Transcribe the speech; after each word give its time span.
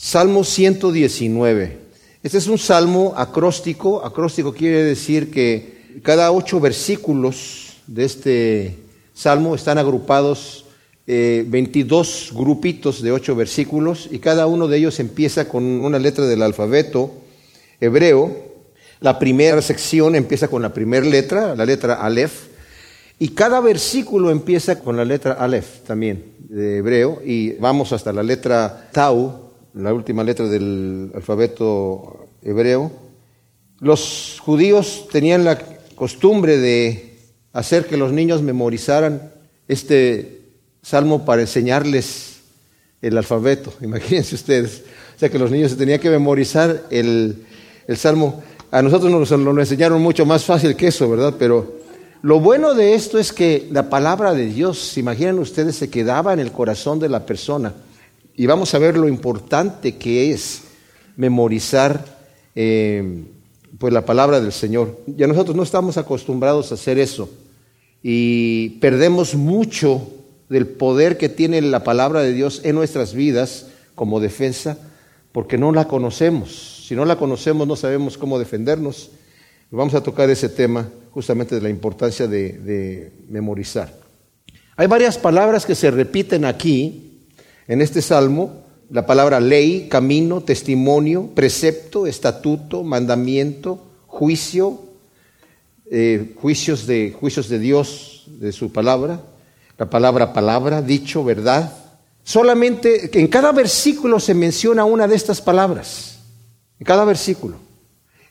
Salmo 0.00 0.44
119. 0.44 1.76
Este 2.22 2.38
es 2.38 2.46
un 2.46 2.56
salmo 2.56 3.14
acróstico. 3.16 4.06
Acróstico 4.06 4.54
quiere 4.54 4.84
decir 4.84 5.28
que 5.28 6.00
cada 6.04 6.30
ocho 6.30 6.60
versículos 6.60 7.78
de 7.88 8.04
este 8.04 8.78
salmo 9.12 9.56
están 9.56 9.76
agrupados 9.76 10.66
22 11.04 12.28
eh, 12.30 12.34
grupitos 12.36 13.02
de 13.02 13.10
ocho 13.10 13.34
versículos 13.34 14.08
y 14.12 14.20
cada 14.20 14.46
uno 14.46 14.68
de 14.68 14.76
ellos 14.76 15.00
empieza 15.00 15.48
con 15.48 15.64
una 15.64 15.98
letra 15.98 16.26
del 16.26 16.42
alfabeto 16.42 17.10
hebreo. 17.80 18.54
La 19.00 19.18
primera 19.18 19.60
sección 19.60 20.14
empieza 20.14 20.46
con 20.46 20.62
la 20.62 20.72
primera 20.72 21.04
letra, 21.04 21.56
la 21.56 21.66
letra 21.66 21.94
Aleph, 21.94 22.46
y 23.18 23.30
cada 23.30 23.60
versículo 23.60 24.30
empieza 24.30 24.78
con 24.78 24.96
la 24.96 25.04
letra 25.04 25.32
Aleph 25.32 25.82
también 25.84 26.24
de 26.38 26.76
hebreo 26.76 27.20
y 27.24 27.54
vamos 27.54 27.92
hasta 27.92 28.12
la 28.12 28.22
letra 28.22 28.90
Tau, 28.92 29.47
la 29.78 29.94
última 29.94 30.24
letra 30.24 30.48
del 30.48 31.12
alfabeto 31.14 32.26
hebreo. 32.42 32.90
Los 33.78 34.38
judíos 34.40 35.06
tenían 35.12 35.44
la 35.44 35.56
costumbre 35.94 36.58
de 36.58 37.16
hacer 37.52 37.86
que 37.86 37.96
los 37.96 38.12
niños 38.12 38.42
memorizaran 38.42 39.30
este 39.68 40.42
salmo 40.82 41.24
para 41.24 41.42
enseñarles 41.42 42.40
el 43.00 43.16
alfabeto. 43.16 43.72
Imagínense 43.80 44.34
ustedes. 44.34 44.82
O 45.14 45.18
sea 45.18 45.28
que 45.28 45.38
los 45.38 45.50
niños 45.50 45.70
se 45.70 45.76
tenían 45.76 46.00
que 46.00 46.10
memorizar 46.10 46.84
el, 46.90 47.44
salmo. 47.96 48.42
A 48.72 48.82
nosotros 48.82 49.10
nos 49.10 49.30
lo 49.30 49.60
enseñaron 49.60 50.02
mucho 50.02 50.26
más 50.26 50.44
fácil 50.44 50.74
que 50.74 50.88
eso, 50.88 51.08
¿verdad? 51.08 51.34
Pero 51.38 51.78
lo 52.22 52.40
bueno 52.40 52.74
de 52.74 52.94
esto 52.94 53.18
es 53.18 53.32
que 53.32 53.68
la 53.70 53.88
palabra 53.88 54.34
de 54.34 54.46
Dios, 54.46 54.78
se 54.78 55.02
ustedes, 55.02 55.76
se 55.76 55.88
quedaba 55.88 56.32
en 56.32 56.40
el 56.40 56.50
corazón 56.50 56.98
de 56.98 57.08
la 57.08 57.24
persona. 57.24 57.74
Y 58.38 58.46
vamos 58.46 58.72
a 58.72 58.78
ver 58.78 58.96
lo 58.96 59.08
importante 59.08 59.96
que 59.96 60.30
es 60.30 60.62
memorizar 61.16 62.04
eh, 62.54 63.24
pues 63.78 63.92
la 63.92 64.06
palabra 64.06 64.40
del 64.40 64.52
Señor. 64.52 64.96
Ya 65.08 65.26
nosotros 65.26 65.56
no 65.56 65.64
estamos 65.64 65.96
acostumbrados 65.96 66.70
a 66.70 66.76
hacer 66.76 67.00
eso. 67.00 67.28
Y 68.00 68.78
perdemos 68.80 69.34
mucho 69.34 70.08
del 70.48 70.68
poder 70.68 71.18
que 71.18 71.28
tiene 71.28 71.60
la 71.62 71.82
palabra 71.82 72.22
de 72.22 72.32
Dios 72.32 72.60
en 72.62 72.76
nuestras 72.76 73.12
vidas 73.12 73.70
como 73.96 74.20
defensa, 74.20 74.78
porque 75.32 75.58
no 75.58 75.72
la 75.72 75.88
conocemos. 75.88 76.84
Si 76.86 76.94
no 76.94 77.04
la 77.04 77.16
conocemos, 77.16 77.66
no 77.66 77.74
sabemos 77.74 78.16
cómo 78.16 78.38
defendernos. 78.38 79.10
Vamos 79.72 79.94
a 79.94 80.02
tocar 80.04 80.30
ese 80.30 80.48
tema 80.48 80.88
justamente 81.10 81.56
de 81.56 81.60
la 81.60 81.70
importancia 81.70 82.28
de, 82.28 82.52
de 82.52 83.12
memorizar. 83.28 83.92
Hay 84.76 84.86
varias 84.86 85.18
palabras 85.18 85.66
que 85.66 85.74
se 85.74 85.90
repiten 85.90 86.44
aquí, 86.44 87.07
en 87.68 87.82
este 87.82 88.00
salmo, 88.00 88.62
la 88.90 89.04
palabra 89.04 89.38
ley, 89.40 89.88
camino, 89.90 90.40
testimonio, 90.40 91.28
precepto, 91.34 92.06
estatuto, 92.06 92.82
mandamiento, 92.82 93.84
juicio, 94.06 94.80
eh, 95.90 96.34
juicios, 96.40 96.86
de, 96.86 97.14
juicios 97.18 97.50
de 97.50 97.58
Dios, 97.58 98.24
de 98.26 98.52
su 98.52 98.72
palabra, 98.72 99.20
la 99.76 99.90
palabra 99.90 100.32
palabra, 100.32 100.80
dicho, 100.80 101.22
verdad. 101.22 101.72
Solamente 102.24 103.10
en 103.20 103.28
cada 103.28 103.52
versículo 103.52 104.18
se 104.18 104.34
menciona 104.34 104.86
una 104.86 105.06
de 105.06 105.16
estas 105.16 105.42
palabras, 105.42 106.20
en 106.80 106.86
cada 106.86 107.04
versículo. 107.04 107.56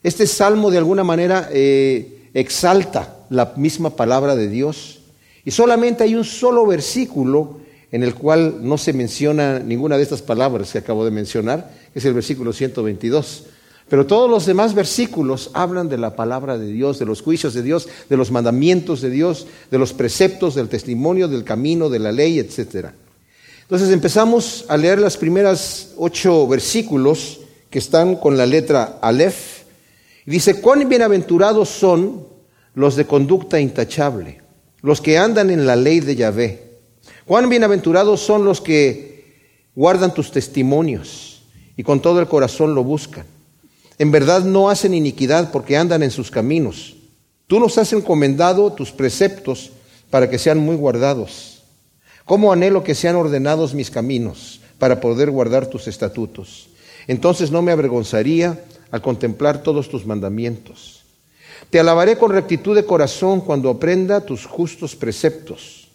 Este 0.01 0.25
salmo 0.25 0.71
de 0.71 0.79
alguna 0.79 1.03
manera 1.03 1.49
eh, 1.51 2.29
exalta 2.33 3.17
la 3.29 3.53
misma 3.55 3.91
palabra 3.91 4.35
de 4.35 4.49
Dios 4.49 4.99
y 5.45 5.51
solamente 5.51 6.03
hay 6.03 6.15
un 6.15 6.23
solo 6.25 6.65
versículo 6.65 7.66
en 7.97 8.03
el 8.03 8.13
cual 8.13 8.59
no 8.61 8.77
se 8.77 8.93
menciona 8.93 9.57
ninguna 9.57 9.97
de 9.97 10.03
estas 10.03 10.21
palabras 10.21 10.71
que 10.71 10.77
acabo 10.77 11.03
de 11.03 11.09
mencionar, 11.09 11.71
es 11.95 12.05
el 12.05 12.13
versículo 12.13 12.53
122. 12.53 13.45
Pero 13.89 14.05
todos 14.05 14.29
los 14.29 14.45
demás 14.45 14.75
versículos 14.75 15.49
hablan 15.55 15.89
de 15.89 15.97
la 15.97 16.15
palabra 16.15 16.59
de 16.59 16.67
Dios, 16.67 16.99
de 16.99 17.07
los 17.07 17.23
juicios 17.23 17.55
de 17.55 17.63
Dios, 17.63 17.89
de 18.07 18.15
los 18.15 18.29
mandamientos 18.29 19.01
de 19.01 19.09
Dios, 19.09 19.47
de 19.71 19.79
los 19.79 19.93
preceptos, 19.93 20.53
del 20.53 20.69
testimonio, 20.69 21.27
del 21.27 21.43
camino, 21.43 21.89
de 21.89 21.97
la 21.97 22.11
ley, 22.11 22.37
etc. 22.37 22.89
Entonces 23.63 23.89
empezamos 23.89 24.65
a 24.67 24.77
leer 24.77 24.99
las 24.99 25.17
primeras 25.17 25.93
ocho 25.97 26.47
versículos 26.47 27.39
que 27.71 27.79
están 27.79 28.15
con 28.17 28.37
la 28.37 28.45
letra 28.45 28.99
Aleph. 29.01 29.63
Y 30.27 30.29
dice, 30.29 30.61
cuán 30.61 30.87
bienaventurados 30.87 31.67
son 31.67 32.27
los 32.75 32.95
de 32.95 33.07
conducta 33.07 33.59
intachable, 33.59 34.43
los 34.83 35.01
que 35.01 35.17
andan 35.17 35.49
en 35.49 35.65
la 35.65 35.75
ley 35.75 35.99
de 35.99 36.15
Yahvé. 36.15 36.66
Cuán 37.27 37.49
bienaventurados 37.49 38.21
son 38.21 38.45
los 38.45 38.61
que 38.61 39.35
guardan 39.75 40.13
tus 40.13 40.31
testimonios 40.31 41.41
y 41.75 41.83
con 41.83 42.01
todo 42.01 42.21
el 42.21 42.27
corazón 42.29 42.73
lo 42.73 42.85
buscan. 42.85 43.25
En 43.99 44.11
verdad 44.11 44.45
no 44.45 44.69
hacen 44.69 44.93
iniquidad 44.93 45.51
porque 45.51 45.75
andan 45.75 46.03
en 46.03 46.11
sus 46.11 46.31
caminos. 46.31 46.95
Tú 47.45 47.59
nos 47.59 47.77
has 47.77 47.91
encomendado 47.91 48.71
tus 48.71 48.91
preceptos 48.91 49.71
para 50.09 50.29
que 50.29 50.39
sean 50.39 50.59
muy 50.59 50.77
guardados. 50.77 51.63
¿Cómo 52.23 52.53
anhelo 52.53 52.85
que 52.85 52.95
sean 52.95 53.17
ordenados 53.17 53.73
mis 53.73 53.91
caminos 53.91 54.61
para 54.79 55.01
poder 55.01 55.29
guardar 55.29 55.67
tus 55.67 55.89
estatutos? 55.89 56.69
Entonces 57.07 57.51
no 57.51 57.61
me 57.61 57.73
avergonzaría 57.73 58.63
al 58.89 59.01
contemplar 59.01 59.63
todos 59.63 59.89
tus 59.89 60.05
mandamientos. 60.05 61.03
Te 61.71 61.81
alabaré 61.81 62.17
con 62.17 62.31
rectitud 62.31 62.73
de 62.73 62.85
corazón 62.85 63.41
cuando 63.41 63.69
aprenda 63.69 64.21
tus 64.21 64.45
justos 64.45 64.95
preceptos. 64.95 65.86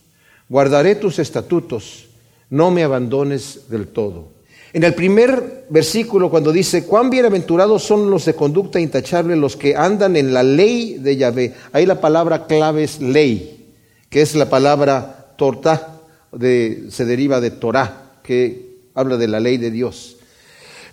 Guardaré 0.48 0.96
tus 0.96 1.18
estatutos, 1.18 2.08
no 2.50 2.70
me 2.70 2.82
abandones 2.82 3.68
del 3.68 3.88
todo. 3.88 4.28
En 4.74 4.84
el 4.84 4.94
primer 4.94 5.66
versículo, 5.68 6.30
cuando 6.30 6.50
dice, 6.50 6.86
cuán 6.86 7.10
bienaventurados 7.10 7.82
son 7.82 8.10
los 8.10 8.24
de 8.24 8.34
conducta 8.34 8.80
intachable, 8.80 9.36
los 9.36 9.56
que 9.56 9.76
andan 9.76 10.16
en 10.16 10.32
la 10.32 10.42
ley 10.42 10.98
de 10.98 11.16
Yahvé. 11.16 11.54
Ahí 11.72 11.84
la 11.84 12.00
palabra 12.00 12.46
clave 12.46 12.84
es 12.84 13.00
ley, 13.00 13.74
que 14.08 14.22
es 14.22 14.34
la 14.34 14.48
palabra 14.48 15.34
torta, 15.36 16.00
se 16.40 17.04
deriva 17.04 17.40
de 17.40 17.50
Torah, 17.50 18.12
que 18.22 18.78
habla 18.94 19.18
de 19.18 19.28
la 19.28 19.40
ley 19.40 19.58
de 19.58 19.70
Dios. 19.70 20.16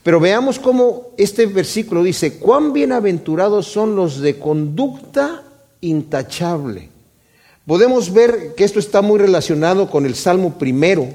Pero 0.03 0.19
veamos 0.19 0.59
cómo 0.59 1.11
este 1.17 1.45
versículo 1.45 2.03
dice, 2.03 2.37
cuán 2.37 2.73
bienaventurados 2.73 3.67
son 3.67 3.95
los 3.95 4.19
de 4.19 4.37
conducta 4.37 5.43
intachable. 5.81 6.89
Podemos 7.69 8.11
ver 8.11 8.55
que 8.57 8.63
esto 8.63 8.79
está 8.79 9.03
muy 9.03 9.19
relacionado 9.19 9.91
con 9.91 10.07
el 10.07 10.15
Salmo 10.15 10.57
primero. 10.57 11.07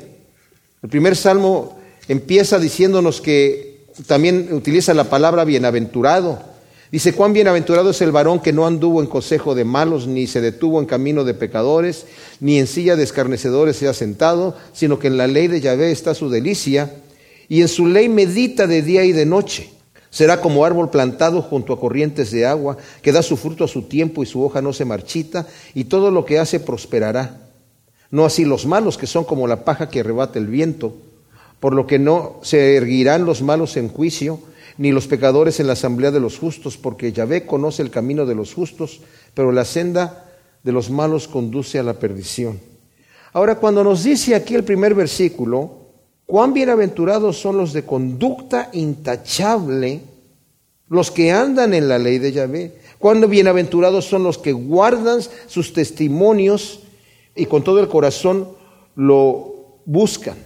El 0.84 0.88
primer 0.88 1.16
Salmo 1.16 1.76
empieza 2.06 2.60
diciéndonos 2.60 3.20
que 3.20 3.87
también 4.06 4.50
utiliza 4.53 4.94
la 4.94 5.10
palabra 5.10 5.44
bienaventurado. 5.44 6.38
Dice, 6.93 7.12
cuán 7.12 7.32
bienaventurado 7.32 7.91
es 7.91 8.00
el 8.03 8.12
varón 8.12 8.38
que 8.38 8.53
no 8.53 8.69
anduvo 8.69 9.00
en 9.00 9.09
consejo 9.09 9.56
de 9.56 9.64
malos, 9.64 10.06
ni 10.06 10.28
se 10.28 10.41
detuvo 10.41 10.78
en 10.78 10.87
camino 10.87 11.25
de 11.25 11.34
pecadores, 11.34 12.06
ni 12.38 12.60
en 12.60 12.69
silla 12.69 12.94
de 12.94 13.03
escarnecedores 13.03 13.75
se 13.75 13.88
ha 13.88 13.93
sentado, 13.93 14.56
sino 14.72 15.00
que 15.00 15.09
en 15.09 15.16
la 15.16 15.26
ley 15.26 15.48
de 15.48 15.60
Yahvé 15.60 15.91
está 15.91 16.14
su 16.14 16.31
delicia, 16.31 16.94
y 17.48 17.62
en 17.62 17.69
su 17.69 17.88
ley 17.88 18.09
medita 18.09 18.69
de 18.69 18.81
día 18.82 19.03
y 19.03 19.10
de 19.10 19.26
noche. 19.26 19.74
Será 20.14 20.41
como 20.41 20.64
árbol 20.64 20.91
plantado 20.91 21.42
junto 21.42 21.72
a 21.72 21.80
corrientes 21.80 22.30
de 22.30 22.47
agua, 22.47 22.76
que 23.02 23.10
da 23.10 23.20
su 23.20 23.36
fruto 23.36 23.64
a 23.64 23.69
su 23.69 23.82
tiempo 23.82 24.22
y 24.22 24.26
su 24.26 24.44
hoja 24.44 24.62
no 24.62 24.72
se 24.72 24.84
marchita, 24.84 25.48
y 25.75 25.84
todo 25.84 26.12
lo 26.12 26.25
que 26.25 26.38
hace 26.38 26.60
prosperará. 26.60 27.41
No 28.12 28.25
así 28.25 28.44
los 28.44 28.64
malos, 28.64 28.97
que 28.97 29.08
son 29.08 29.25
como 29.25 29.48
la 29.48 29.64
paja 29.64 29.88
que 29.88 30.00
arrebata 30.00 30.38
el 30.38 30.47
viento 30.47 30.94
por 31.64 31.75
lo 31.75 31.86
que 31.86 31.98
no 31.98 32.41
se 32.42 32.76
erguirán 32.76 33.25
los 33.25 33.41
malos 33.41 33.78
en 33.78 33.88
juicio, 33.88 34.38
ni 34.76 34.92
los 34.92 35.06
pecadores 35.06 35.60
en 35.60 35.66
la 35.66 35.72
asamblea 35.72 36.10
de 36.10 36.20
los 36.20 36.38
justos, 36.38 36.76
porque 36.76 37.10
Yahvé 37.10 37.46
conoce 37.46 37.81
el 37.81 37.91
camino 37.91 38.26
de 38.26 38.34
los 38.34 38.52
justos, 38.52 39.00
pero 39.32 39.50
la 39.50 39.64
senda 39.64 40.26
de 40.62 40.72
los 40.72 40.91
malos 40.91 41.26
conduce 41.26 41.78
a 41.78 41.82
la 41.82 41.94
perdición. 41.94 42.60
Ahora, 43.32 43.54
cuando 43.54 43.82
nos 43.82 44.04
dice 44.04 44.34
aquí 44.34 44.54
el 44.54 44.64
primer 44.64 44.94
versículo, 44.94 45.84
cuán 46.27 46.53
bienaventurados 46.53 47.39
son 47.39 47.57
los 47.57 47.73
de 47.73 47.85
conducta 47.85 48.71
intachable, 48.73 50.03
los 50.88 51.11
que 51.11 51.32
andan 51.32 51.75
en 51.75 51.88
la 51.88 51.99
ley 51.99 52.19
de 52.19 52.32
Yahvé, 52.32 52.79
cuán 52.99 53.29
bienaventurados 53.29 54.05
son 54.05 54.23
los 54.23 54.38
que 54.38 54.53
guardan 54.53 55.21
sus 55.47 55.73
testimonios 55.73 56.81
y 57.35 57.47
con 57.47 57.65
todo 57.65 57.81
el 57.81 57.88
corazón 57.88 58.49
lo 58.97 59.79
buscan. 59.85 60.37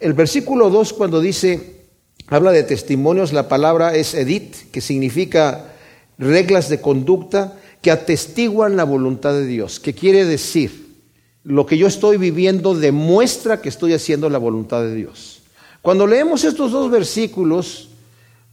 El 0.00 0.12
versículo 0.12 0.70
2 0.70 0.92
cuando 0.92 1.20
dice, 1.20 1.82
habla 2.28 2.52
de 2.52 2.62
testimonios, 2.62 3.32
la 3.32 3.48
palabra 3.48 3.94
es 3.96 4.14
edit, 4.14 4.70
que 4.70 4.80
significa 4.80 5.72
reglas 6.18 6.68
de 6.68 6.80
conducta 6.80 7.58
que 7.82 7.90
atestiguan 7.90 8.76
la 8.76 8.84
voluntad 8.84 9.32
de 9.32 9.46
Dios. 9.46 9.80
¿Qué 9.80 9.94
quiere 9.94 10.24
decir? 10.24 10.87
Lo 11.44 11.66
que 11.66 11.78
yo 11.78 11.86
estoy 11.86 12.16
viviendo 12.16 12.74
demuestra 12.74 13.60
que 13.60 13.68
estoy 13.68 13.92
haciendo 13.92 14.28
la 14.28 14.38
voluntad 14.38 14.82
de 14.82 14.94
Dios. 14.94 15.42
Cuando 15.82 16.06
leemos 16.06 16.44
estos 16.44 16.72
dos 16.72 16.90
versículos, 16.90 17.88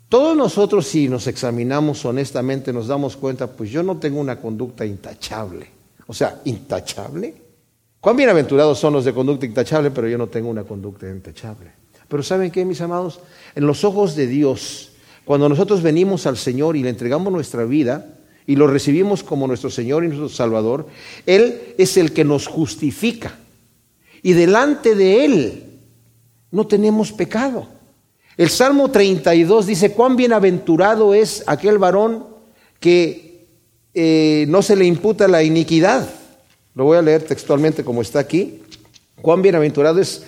todos 0.10 0.38
nosotros 0.38 0.88
si 0.88 1.10
nos 1.10 1.28
examinamos 1.28 2.06
honestamente 2.06 2.72
nos 2.72 2.88
damos 2.88 3.18
cuenta, 3.18 3.48
pues 3.48 3.72
yo 3.72 3.84
no 3.84 3.98
tengo 3.98 4.20
una 4.20 4.40
conducta 4.40 4.86
intachable. 4.86 5.68
O 6.08 6.14
sea, 6.14 6.42
intachable. 6.46 7.34
Cuán 8.00 8.16
bienaventurados 8.16 8.78
son 8.78 8.94
los 8.94 9.04
de 9.04 9.14
conducta 9.14 9.48
intachable, 9.48 9.90
pero 9.90 10.08
yo 10.08 10.18
no 10.18 10.28
tengo 10.28 10.50
una 10.50 10.64
conducta 10.64 11.10
intachable. 11.10 11.72
Pero 12.08 12.22
¿saben 12.22 12.52
qué, 12.52 12.64
mis 12.64 12.82
amados? 12.82 13.20
En 13.56 13.66
los 13.66 13.84
ojos 13.84 14.16
de 14.16 14.28
Dios, 14.28 14.92
cuando 15.26 15.50
nosotros 15.50 15.82
venimos 15.82 16.28
al 16.28 16.38
Señor 16.38 16.76
y 16.76 16.84
le 16.84 16.90
entregamos 16.90 17.34
nuestra 17.34 17.66
vida 17.66 18.20
y 18.48 18.56
lo 18.56 18.68
recibimos 18.68 19.24
como 19.24 19.48
nuestro 19.48 19.70
Señor 19.70 20.04
y 20.04 20.08
nuestro 20.08 20.30
Salvador, 20.30 20.88
Él 21.26 21.76
es 21.78 21.98
el 21.98 22.14
que 22.14 22.24
nos 22.24 22.48
justifica. 22.48 23.38
Y 24.22 24.34
delante 24.34 24.96
de 24.96 25.26
Él 25.26 25.64
no 26.52 26.68
tenemos 26.68 27.12
pecado. 27.12 27.68
El 28.38 28.50
Salmo 28.50 28.92
32 28.92 29.66
dice, 29.66 29.92
cuán 29.92 30.16
bienaventurado 30.16 31.14
es 31.14 31.44
aquel 31.48 31.78
varón 31.78 32.26
que 32.80 33.48
eh, 33.94 34.46
no 34.50 34.62
se 34.62 34.76
le 34.76 34.86
imputa 34.86 35.28
la 35.28 35.42
iniquidad. 35.42 36.08
Lo 36.74 36.84
voy 36.84 36.98
a 36.98 37.02
leer 37.02 37.24
textualmente 37.24 37.84
como 37.84 38.02
está 38.02 38.20
aquí. 38.20 38.62
Cuán 39.22 39.42
bienaventurado 39.42 40.02
es 40.02 40.24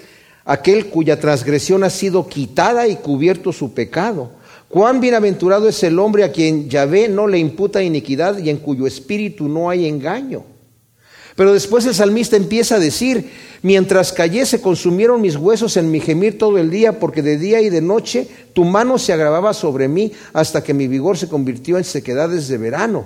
aquel 0.46 0.88
cuya 0.88 1.19
transgresión 1.19 1.84
ha 1.84 1.90
sido 1.90 2.28
quitada 2.28 2.88
y 2.88 2.96
cubierto 2.96 3.52
su 3.52 3.74
pecado. 3.74 4.31
Cuán 4.69 5.00
bienaventurado 5.00 5.69
es 5.69 5.81
el 5.84 5.98
hombre 5.98 6.25
a 6.25 6.31
quien 6.31 6.69
Yahvé 6.69 7.08
no 7.08 7.25
le 7.25 7.40
imputa 7.40 7.81
iniquidad 7.81 8.38
y 8.38 8.50
en 8.50 8.58
cuyo 8.58 8.86
espíritu 8.86 9.48
no 9.48 9.69
hay 9.69 9.88
engaño. 9.88 10.44
Pero 11.38 11.54
después 11.54 11.86
el 11.86 11.94
salmista 11.94 12.36
empieza 12.36 12.75
a 12.75 12.80
decir, 12.80 13.31
mientras 13.62 14.12
callé 14.12 14.46
se 14.46 14.60
consumieron 14.60 15.22
mis 15.22 15.38
huesos 15.38 15.78
en 15.78 15.90
mi 15.90 16.02
gemir 16.02 16.38
todo 16.38 16.58
el 16.58 16.69
día, 16.69 17.00
porque 17.00 17.22
de 17.22 17.38
día 17.38 17.62
y 17.62 17.69
de 17.69 17.80
noche 17.80 18.28
tu 18.54 18.66
mano 18.66 18.98
se 18.98 19.14
agravaba 19.14 19.54
sobre 19.54 19.88
mí 19.88 20.12
hasta 20.34 20.64
que 20.64 20.74
mi 20.74 20.88
vigor 20.88 21.18
se 21.18 21.30
convirtió 21.30 21.78
en 21.78 21.84
sequedades 21.84 22.48
de 22.48 22.58
verano. 22.58 23.06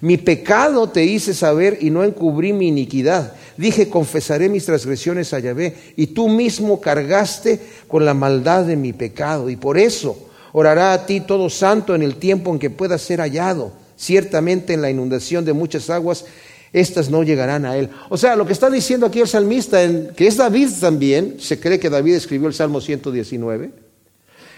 Mi 0.00 0.16
pecado 0.16 0.88
te 0.88 1.04
hice 1.04 1.34
saber 1.34 1.78
y 1.80 1.90
no 1.90 2.04
encubrí 2.04 2.52
mi 2.52 2.68
iniquidad. 2.68 3.34
Dije, 3.56 3.88
confesaré 3.88 4.48
mis 4.48 4.64
transgresiones 4.64 5.34
a 5.34 5.40
Yahvé, 5.40 5.74
y 5.96 6.06
tú 6.08 6.28
mismo 6.28 6.80
cargaste 6.80 7.60
con 7.86 8.04
la 8.04 8.14
maldad 8.14 8.64
de 8.64 8.76
mi 8.76 8.92
pecado. 8.92 9.50
Y 9.50 9.56
por 9.56 9.76
eso 9.76 10.30
orará 10.52 10.92
a 10.92 11.06
ti 11.06 11.20
todo 11.20 11.50
santo 11.50 11.94
en 11.94 12.02
el 12.02 12.16
tiempo 12.16 12.52
en 12.52 12.58
que 12.58 12.70
pueda 12.70 12.98
ser 12.98 13.20
hallado. 13.20 13.72
Ciertamente 13.96 14.72
en 14.72 14.82
la 14.82 14.90
inundación 14.90 15.44
de 15.44 15.52
muchas 15.52 15.88
aguas, 15.90 16.24
estas 16.72 17.10
no 17.10 17.22
llegarán 17.22 17.64
a 17.64 17.76
él. 17.76 17.90
O 18.08 18.16
sea, 18.16 18.34
lo 18.34 18.46
que 18.46 18.52
está 18.52 18.70
diciendo 18.70 19.06
aquí 19.06 19.20
el 19.20 19.28
salmista, 19.28 19.78
que 20.16 20.26
es 20.26 20.36
David 20.36 20.70
también, 20.80 21.36
se 21.38 21.60
cree 21.60 21.78
que 21.78 21.90
David 21.90 22.14
escribió 22.14 22.48
el 22.48 22.54
Salmo 22.54 22.80
119, 22.80 23.70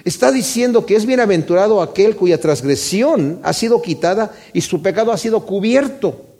está 0.04 0.30
diciendo 0.30 0.86
que 0.86 0.96
es 0.96 1.06
bienaventurado 1.06 1.82
aquel 1.82 2.16
cuya 2.16 2.40
transgresión 2.40 3.40
ha 3.42 3.52
sido 3.52 3.82
quitada 3.82 4.32
y 4.52 4.60
su 4.60 4.80
pecado 4.82 5.12
ha 5.12 5.18
sido 5.18 5.44
cubierto. 5.44 6.33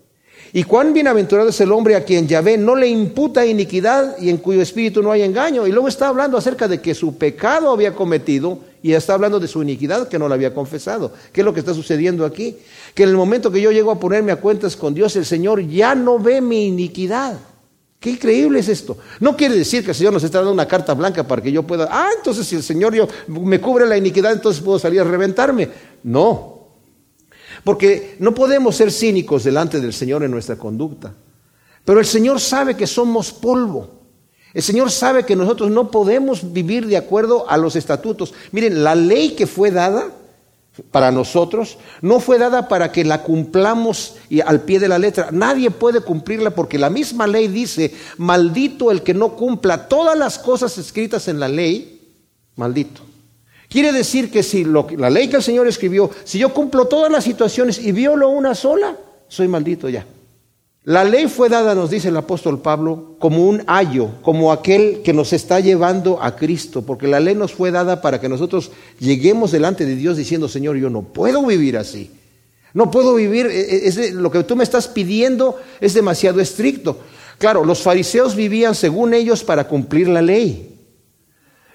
Y 0.57 0.63
cuán 0.63 0.93
bienaventurado 0.93 1.49
es 1.49 1.61
el 1.61 1.73
hombre 1.73 1.97
a 1.97 2.05
quien 2.05 2.29
Yahvé 2.29 2.57
no 2.57 2.77
le 2.77 2.87
imputa 2.87 3.45
iniquidad 3.45 4.17
y 4.21 4.31
en 4.31 4.37
cuyo 4.37 4.63
espíritu 4.63 5.03
no 5.03 5.11
hay 5.11 5.23
engaño. 5.23 5.67
Y 5.67 5.73
luego 5.73 5.89
está 5.89 6.07
hablando 6.07 6.39
acerca 6.39 6.69
de 6.69 6.81
que 6.81 6.95
su 6.95 7.19
pecado 7.19 7.73
había 7.73 7.93
cometido 7.93 8.61
y 8.81 8.93
está 8.93 9.15
hablando 9.15 9.41
de 9.41 9.49
su 9.49 9.63
iniquidad 9.63 10.07
que 10.07 10.17
no 10.17 10.29
la 10.29 10.37
había 10.37 10.55
confesado. 10.55 11.13
¿Qué 11.33 11.41
es 11.41 11.45
lo 11.45 11.53
que 11.53 11.59
está 11.59 11.75
sucediendo 11.75 12.25
aquí? 12.25 12.57
Que 12.95 13.03
en 13.03 13.09
el 13.09 13.17
momento 13.17 13.51
que 13.51 13.61
yo 13.61 13.73
llego 13.73 13.91
a 13.91 13.99
ponerme 13.99 14.31
a 14.31 14.37
cuentas 14.37 14.77
con 14.77 14.95
Dios, 14.95 15.17
el 15.17 15.25
Señor 15.25 15.61
ya 15.67 15.97
no 15.97 16.21
ve 16.21 16.41
mi 16.41 16.67
iniquidad. 16.67 17.37
Qué 17.99 18.11
increíble 18.11 18.61
es 18.61 18.69
esto. 18.69 18.97
No 19.19 19.37
quiere 19.37 19.57
decir 19.57 19.83
que 19.83 19.91
el 19.91 19.97
Señor 19.97 20.13
nos 20.13 20.23
está 20.23 20.39
dando 20.39 20.53
una 20.53 20.69
carta 20.69 20.95
blanca 20.95 21.27
para 21.27 21.43
que 21.43 21.51
yo 21.51 21.65
pueda, 21.65 21.89
ah, 21.91 22.11
entonces 22.17 22.47
si 22.47 22.55
el 22.55 22.63
Señor 22.63 22.95
yo, 22.95 23.09
me 23.27 23.61
cubre 23.61 23.87
la 23.87 23.97
iniquidad, 23.97 24.31
entonces 24.31 24.63
puedo 24.63 24.79
salir 24.79 25.01
a 25.01 25.05
reventarme. 25.05 25.69
No, 26.05 26.54
porque 27.65 28.17
no 28.19 28.35
podemos 28.35 28.77
ser 28.77 28.93
cínicos 28.93 29.45
delante 29.45 29.81
del 29.81 29.93
Señor 29.93 30.23
en 30.23 30.31
nuestra 30.31 30.57
conducta. 30.57 31.15
Pero 31.85 31.99
el 31.99 32.07
Señor 32.07 32.41
sabe 32.41 32.77
que 32.77 32.87
somos 32.87 33.33
polvo. 33.33 33.89
El 34.53 34.63
Señor 34.63 34.91
sabe 34.91 35.25
que 35.25 35.35
nosotros 35.35 35.71
no 35.71 35.91
podemos 35.91 36.53
vivir 36.53 36.87
de 36.87 36.97
acuerdo 36.97 37.49
a 37.51 37.57
los 37.57 37.75
estatutos. 37.75 38.33
Miren, 38.53 38.85
la 38.85 38.95
ley 38.95 39.31
que 39.31 39.47
fue 39.47 39.71
dada 39.71 40.11
para 40.91 41.13
nosotros 41.13 41.79
no 42.01 42.21
fue 42.21 42.39
dada 42.39 42.69
para 42.69 42.91
que 42.91 43.05
la 43.05 43.23
cumplamos 43.23 44.17
al 44.45 44.63
pie 44.63 44.79
de 44.79 44.89
la 44.89 44.99
letra. 44.99 45.31
Nadie 45.33 45.71
puede 45.71 46.01
cumplirla 46.01 46.51
porque 46.51 46.79
la 46.79 46.91
misma 46.91 47.27
ley 47.27 47.49
dice, 47.49 47.95
maldito 48.17 48.91
el 48.91 49.03
que 49.03 49.15
no 49.15 49.37
cumpla 49.37 49.89
todas 49.89 50.17
las 50.17 50.39
cosas 50.39 50.77
escritas 50.79 51.29
en 51.29 51.41
la 51.41 51.49
ley, 51.49 52.13
maldito. 52.57 53.04
Quiere 53.75 53.91
decir 53.91 54.31
que 54.31 54.45
si 54.45 54.65
la 54.65 55.11
ley 55.11 55.27
que 55.27 55.35
el 55.35 55.43
Señor 55.43 55.67
escribió, 55.67 56.09
si 56.23 56.39
yo 56.39 56.55
cumplo 56.55 56.85
todas 56.85 57.11
las 57.11 57.25
situaciones 57.25 57.77
y 57.81 57.91
violo 57.91 58.29
una 58.29 58.55
sola, 58.55 58.97
soy 59.27 59.49
maldito 59.49 59.89
ya. 59.89 60.07
La 60.85 61.03
ley 61.03 61.27
fue 61.27 61.49
dada, 61.49 61.75
nos 61.75 61.91
dice 61.91 62.11
el 62.11 62.17
apóstol 62.17 62.61
Pablo, 62.61 63.17
como 63.19 63.49
un 63.49 63.65
ayo, 63.67 64.11
como 64.23 64.53
aquel 64.53 65.03
que 65.03 65.13
nos 65.13 65.33
está 65.33 65.59
llevando 65.59 66.23
a 66.23 66.37
Cristo, 66.37 66.83
porque 66.83 67.09
la 67.09 67.19
ley 67.19 67.35
nos 67.35 67.53
fue 67.53 67.73
dada 67.73 68.01
para 68.01 68.21
que 68.21 68.29
nosotros 68.29 68.71
lleguemos 69.01 69.51
delante 69.51 69.85
de 69.85 69.97
Dios 69.97 70.17
diciendo, 70.17 70.47
Señor, 70.47 70.77
yo 70.77 70.89
no 70.89 71.03
puedo 71.03 71.45
vivir 71.45 71.77
así. 71.77 72.13
No 72.75 72.93
puedo 72.93 73.17
vivir, 73.17 73.47
e, 73.47 73.89
e, 73.89 74.13
lo 74.13 74.31
que 74.31 74.45
tú 74.45 74.55
me 74.55 74.63
estás 74.63 74.87
pidiendo 74.87 75.59
es 75.81 75.95
demasiado 75.95 76.41
estricto. 76.41 76.99
Claro, 77.39 77.65
los 77.65 77.83
fariseos 77.83 78.37
vivían 78.37 78.77
según 78.77 79.15
ellos 79.15 79.43
para 79.43 79.67
cumplir 79.67 80.07
la 80.07 80.23
ley 80.23 80.74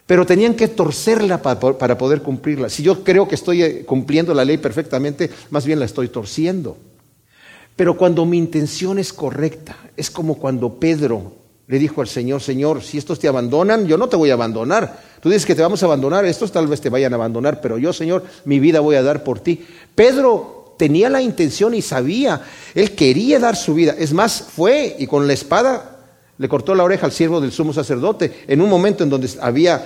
pero 0.09 0.25
tenían 0.25 0.55
que 0.55 0.67
torcerla 0.67 1.39
para, 1.39 1.95
poder 1.95 2.23
cumplirla. 2.23 2.67
Si 2.69 2.81
yo 2.81 3.03
creo 3.03 3.27
que 3.27 3.35
estoy 3.35 3.61
eh, 3.61 3.85
cumpliendo 3.85 4.33
la 4.33 4.43
ley 4.43 4.57
perfectamente, 4.57 5.29
más 5.51 5.67
bien 5.67 5.77
la 5.77 5.85
estoy 5.85 6.07
torciendo. 6.07 6.77
Pero 7.75 7.95
cuando 7.95 8.25
mi 8.25 8.39
intención 8.39 8.97
es 8.97 9.13
correcta, 9.13 9.77
es 9.95 10.09
como 10.09 10.39
cuando 10.39 10.79
Pedro 10.79 11.33
le 11.67 11.77
dijo 11.77 12.01
al 12.01 12.07
Señor, 12.07 12.41
Señor, 12.41 12.81
si 12.81 12.97
estos 12.97 13.19
te 13.19 13.27
abandonan, 13.27 13.85
yo 13.85 13.99
no 13.99 14.09
te 14.09 14.15
voy 14.15 14.31
a 14.31 14.33
abandonar. 14.33 14.99
Tú 15.21 15.29
dices 15.29 15.45
que 15.45 15.53
te 15.53 15.61
vamos 15.61 15.83
a 15.83 15.85
abandonar, 15.85 16.25
estos 16.25 16.51
tal 16.51 16.65
vez 16.65 16.81
te 16.81 16.89
vayan 16.89 17.13
a 17.13 17.17
abandonar, 17.17 17.61
pero 17.61 17.77
yo, 17.77 17.93
Señor, 17.93 18.23
mi 18.45 18.59
vida 18.59 18.79
voy 18.79 18.95
a 18.95 19.03
dar 19.03 19.23
por 19.23 19.41
ti. 19.41 19.63
Pedro 19.93 20.73
tenía 20.79 21.11
la 21.11 21.21
intención 21.21 21.75
y 21.75 21.83
sabía, 21.83 22.41
él 22.73 22.95
quería 22.95 23.37
dar 23.37 23.55
su 23.55 23.75
vida. 23.75 23.93
Es 23.95 24.11
más, 24.13 24.41
fue 24.55 24.95
y 24.97 25.05
con 25.05 25.27
la 25.27 25.33
espada 25.33 25.98
le 26.39 26.47
cortó 26.47 26.73
la 26.73 26.85
oreja 26.85 27.05
al 27.05 27.11
siervo 27.11 27.41
del 27.41 27.51
sumo 27.51 27.73
sacerdote 27.73 28.45
en 28.47 28.61
un 28.61 28.69
momento 28.69 29.03
en 29.03 29.09
donde 29.09 29.29
había 29.41 29.85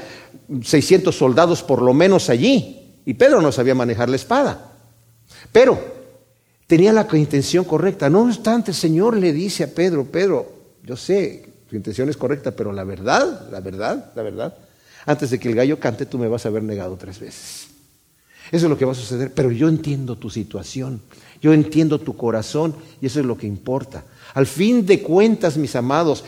600 0.61 1.13
soldados 1.13 1.63
por 1.63 1.81
lo 1.81 1.93
menos 1.95 2.29
allí 2.29 3.01
y 3.05 3.15
Pedro 3.15 3.41
no 3.41 3.51
sabía 3.51 3.73
manejar 3.73 4.07
la 4.07 4.15
espada. 4.15 4.71
Pero 5.51 5.79
tenía 6.67 6.93
la 6.93 7.07
intención 7.13 7.65
correcta. 7.65 8.07
No 8.07 8.21
obstante, 8.21 8.69
el 8.69 8.77
Señor 8.77 9.17
le 9.17 9.33
dice 9.33 9.63
a 9.63 9.67
Pedro, 9.67 10.05
Pedro, 10.05 10.47
yo 10.83 10.95
sé, 10.95 11.43
tu 11.67 11.75
intención 11.75 12.07
es 12.09 12.17
correcta, 12.17 12.51
pero 12.51 12.71
la 12.71 12.83
verdad, 12.83 13.49
la 13.51 13.59
verdad, 13.59 14.11
la 14.15 14.21
verdad, 14.21 14.55
antes 15.07 15.31
de 15.31 15.39
que 15.39 15.49
el 15.49 15.55
gallo 15.55 15.79
cante 15.79 16.05
tú 16.05 16.19
me 16.19 16.27
vas 16.27 16.45
a 16.45 16.49
haber 16.49 16.61
negado 16.61 16.95
tres 16.97 17.19
veces. 17.19 17.72
Eso 18.51 18.65
es 18.65 18.69
lo 18.69 18.77
que 18.77 18.85
va 18.85 18.91
a 18.91 18.95
suceder, 18.95 19.33
pero 19.33 19.51
yo 19.51 19.67
entiendo 19.67 20.15
tu 20.15 20.29
situación, 20.29 21.01
yo 21.41 21.53
entiendo 21.53 21.99
tu 21.99 22.15
corazón 22.15 22.75
y 23.01 23.07
eso 23.07 23.19
es 23.19 23.25
lo 23.25 23.37
que 23.37 23.47
importa. 23.47 24.03
Al 24.33 24.47
fin 24.47 24.85
de 24.85 25.01
cuentas, 25.01 25.57
mis 25.57 25.75
amados, 25.75 26.23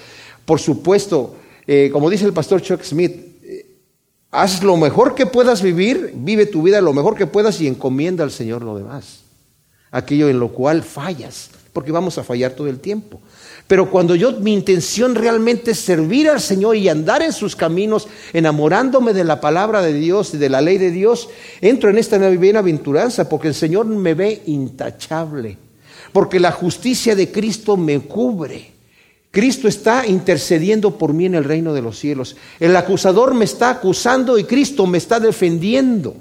por 0.46 0.60
supuesto, 0.60 1.36
eh, 1.68 1.90
como 1.92 2.10
dice 2.10 2.26
el 2.26 2.34
pastor 2.34 2.62
Chuck 2.62 2.84
Smith, 2.84 3.12
eh, 3.44 3.78
haz 4.32 4.64
lo 4.64 4.78
mejor 4.78 5.16
que 5.16 5.26
puedas 5.26 5.62
vivir, 5.62 6.14
vive 6.16 6.46
tu 6.46 6.62
vida 6.62 6.82
lo 6.82 6.94
mejor 6.94 7.16
que 7.16 7.28
puedas 7.28 7.60
y 7.62 7.68
encomienda 7.68 8.24
al 8.24 8.32
Señor 8.32 8.64
lo 8.64 8.78
demás. 8.78 9.22
Aquello 9.92 10.30
en 10.30 10.40
lo 10.40 10.50
cual 10.50 10.84
fallas, 10.84 11.50
porque 11.76 11.92
vamos 11.92 12.18
a 12.18 12.24
fallar 12.24 12.54
todo 12.54 12.70
el 12.70 12.80
tiempo. 12.80 13.22
Pero 13.68 13.92
cuando 13.92 14.16
yo 14.16 14.32
mi 14.40 14.54
intención 14.54 15.14
realmente 15.14 15.72
es 15.72 15.80
servir 15.80 16.30
al 16.30 16.40
Señor 16.40 16.78
y 16.78 16.90
andar 16.90 17.22
en 17.22 17.34
sus 17.34 17.56
caminos, 17.56 18.08
enamorándome 18.34 19.14
de 19.14 19.26
la 19.26 19.42
palabra 19.42 19.84
de 19.84 19.94
Dios 19.94 20.34
y 20.34 20.38
de 20.38 20.50
la 20.50 20.62
ley 20.62 20.80
de 20.80 20.90
Dios, 20.90 21.30
entro 21.62 21.92
en 21.92 21.98
esta 21.98 22.18
bienaventuranza 22.18 23.30
porque 23.30 23.50
el 23.50 23.54
Señor 23.54 23.86
me 23.86 24.14
ve 24.14 24.42
intachable 24.48 25.66
porque 26.16 26.40
la 26.40 26.54
justicia 26.54 27.14
de 27.14 27.30
Cristo 27.30 27.76
me 27.76 28.00
cubre. 28.00 28.72
Cristo 29.32 29.68
está 29.68 30.08
intercediendo 30.08 30.98
por 30.98 31.12
mí 31.12 31.26
en 31.26 31.36
el 31.36 31.44
reino 31.44 31.74
de 31.74 31.82
los 31.82 32.00
cielos. 32.00 32.38
El 32.58 32.74
acusador 32.74 33.34
me 33.34 33.44
está 33.44 33.70
acusando 33.70 34.38
y 34.38 34.46
Cristo 34.46 34.88
me 34.88 34.98
está 34.98 35.20
defendiendo. 35.20 36.16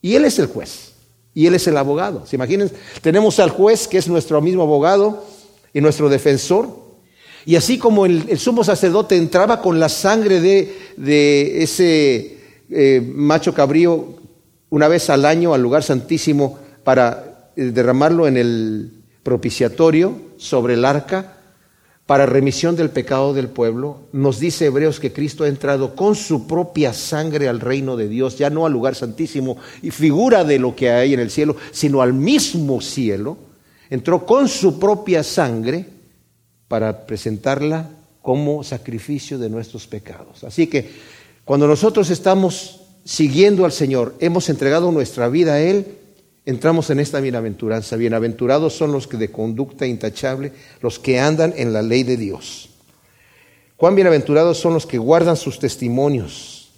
Y 0.00 0.14
Él 0.14 0.26
es 0.26 0.38
el 0.38 0.46
juez. 0.46 0.91
Y 1.34 1.46
Él 1.46 1.54
es 1.54 1.66
el 1.66 1.76
abogado. 1.76 2.26
¿Se 2.26 2.36
imaginan? 2.36 2.70
Tenemos 3.00 3.38
al 3.40 3.50
juez 3.50 3.88
que 3.88 3.98
es 3.98 4.08
nuestro 4.08 4.40
mismo 4.40 4.62
abogado 4.62 5.24
y 5.72 5.80
nuestro 5.80 6.08
defensor. 6.08 6.68
Y 7.44 7.56
así 7.56 7.78
como 7.78 8.06
el, 8.06 8.38
sumo 8.38 8.62
sacerdote 8.62 9.16
entraba 9.16 9.60
con 9.60 9.80
la 9.80 9.88
sangre 9.88 10.40
de, 10.40 11.62
ese 11.62 12.38
eh, 12.70 13.00
macho 13.14 13.52
cabrío 13.52 14.16
una 14.70 14.88
vez 14.88 15.10
al 15.10 15.24
año 15.24 15.52
al 15.52 15.62
lugar 15.62 15.82
santísimo 15.82 16.58
para 16.84 17.50
eh, 17.56 17.64
derramarlo 17.64 18.26
en 18.26 18.36
el 18.36 18.92
propiciatorio 19.22 20.14
sobre 20.36 20.74
el 20.74 20.84
arca 20.84 21.41
para 22.06 22.26
remisión 22.26 22.76
del 22.76 22.90
pecado 22.90 23.32
del 23.32 23.48
pueblo. 23.48 24.00
Nos 24.12 24.40
dice 24.40 24.66
Hebreos 24.66 25.00
que 25.00 25.12
Cristo 25.12 25.44
ha 25.44 25.48
entrado 25.48 25.94
con 25.94 26.14
su 26.14 26.46
propia 26.46 26.92
sangre 26.92 27.48
al 27.48 27.60
reino 27.60 27.96
de 27.96 28.08
Dios, 28.08 28.38
ya 28.38 28.50
no 28.50 28.66
al 28.66 28.72
lugar 28.72 28.94
santísimo 28.94 29.56
y 29.82 29.90
figura 29.90 30.44
de 30.44 30.58
lo 30.58 30.74
que 30.74 30.90
hay 30.90 31.14
en 31.14 31.20
el 31.20 31.30
cielo, 31.30 31.56
sino 31.70 32.02
al 32.02 32.12
mismo 32.12 32.80
cielo. 32.80 33.36
Entró 33.88 34.26
con 34.26 34.48
su 34.48 34.78
propia 34.78 35.22
sangre 35.22 35.86
para 36.68 37.06
presentarla 37.06 37.88
como 38.22 38.64
sacrificio 38.64 39.38
de 39.38 39.50
nuestros 39.50 39.86
pecados. 39.86 40.44
Así 40.44 40.66
que 40.66 41.12
Cuando 41.44 41.66
nosotros 41.66 42.08
estamos 42.10 42.80
siguiendo 43.04 43.64
al 43.64 43.72
Señor, 43.72 44.14
hemos 44.20 44.48
entregado 44.48 44.92
nuestra 44.92 45.28
vida 45.28 45.54
a 45.54 45.60
Él, 45.60 45.98
entramos 46.44 46.90
en 46.90 47.00
esta 47.00 47.20
bienaventuranza. 47.20 47.96
Bienaventurados 47.96 48.74
son 48.74 48.92
los 48.92 49.06
que 49.06 49.16
de 49.16 49.30
conducta 49.30 49.86
intachable, 49.86 50.52
los 50.80 50.98
que 50.98 51.20
andan 51.20 51.54
en 51.56 51.72
la 51.72 51.82
ley 51.82 52.02
de 52.02 52.16
Dios. 52.16 52.70
Cuán 53.76 53.94
bienaventurados 53.94 54.58
son 54.58 54.74
los 54.74 54.86
que 54.86 54.98
guardan 54.98 55.36
sus 55.36 55.58
testimonios. 55.58 56.70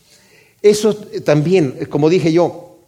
Eso 0.63 0.95
también, 1.25 1.87
como 1.91 2.09
dije 2.09 2.33
yo, 2.33 2.79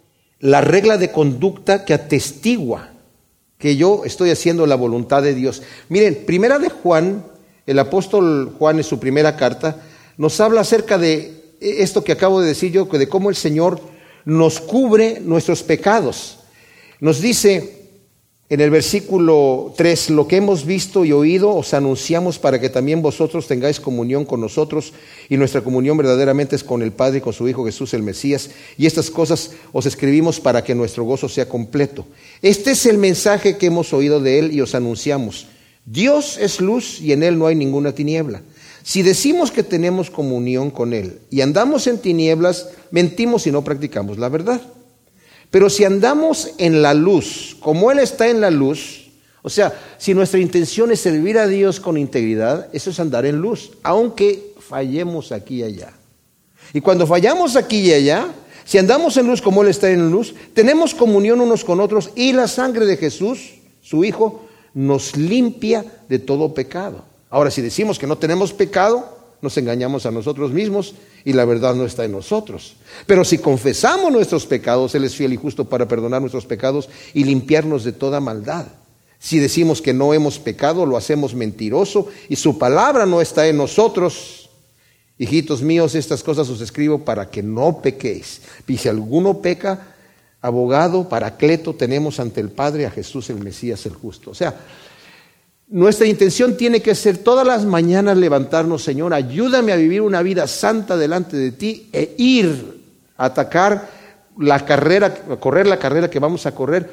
la 0.40 0.60
regla 0.60 0.96
de 0.96 1.12
conducta 1.12 1.84
que 1.84 1.94
atestigua 1.94 2.90
que 3.58 3.76
yo 3.76 4.04
estoy 4.04 4.30
haciendo 4.30 4.66
la 4.66 4.74
voluntad 4.74 5.22
de 5.22 5.34
Dios. 5.34 5.62
Miren, 5.88 6.24
primera 6.26 6.58
de 6.58 6.68
Juan, 6.68 7.24
el 7.66 7.78
apóstol 7.78 8.54
Juan 8.58 8.78
en 8.78 8.84
su 8.84 9.00
primera 9.00 9.36
carta, 9.36 9.82
nos 10.18 10.40
habla 10.40 10.60
acerca 10.60 10.98
de 10.98 11.54
esto 11.60 12.04
que 12.04 12.12
acabo 12.12 12.40
de 12.40 12.48
decir 12.48 12.70
yo, 12.70 12.84
de 12.84 13.08
cómo 13.08 13.30
el 13.30 13.36
Señor 13.36 13.80
nos 14.24 14.60
cubre 14.60 15.20
nuestros 15.20 15.62
pecados. 15.62 16.35
Nos 17.00 17.20
dice 17.20 17.76
en 18.48 18.60
el 18.60 18.70
versículo 18.70 19.74
3, 19.76 20.10
lo 20.10 20.28
que 20.28 20.36
hemos 20.36 20.64
visto 20.64 21.04
y 21.04 21.10
oído 21.10 21.52
os 21.52 21.74
anunciamos 21.74 22.38
para 22.38 22.60
que 22.60 22.70
también 22.70 23.02
vosotros 23.02 23.48
tengáis 23.48 23.80
comunión 23.80 24.24
con 24.24 24.40
nosotros 24.40 24.92
y 25.28 25.36
nuestra 25.36 25.62
comunión 25.62 25.96
verdaderamente 25.96 26.54
es 26.54 26.62
con 26.62 26.80
el 26.80 26.92
Padre 26.92 27.18
y 27.18 27.20
con 27.22 27.32
su 27.32 27.48
Hijo 27.48 27.64
Jesús 27.64 27.92
el 27.92 28.04
Mesías. 28.04 28.50
Y 28.78 28.86
estas 28.86 29.10
cosas 29.10 29.50
os 29.72 29.84
escribimos 29.84 30.38
para 30.38 30.62
que 30.62 30.76
nuestro 30.76 31.02
gozo 31.02 31.28
sea 31.28 31.48
completo. 31.48 32.06
Este 32.40 32.70
es 32.70 32.86
el 32.86 32.98
mensaje 32.98 33.58
que 33.58 33.66
hemos 33.66 33.92
oído 33.92 34.20
de 34.20 34.38
Él 34.38 34.52
y 34.52 34.60
os 34.60 34.76
anunciamos. 34.76 35.48
Dios 35.84 36.38
es 36.38 36.60
luz 36.60 37.00
y 37.00 37.10
en 37.10 37.24
Él 37.24 37.38
no 37.38 37.48
hay 37.48 37.56
ninguna 37.56 37.96
tiniebla. 37.96 38.42
Si 38.84 39.02
decimos 39.02 39.50
que 39.50 39.64
tenemos 39.64 40.08
comunión 40.08 40.70
con 40.70 40.92
Él 40.92 41.18
y 41.30 41.40
andamos 41.40 41.88
en 41.88 41.98
tinieblas, 41.98 42.68
mentimos 42.92 43.48
y 43.48 43.50
no 43.50 43.64
practicamos 43.64 44.18
la 44.18 44.28
verdad. 44.28 44.62
Pero 45.50 45.70
si 45.70 45.84
andamos 45.84 46.50
en 46.58 46.82
la 46.82 46.94
luz, 46.94 47.56
como 47.60 47.90
Él 47.90 47.98
está 47.98 48.28
en 48.28 48.40
la 48.40 48.50
luz, 48.50 49.10
o 49.42 49.48
sea, 49.48 49.72
si 49.96 50.12
nuestra 50.12 50.40
intención 50.40 50.90
es 50.90 51.00
servir 51.00 51.38
a 51.38 51.46
Dios 51.46 51.78
con 51.78 51.96
integridad, 51.96 52.68
eso 52.72 52.90
es 52.90 52.98
andar 52.98 53.26
en 53.26 53.36
luz, 53.36 53.70
aunque 53.82 54.54
fallemos 54.58 55.30
aquí 55.30 55.60
y 55.60 55.62
allá. 55.62 55.92
Y 56.72 56.80
cuando 56.80 57.06
fallamos 57.06 57.54
aquí 57.54 57.78
y 57.78 57.92
allá, 57.92 58.26
si 58.64 58.78
andamos 58.78 59.16
en 59.16 59.28
luz 59.28 59.40
como 59.40 59.62
Él 59.62 59.68
está 59.68 59.88
en 59.90 60.10
luz, 60.10 60.34
tenemos 60.52 60.94
comunión 60.94 61.40
unos 61.40 61.64
con 61.64 61.80
otros 61.80 62.10
y 62.16 62.32
la 62.32 62.48
sangre 62.48 62.86
de 62.86 62.96
Jesús, 62.96 63.54
su 63.80 64.04
Hijo, 64.04 64.46
nos 64.74 65.16
limpia 65.16 65.84
de 66.08 66.18
todo 66.18 66.52
pecado. 66.52 67.04
Ahora, 67.30 67.50
si 67.50 67.62
decimos 67.62 67.98
que 67.98 68.06
no 68.06 68.18
tenemos 68.18 68.52
pecado, 68.52 69.15
nos 69.42 69.56
engañamos 69.58 70.06
a 70.06 70.10
nosotros 70.10 70.52
mismos 70.52 70.94
y 71.24 71.32
la 71.32 71.44
verdad 71.44 71.74
no 71.74 71.84
está 71.84 72.04
en 72.04 72.12
nosotros. 72.12 72.76
Pero 73.06 73.24
si 73.24 73.38
confesamos 73.38 74.12
nuestros 74.12 74.46
pecados, 74.46 74.94
Él 74.94 75.04
es 75.04 75.14
fiel 75.14 75.32
y 75.32 75.36
justo 75.36 75.64
para 75.64 75.88
perdonar 75.88 76.20
nuestros 76.20 76.46
pecados 76.46 76.88
y 77.14 77.24
limpiarnos 77.24 77.84
de 77.84 77.92
toda 77.92 78.20
maldad. 78.20 78.66
Si 79.18 79.38
decimos 79.38 79.82
que 79.82 79.92
no 79.92 80.14
hemos 80.14 80.38
pecado, 80.38 80.86
lo 80.86 80.96
hacemos 80.96 81.34
mentiroso 81.34 82.08
y 82.28 82.36
su 82.36 82.58
palabra 82.58 83.06
no 83.06 83.20
está 83.20 83.46
en 83.46 83.56
nosotros. 83.56 84.50
Hijitos 85.18 85.62
míos, 85.62 85.94
estas 85.94 86.22
cosas 86.22 86.48
os 86.48 86.60
escribo 86.60 87.04
para 87.04 87.30
que 87.30 87.42
no 87.42 87.80
pequéis. 87.80 88.42
Y 88.68 88.76
si 88.76 88.88
alguno 88.88 89.40
peca, 89.40 89.94
abogado, 90.42 91.08
paracleto, 91.08 91.74
tenemos 91.74 92.20
ante 92.20 92.40
el 92.40 92.50
Padre 92.50 92.86
a 92.86 92.90
Jesús 92.90 93.30
el 93.30 93.38
Mesías 93.38 93.86
el 93.86 93.94
justo. 93.94 94.30
O 94.30 94.34
sea, 94.34 94.54
nuestra 95.68 96.06
intención 96.06 96.56
tiene 96.56 96.80
que 96.80 96.94
ser 96.94 97.18
todas 97.18 97.46
las 97.46 97.64
mañanas 97.64 98.16
levantarnos, 98.16 98.82
Señor, 98.82 99.12
ayúdame 99.12 99.72
a 99.72 99.76
vivir 99.76 100.00
una 100.00 100.22
vida 100.22 100.46
santa 100.46 100.96
delante 100.96 101.36
de 101.36 101.50
ti 101.52 101.88
e 101.92 102.14
ir 102.18 102.82
a 103.16 103.26
atacar 103.26 103.90
la 104.38 104.64
carrera, 104.64 105.14
correr 105.40 105.66
la 105.66 105.78
carrera 105.78 106.08
que 106.08 106.20
vamos 106.20 106.46
a 106.46 106.54
correr 106.54 106.90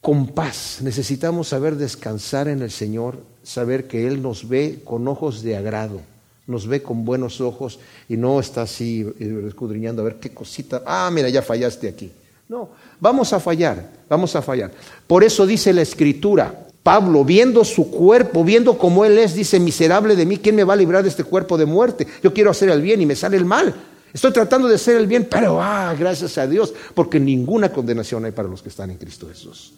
con 0.00 0.28
paz. 0.28 0.78
Necesitamos 0.82 1.48
saber 1.48 1.76
descansar 1.76 2.48
en 2.48 2.62
el 2.62 2.70
Señor, 2.70 3.18
saber 3.44 3.86
que 3.86 4.08
Él 4.08 4.22
nos 4.22 4.48
ve 4.48 4.80
con 4.84 5.06
ojos 5.06 5.42
de 5.42 5.56
agrado, 5.56 6.00
nos 6.48 6.66
ve 6.66 6.82
con 6.82 7.04
buenos 7.04 7.40
ojos 7.40 7.78
y 8.08 8.16
no 8.16 8.40
está 8.40 8.62
así 8.62 9.06
eh, 9.20 9.44
escudriñando 9.46 10.02
a 10.02 10.06
ver 10.06 10.16
qué 10.16 10.30
cosita, 10.30 10.82
ah, 10.84 11.10
mira, 11.12 11.28
ya 11.28 11.42
fallaste 11.42 11.88
aquí. 11.88 12.10
No, 12.48 12.70
vamos 12.98 13.32
a 13.34 13.40
fallar, 13.40 13.88
vamos 14.08 14.34
a 14.34 14.42
fallar. 14.42 14.72
Por 15.06 15.22
eso 15.22 15.46
dice 15.46 15.72
la 15.74 15.82
Escritura, 15.82 16.67
Pablo, 16.88 17.22
viendo 17.22 17.66
su 17.66 17.90
cuerpo, 17.90 18.42
viendo 18.42 18.78
cómo 18.78 19.04
él 19.04 19.18
es, 19.18 19.34
dice, 19.34 19.60
miserable 19.60 20.16
de 20.16 20.24
mí, 20.24 20.38
¿quién 20.38 20.56
me 20.56 20.64
va 20.64 20.72
a 20.72 20.76
librar 20.76 21.02
de 21.02 21.10
este 21.10 21.22
cuerpo 21.22 21.58
de 21.58 21.66
muerte? 21.66 22.06
Yo 22.22 22.32
quiero 22.32 22.50
hacer 22.50 22.70
el 22.70 22.80
bien 22.80 23.02
y 23.02 23.04
me 23.04 23.14
sale 23.14 23.36
el 23.36 23.44
mal. 23.44 23.74
Estoy 24.10 24.32
tratando 24.32 24.66
de 24.68 24.76
hacer 24.76 24.96
el 24.96 25.06
bien, 25.06 25.28
pero 25.30 25.60
ah, 25.60 25.94
gracias 25.98 26.38
a 26.38 26.46
Dios, 26.46 26.72
porque 26.94 27.20
ninguna 27.20 27.70
condenación 27.70 28.24
hay 28.24 28.32
para 28.32 28.48
los 28.48 28.62
que 28.62 28.70
están 28.70 28.90
en 28.90 28.96
Cristo 28.96 29.28
Jesús. 29.28 29.74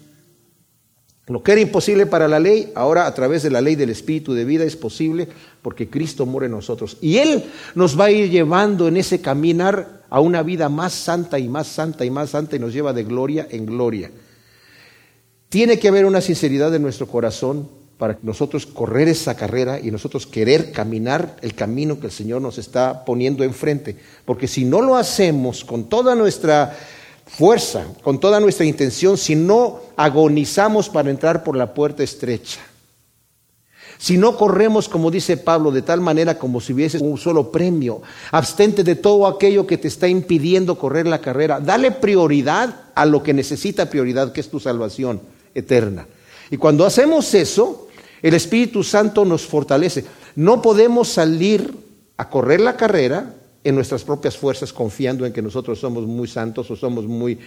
Lo 1.26 1.43
que 1.43 1.50
era 1.50 1.61
imposible 1.61 2.07
para 2.07 2.29
la 2.29 2.38
ley, 2.38 2.71
ahora 2.76 3.09
a 3.09 3.12
través 3.12 3.43
de 3.43 3.50
la 3.50 3.61
ley 3.61 3.75
del 3.75 3.90
Espíritu 3.90 4.33
de 4.33 4.45
vida 4.45 4.62
es 4.62 4.76
posible 4.76 5.26
porque 5.62 5.90
Cristo 5.90 6.26
muere 6.26 6.47
en 6.47 6.52
nosotros. 6.52 6.97
Y 7.00 7.17
Él 7.17 7.43
nos 7.75 7.99
va 7.99 8.05
a 8.05 8.11
ir 8.12 8.31
llevando 8.31 8.87
en 8.87 8.97
ese 8.97 9.21
caminar 9.21 10.05
a 10.11 10.21
una 10.21 10.45
vida 10.45 10.69
más 10.69 10.93
santa 10.93 11.40
y 11.40 11.49
más 11.49 11.67
santa 11.67 12.05
y 12.05 12.11
más 12.12 12.31
santa 12.31 12.55
y 12.55 12.61
nos 12.61 12.73
lleva 12.73 12.93
de 12.93 13.02
gloria 13.02 13.49
en 13.50 13.67
gloria. 13.67 14.12
Tiene 15.50 15.80
que 15.80 15.88
haber 15.88 16.07
una 16.07 16.21
sinceridad 16.21 16.73
en 16.76 16.83
nuestro 16.83 17.09
corazón 17.09 17.69
para 17.99 18.16
nosotros 18.23 18.66
correr 18.66 19.09
esa 19.09 19.35
carrera 19.35 19.80
y 19.80 19.90
nosotros 19.90 20.25
querer 20.25 20.71
caminar 20.71 21.37
el 21.42 21.57
camino 21.57 21.99
que 21.99 22.07
el 22.07 22.12
Señor 22.12 22.40
nos 22.40 22.57
está 22.57 23.04
poniendo 23.04 23.42
enfrente. 23.42 23.97
Porque 24.25 24.47
si 24.47 24.64
no 24.64 24.80
lo 24.80 24.95
hacemos 24.95 25.64
con 25.64 25.88
toda 25.88 26.14
nuestra 26.14 26.78
fuerza, 27.26 27.85
con 28.04 28.21
toda 28.21 28.38
nuestra 28.38 28.64
intención, 28.64 29.19
si 29.19 29.35
no 29.35 29.80
agonizamos 29.97 30.88
para 30.88 31.11
entrar 31.11 31.42
por 31.42 31.57
la 31.57 31.75
puerta 31.75 32.04
estrecha, 32.04 32.61
si 33.99 34.19
no 34.19 34.37
corremos, 34.37 34.88
como 34.88 35.11
dice 35.11 35.37
Pablo, 35.37 35.73
de 35.73 35.83
tal 35.83 36.00
manera 36.00 36.38
como 36.38 36.61
si 36.61 36.75
hubiese 36.75 36.99
un 36.99 37.19
solo 37.19 37.50
premio, 37.50 38.02
abstente 38.30 38.85
de 38.85 38.95
todo 38.95 39.26
aquello 39.26 39.66
que 39.66 39.78
te 39.78 39.88
está 39.88 40.07
impidiendo 40.07 40.78
correr 40.78 41.09
la 41.09 41.21
carrera, 41.21 41.59
dale 41.59 41.90
prioridad 41.90 42.85
a 42.95 43.04
lo 43.04 43.25
que 43.25 43.35
necesita 43.35 43.90
prioridad, 43.90 44.33
que 44.33 44.40
es 44.40 44.49
tu 44.49 44.61
salvación 44.61 45.40
eterna. 45.54 46.07
Y 46.50 46.57
cuando 46.57 46.85
hacemos 46.85 47.33
eso, 47.35 47.88
el 48.23 48.35
Espíritu 48.35 48.83
Santo 48.83 49.25
nos 49.25 49.47
fortalece. 49.47 50.04
No 50.37 50.61
podemos 50.61 51.09
salir 51.09 51.73
a 52.16 52.28
correr 52.28 52.61
la 52.61 52.76
carrera 52.76 53.35
en 53.62 53.75
nuestras 53.75 54.04
propias 54.04 54.37
fuerzas 54.37 54.73
confiando 54.73 55.26
en 55.26 55.33
que 55.33 55.42
nosotros 55.42 55.78
somos 55.78 56.07
muy 56.07 56.28
santos 56.28 56.71
o 56.71 56.76
somos 56.76 57.07
muy 57.07 57.38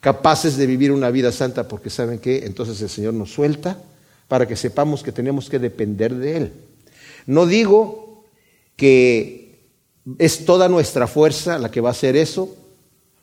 capaces 0.00 0.56
de 0.56 0.66
vivir 0.66 0.92
una 0.92 1.10
vida 1.10 1.32
santa 1.32 1.68
porque 1.68 1.90
saben 1.90 2.18
que 2.18 2.44
entonces 2.44 2.80
el 2.82 2.88
Señor 2.88 3.14
nos 3.14 3.32
suelta 3.32 3.78
para 4.28 4.46
que 4.46 4.56
sepamos 4.56 5.02
que 5.02 5.12
tenemos 5.12 5.48
que 5.48 5.58
depender 5.58 6.14
de 6.14 6.36
Él. 6.36 6.52
No 7.26 7.46
digo 7.46 8.24
que 8.76 9.60
es 10.18 10.44
toda 10.44 10.68
nuestra 10.68 11.06
fuerza 11.06 11.58
la 11.58 11.70
que 11.70 11.80
va 11.80 11.90
a 11.90 11.92
hacer 11.92 12.16
eso, 12.16 12.56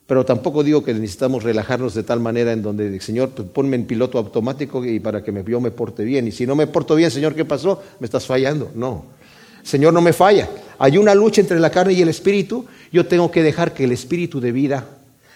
pero 0.09 0.25
tampoco 0.25 0.63
digo 0.63 0.83
que 0.83 0.91
necesitamos 0.91 1.43
relajarnos 1.43 1.93
de 1.93 2.01
tal 2.01 2.19
manera 2.19 2.51
en 2.51 2.63
donde, 2.63 2.99
Señor, 2.99 3.29
pues, 3.29 3.47
ponme 3.47 3.75
en 3.75 3.85
piloto 3.85 4.17
automático 4.17 4.83
y 4.83 4.99
para 4.99 5.23
que 5.23 5.31
yo 5.45 5.61
me 5.61 5.69
porte 5.69 6.03
bien. 6.03 6.27
Y 6.27 6.31
si 6.31 6.47
no 6.47 6.55
me 6.55 6.65
porto 6.65 6.95
bien, 6.95 7.11
Señor, 7.11 7.35
¿qué 7.35 7.45
pasó? 7.45 7.79
Me 7.99 8.05
estás 8.05 8.25
fallando. 8.25 8.71
No. 8.73 9.05
Señor 9.61 9.93
no 9.93 10.01
me 10.01 10.11
falla. 10.11 10.49
Hay 10.79 10.97
una 10.97 11.13
lucha 11.13 11.41
entre 11.41 11.59
la 11.59 11.69
carne 11.69 11.93
y 11.93 12.01
el 12.01 12.09
espíritu. 12.09 12.65
Yo 12.91 13.05
tengo 13.05 13.29
que 13.29 13.43
dejar 13.43 13.71
que 13.71 13.83
el 13.83 13.91
espíritu 13.91 14.41
de 14.41 14.51
vida, 14.51 14.83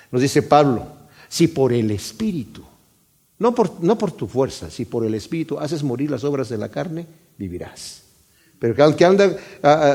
nos 0.10 0.24
dice 0.24 0.42
Pablo, 0.42 0.88
si 1.30 1.50
por 1.50 1.72
el 1.72 1.92
espíritu, 1.92 2.64
no 3.38 3.54
por, 3.54 3.80
no 3.84 3.96
por 3.96 4.12
tu 4.14 4.28
fuerza, 4.28 4.72
si 4.72 4.86
por 4.86 5.06
el 5.06 5.14
espíritu 5.14 5.60
haces 5.60 5.84
morir 5.84 6.10
las 6.10 6.24
obras 6.24 6.50
de 6.50 6.58
la 6.58 6.70
carne, 6.70 7.06
vivirás. 7.38 8.02
Pero 8.58 8.88
el 8.88 8.96
que 8.96 9.06
anda 9.06 9.38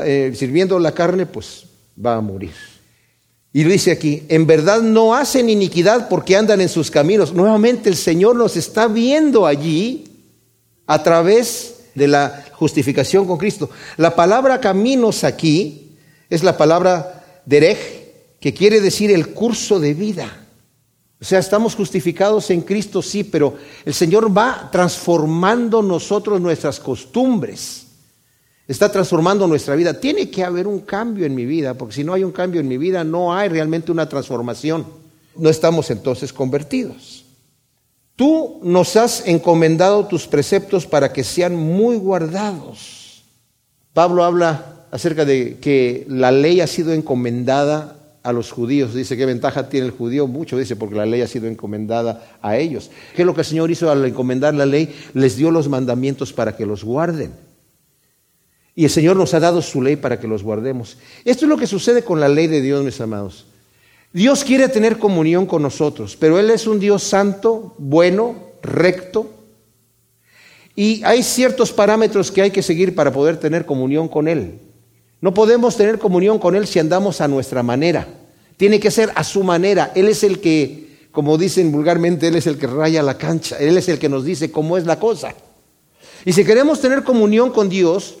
eh, 0.05 0.31
sirviendo 0.33 0.79
la 0.79 0.93
carne, 0.93 1.25
pues 1.25 1.65
va 2.01 2.15
a 2.15 2.21
morir. 2.21 2.78
Y 3.51 3.63
dice 3.63 3.91
aquí, 3.91 4.23
en 4.29 4.45
verdad 4.45 4.81
no 4.81 5.15
hacen 5.15 5.49
iniquidad 5.49 6.07
porque 6.07 6.35
andan 6.35 6.61
en 6.61 6.69
sus 6.69 6.91
caminos. 6.91 7.33
Nuevamente 7.33 7.89
el 7.89 7.95
Señor 7.95 8.35
nos 8.35 8.55
está 8.55 8.87
viendo 8.87 9.45
allí 9.45 10.05
a 10.85 11.01
través 11.01 11.75
de 11.95 12.07
la 12.07 12.45
justificación 12.53 13.25
con 13.25 13.37
Cristo. 13.37 13.69
La 13.97 14.15
palabra 14.15 14.61
caminos 14.61 15.23
aquí 15.23 15.97
es 16.29 16.43
la 16.43 16.57
palabra 16.57 17.41
derej, 17.45 18.37
que 18.39 18.53
quiere 18.53 18.81
decir 18.81 19.11
el 19.11 19.29
curso 19.33 19.79
de 19.79 19.93
vida. 19.95 20.45
O 21.19 21.25
sea, 21.25 21.39
estamos 21.39 21.75
justificados 21.75 22.49
en 22.51 22.61
Cristo, 22.61 23.01
sí, 23.01 23.23
pero 23.23 23.55
el 23.83 23.93
Señor 23.93 24.35
va 24.35 24.69
transformando 24.71 25.81
nosotros 25.81 26.39
nuestras 26.39 26.79
costumbres 26.79 27.88
está 28.69 28.91
transformando 28.91 29.47
nuestra 29.47 29.75
vida. 29.75 29.99
Tiene 29.99 30.29
que 30.29 30.43
haber 30.43 30.67
un 30.67 30.81
cambio 30.81 31.25
en 31.25 31.33
mi 31.33 31.45
vida, 31.45 31.73
porque 31.73 31.95
si 31.95 32.03
no 32.03 32.13
hay 32.13 32.23
un 32.23 32.31
cambio 32.31 32.61
en 32.61 32.67
mi 32.67 32.77
vida, 32.77 33.03
no 33.03 33.33
hay 33.35 33.49
realmente 33.49 33.91
una 33.91 34.07
transformación. 34.07 34.85
No 35.35 35.49
estamos 35.49 35.89
entonces 35.89 36.31
convertidos. 36.31 37.25
Tú 38.15 38.59
nos 38.61 38.95
has 38.95 39.27
encomendado 39.27 40.05
tus 40.05 40.27
preceptos 40.27 40.85
para 40.85 41.11
que 41.11 41.23
sean 41.23 41.55
muy 41.55 41.97
guardados. 41.97 43.23
Pablo 43.93 44.23
habla 44.23 44.85
acerca 44.91 45.25
de 45.25 45.57
que 45.59 46.05
la 46.07 46.31
ley 46.31 46.61
ha 46.61 46.67
sido 46.67 46.93
encomendada 46.93 47.95
a 48.21 48.33
los 48.33 48.51
judíos. 48.51 48.93
Dice, 48.93 49.17
¿qué 49.17 49.25
ventaja 49.25 49.69
tiene 49.69 49.87
el 49.87 49.93
judío? 49.93 50.27
Mucho, 50.27 50.57
dice, 50.57 50.75
porque 50.75 50.95
la 50.95 51.07
ley 51.07 51.21
ha 51.21 51.27
sido 51.27 51.47
encomendada 51.47 52.37
a 52.41 52.57
ellos. 52.57 52.91
¿Qué 53.15 53.23
es 53.23 53.25
lo 53.25 53.33
que 53.33 53.41
el 53.41 53.47
Señor 53.47 53.71
hizo 53.71 53.89
al 53.89 54.05
encomendar 54.05 54.53
la 54.53 54.67
ley? 54.67 54.93
Les 55.15 55.37
dio 55.37 55.49
los 55.49 55.67
mandamientos 55.69 56.33
para 56.33 56.55
que 56.55 56.67
los 56.67 56.83
guarden. 56.83 57.48
Y 58.79 58.85
el 58.85 58.89
Señor 58.89 59.17
nos 59.17 59.33
ha 59.33 59.41
dado 59.41 59.61
su 59.61 59.81
ley 59.81 59.97
para 59.97 60.21
que 60.21 60.27
los 60.29 60.41
guardemos. 60.41 60.95
Esto 61.25 61.43
es 61.43 61.49
lo 61.49 61.57
que 61.57 61.67
sucede 61.67 62.01
con 62.01 62.21
la 62.21 62.29
ley 62.29 62.47
de 62.47 62.61
Dios, 62.61 62.81
mis 62.81 63.01
amados. 63.01 63.45
Dios 64.13 64.45
quiere 64.45 64.69
tener 64.69 64.99
comunión 64.99 65.45
con 65.47 65.61
nosotros, 65.61 66.15
pero 66.15 66.39
Él 66.39 66.49
es 66.49 66.65
un 66.65 66.79
Dios 66.79 67.03
santo, 67.03 67.75
bueno, 67.77 68.37
recto. 68.63 69.31
Y 70.77 71.03
hay 71.03 71.23
ciertos 71.23 71.73
parámetros 71.73 72.31
que 72.31 72.41
hay 72.41 72.51
que 72.51 72.63
seguir 72.63 72.95
para 72.95 73.11
poder 73.11 73.35
tener 73.35 73.65
comunión 73.65 74.07
con 74.07 74.29
Él. 74.29 74.61
No 75.19 75.33
podemos 75.33 75.75
tener 75.75 75.99
comunión 75.99 76.39
con 76.39 76.55
Él 76.55 76.65
si 76.65 76.79
andamos 76.79 77.19
a 77.19 77.27
nuestra 77.27 77.63
manera. 77.63 78.07
Tiene 78.55 78.79
que 78.79 78.91
ser 78.91 79.11
a 79.13 79.25
su 79.25 79.43
manera. 79.43 79.91
Él 79.93 80.07
es 80.07 80.23
el 80.23 80.39
que, 80.39 81.09
como 81.11 81.37
dicen 81.37 81.73
vulgarmente, 81.73 82.29
Él 82.29 82.37
es 82.37 82.47
el 82.47 82.57
que 82.57 82.67
raya 82.67 83.03
la 83.03 83.17
cancha. 83.17 83.57
Él 83.57 83.77
es 83.77 83.89
el 83.89 83.99
que 83.99 84.07
nos 84.07 84.23
dice 84.23 84.53
cómo 84.53 84.77
es 84.77 84.85
la 84.85 85.01
cosa. 85.01 85.35
Y 86.23 86.31
si 86.31 86.45
queremos 86.45 86.79
tener 86.79 87.03
comunión 87.03 87.51
con 87.51 87.67
Dios, 87.67 88.15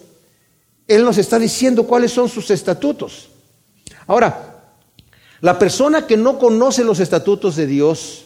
Él 0.89 1.05
nos 1.05 1.19
está 1.19 1.37
diciendo 1.37 1.83
cuáles 1.83 2.11
son 2.11 2.27
sus 2.27 2.49
estatutos. 2.49 3.29
Ahora, 4.07 4.63
la 5.39 5.59
persona 5.59 6.07
que 6.07 6.17
no 6.17 6.39
conoce 6.39 6.83
los 6.83 6.99
estatutos 6.99 7.55
de 7.55 7.67
Dios, 7.67 8.25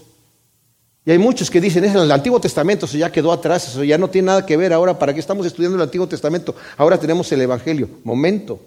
y 1.06 1.12
hay 1.12 1.18
muchos 1.18 1.52
que 1.52 1.60
dicen, 1.60 1.84
es 1.84 1.94
en 1.94 2.00
el 2.00 2.12
Antiguo 2.12 2.40
Testamento, 2.40 2.86
eso 2.86 2.98
ya 2.98 3.12
quedó 3.12 3.34
atrás, 3.34 3.68
eso 3.68 3.84
ya 3.84 3.98
no 3.98 4.10
tiene 4.10 4.28
nada 4.28 4.46
que 4.46 4.56
ver 4.56 4.72
ahora, 4.72 4.98
¿para 4.98 5.14
qué 5.14 5.20
estamos 5.20 5.46
estudiando 5.46 5.76
el 5.76 5.84
Antiguo 5.84 6.08
Testamento? 6.08 6.56
Ahora 6.78 6.98
tenemos 6.98 7.30
el 7.34 7.42
Evangelio. 7.42 7.90
Momento. 8.06 8.62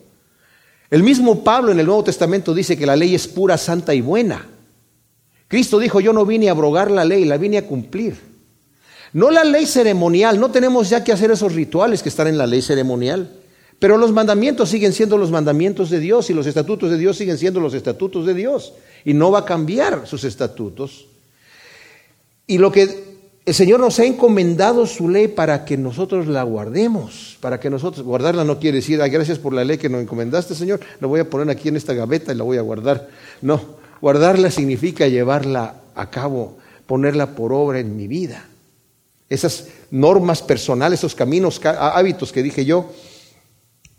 El 0.90 1.02
mismo 1.02 1.42
Pablo 1.42 1.72
en 1.72 1.80
el 1.80 1.86
Nuevo 1.86 2.04
Testamento 2.04 2.52
dice 2.52 2.76
que 2.76 2.84
la 2.84 2.96
ley 2.96 3.14
es 3.14 3.26
pura, 3.26 3.56
santa 3.56 3.94
y 3.94 4.02
buena. 4.02 4.46
Cristo 5.48 5.78
dijo, 5.78 6.00
yo 6.00 6.12
no 6.12 6.26
vine 6.26 6.48
a 6.48 6.52
abrogar 6.52 6.90
la 6.90 7.06
ley, 7.06 7.24
la 7.24 7.38
vine 7.38 7.56
a 7.56 7.66
cumplir. 7.66 8.20
No 9.14 9.30
la 9.30 9.42
ley 9.42 9.64
ceremonial, 9.64 10.38
no 10.38 10.50
tenemos 10.50 10.90
ya 10.90 11.02
que 11.02 11.12
hacer 11.12 11.30
esos 11.30 11.54
rituales 11.54 12.02
que 12.02 12.10
están 12.10 12.26
en 12.26 12.36
la 12.36 12.46
ley 12.46 12.60
ceremonial. 12.60 13.30
Pero 13.78 13.99
los 13.99 14.12
mandamientos 14.12 14.71
siguen 14.71 14.92
siendo 14.92 15.18
los 15.18 15.30
mandamientos 15.30 15.90
de 15.90 16.00
Dios 16.00 16.30
y 16.30 16.35
los 16.35 16.47
estatutos 16.47 16.90
de 16.90 16.99
Dios 16.99 17.16
siguen 17.18 17.37
siendo 17.37 17.61
los 17.61 17.75
estatutos 17.75 18.25
de 18.25 18.35
Dios. 18.35 18.73
Y 19.04 19.12
no 19.12 19.30
va 19.30 19.40
a 19.40 19.45
cambiar 19.45 20.06
sus 20.06 20.25
estatutos. 20.25 21.06
Y 22.47 22.59
lo 22.59 22.73
que 22.73 23.16
el 23.45 23.54
Señor 23.54 23.78
nos 23.78 23.99
ha 24.00 24.04
encomendado 24.04 24.87
su 24.87 25.09
ley 25.09 25.28
para 25.28 25.64
que 25.64 25.76
nosotros 25.76 26.26
la 26.26 26.42
guardemos, 26.42 27.37
para 27.40 27.61
que 27.61 27.71
nosotros, 27.71 28.04
guardarla 28.04 28.45
no 28.45 28.59
quiere 28.59 28.78
decir, 28.78 28.99
gracias 28.99 29.38
por 29.38 29.52
la 29.52 29.64
ley 29.64 29.78
que 29.78 29.88
nos 29.88 30.02
encomendaste, 30.02 30.54
Señor, 30.54 30.80
la 31.00 31.06
voy 31.06 31.21
a 31.21 31.30
poner 31.30 31.49
aquí 31.50 31.68
en 31.68 31.76
esta 31.76 31.95
gaveta 31.95 32.33
y 32.33 32.37
la 32.37 32.42
voy 32.45 32.56
a 32.56 32.62
guardar. 32.62 33.09
No, 33.42 33.61
guardarla 34.00 34.50
significa 34.50 35.06
llevarla 35.06 35.76
a 35.95 36.11
cabo, 36.11 36.56
ponerla 36.87 37.37
por 37.37 37.52
obra 37.52 37.78
en 37.78 37.97
mi 37.97 38.09
vida. 38.09 38.49
Esas 39.28 39.68
normas 39.92 40.42
personales, 40.42 41.00
esos 41.00 41.14
caminos, 41.14 41.61
hábitos 41.64 42.33
que 42.33 42.42
dije 42.42 42.64
yo. 42.64 42.90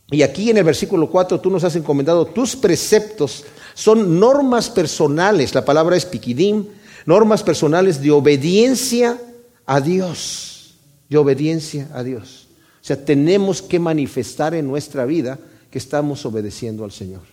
Y 0.09 0.21
aquí 0.21 0.49
en 0.49 0.57
el 0.57 0.63
versículo 0.63 1.09
4 1.09 1.39
tú 1.41 1.49
nos 1.49 1.63
has 1.63 1.75
encomendado 1.75 2.25
tus 2.25 2.55
preceptos, 2.55 3.43
son 3.73 4.19
normas 4.19 4.69
personales, 4.69 5.53
la 5.53 5.65
palabra 5.65 5.97
es 5.97 6.05
piquidim, 6.05 6.65
normas 7.05 7.43
personales 7.43 8.01
de 8.01 8.11
obediencia 8.11 9.19
a 9.65 9.81
Dios, 9.81 10.75
de 11.09 11.17
obediencia 11.17 11.89
a 11.93 12.03
Dios. 12.03 12.47
O 12.81 12.85
sea, 12.87 13.03
tenemos 13.03 13.61
que 13.61 13.79
manifestar 13.79 14.55
en 14.55 14.65
nuestra 14.65 15.05
vida 15.05 15.39
que 15.69 15.77
estamos 15.77 16.25
obedeciendo 16.25 16.85
al 16.85 16.91
Señor. 16.91 17.23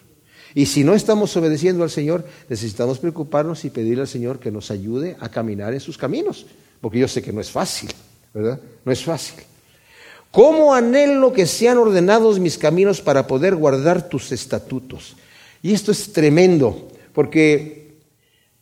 Y 0.53 0.67
si 0.67 0.83
no 0.83 0.95
estamos 0.95 1.37
obedeciendo 1.37 1.85
al 1.85 1.91
Señor, 1.91 2.25
necesitamos 2.49 2.99
preocuparnos 2.99 3.65
y 3.65 3.71
pedirle 3.71 4.03
al 4.03 4.09
Señor 4.09 4.41
que 4.41 4.51
nos 4.51 4.71
ayude 4.71 5.17
a 5.21 5.29
caminar 5.29 5.75
en 5.75 5.81
sus 5.81 5.97
caminos, 5.97 6.47
porque 6.81 6.99
yo 6.99 7.09
sé 7.09 7.23
que 7.23 7.33
no 7.33 7.41
es 7.41 7.51
fácil, 7.51 7.91
¿verdad? 8.33 8.61
No 8.85 8.91
es 8.91 9.03
fácil. 9.03 9.45
¿Cómo 10.35 10.75
anhelo 10.75 11.33
que 11.33 11.47
sean 11.47 11.79
ordenados 11.79 12.41
mis 12.41 12.59
caminos 12.59 13.01
para 13.01 13.27
poder 13.27 13.55
guardar 13.55 14.09
tus 14.09 14.33
estatutos? 14.33 15.17
Y 15.63 15.73
esto 15.73 15.93
es 15.93 16.13
tremendo, 16.13 16.89
porque 17.15 17.85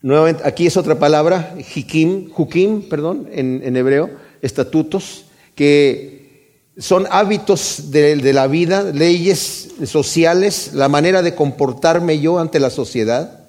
Nuevamente, 0.02 0.42
aquí 0.44 0.66
es 0.66 0.76
otra 0.76 0.98
palabra, 0.98 1.54
hikim, 1.74 2.32
hukim, 2.36 2.88
perdón, 2.88 3.28
en, 3.30 3.76
hebreo, 3.76 4.10
estatutos, 4.42 5.26
que 5.54 6.58
son 6.76 7.06
hábitos 7.08 7.92
de, 7.92 8.16
de, 8.16 8.32
la 8.32 8.48
vida, 8.48 8.82
leyes 8.82 9.70
sociales, 9.84 10.72
la 10.74 10.88
manera 10.88 11.22
de 11.22 11.36
comportarme 11.36 12.18
yo 12.18 12.40
ante 12.40 12.58
la 12.58 12.70
sociedad, 12.70 13.46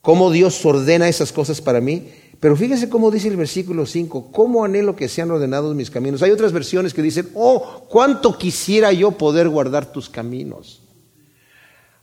cómo 0.00 0.32
Dios 0.32 0.64
ordena 0.66 1.08
esas 1.08 1.30
cosas 1.30 1.60
para 1.60 1.80
mí. 1.80 2.08
Pero 2.40 2.56
fíjense 2.56 2.88
cómo 2.88 3.10
dice 3.10 3.28
el 3.28 3.36
versículo 3.36 3.86
5, 3.86 4.30
cómo 4.32 4.64
anhelo 4.64 4.96
que 4.96 5.08
sean 5.08 5.30
ordenados 5.30 5.74
mis 5.74 5.90
caminos. 5.90 6.22
Hay 6.22 6.30
otras 6.30 6.52
versiones 6.52 6.92
que 6.92 7.02
dicen, 7.02 7.28
oh, 7.34 7.86
cuánto 7.88 8.36
quisiera 8.36 8.92
yo 8.92 9.12
poder 9.12 9.48
guardar 9.48 9.92
tus 9.92 10.08
caminos. 10.08 10.82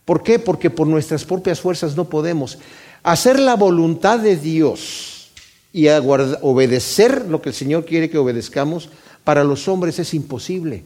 ¿Por 0.04 0.22
qué? 0.22 0.38
Porque 0.38 0.70
por 0.70 0.86
nuestras 0.86 1.24
propias 1.24 1.60
fuerzas 1.60 1.96
no 1.96 2.08
podemos. 2.08 2.58
Hacer 3.02 3.38
la 3.38 3.54
voluntad 3.56 4.18
de 4.18 4.36
Dios 4.36 5.30
y 5.72 5.88
obedecer 5.88 7.26
lo 7.28 7.40
que 7.40 7.50
el 7.50 7.54
Señor 7.54 7.84
quiere 7.84 8.10
que 8.10 8.18
obedezcamos, 8.18 8.90
para 9.24 9.44
los 9.44 9.68
hombres 9.68 9.98
es 9.98 10.12
imposible. 10.14 10.84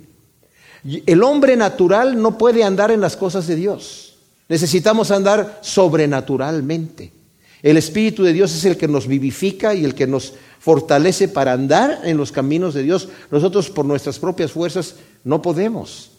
El 1.07 1.23
hombre 1.23 1.57
natural 1.57 2.21
no 2.21 2.39
puede 2.39 2.63
andar 2.63 2.91
en 2.91 3.01
las 3.01 3.17
cosas 3.17 3.47
de 3.47 3.57
Dios. 3.57 4.19
Necesitamos 4.49 5.11
andar 5.11 5.59
sobrenaturalmente. 5.63 7.16
El 7.63 7.77
Espíritu 7.77 8.23
de 8.23 8.33
Dios 8.33 8.55
es 8.55 8.65
el 8.65 8.77
que 8.77 8.89
nos 8.89 9.07
vivifica 9.07 9.75
y 9.75 9.85
el 9.85 9.95
que 9.95 10.07
nos 10.07 10.35
fortalece 10.59 11.29
para 11.29 11.53
andar 11.53 12.01
en 12.05 12.17
los 12.17 12.33
caminos 12.33 12.75
de 12.75 12.83
Dios. 12.83 13.09
Nosotros 13.31 13.71
por 13.71 13.85
nuestras 13.85 14.19
propias 14.19 14.53
fuerzas 14.53 14.97
no 15.25 15.41
podemos. 15.43 16.11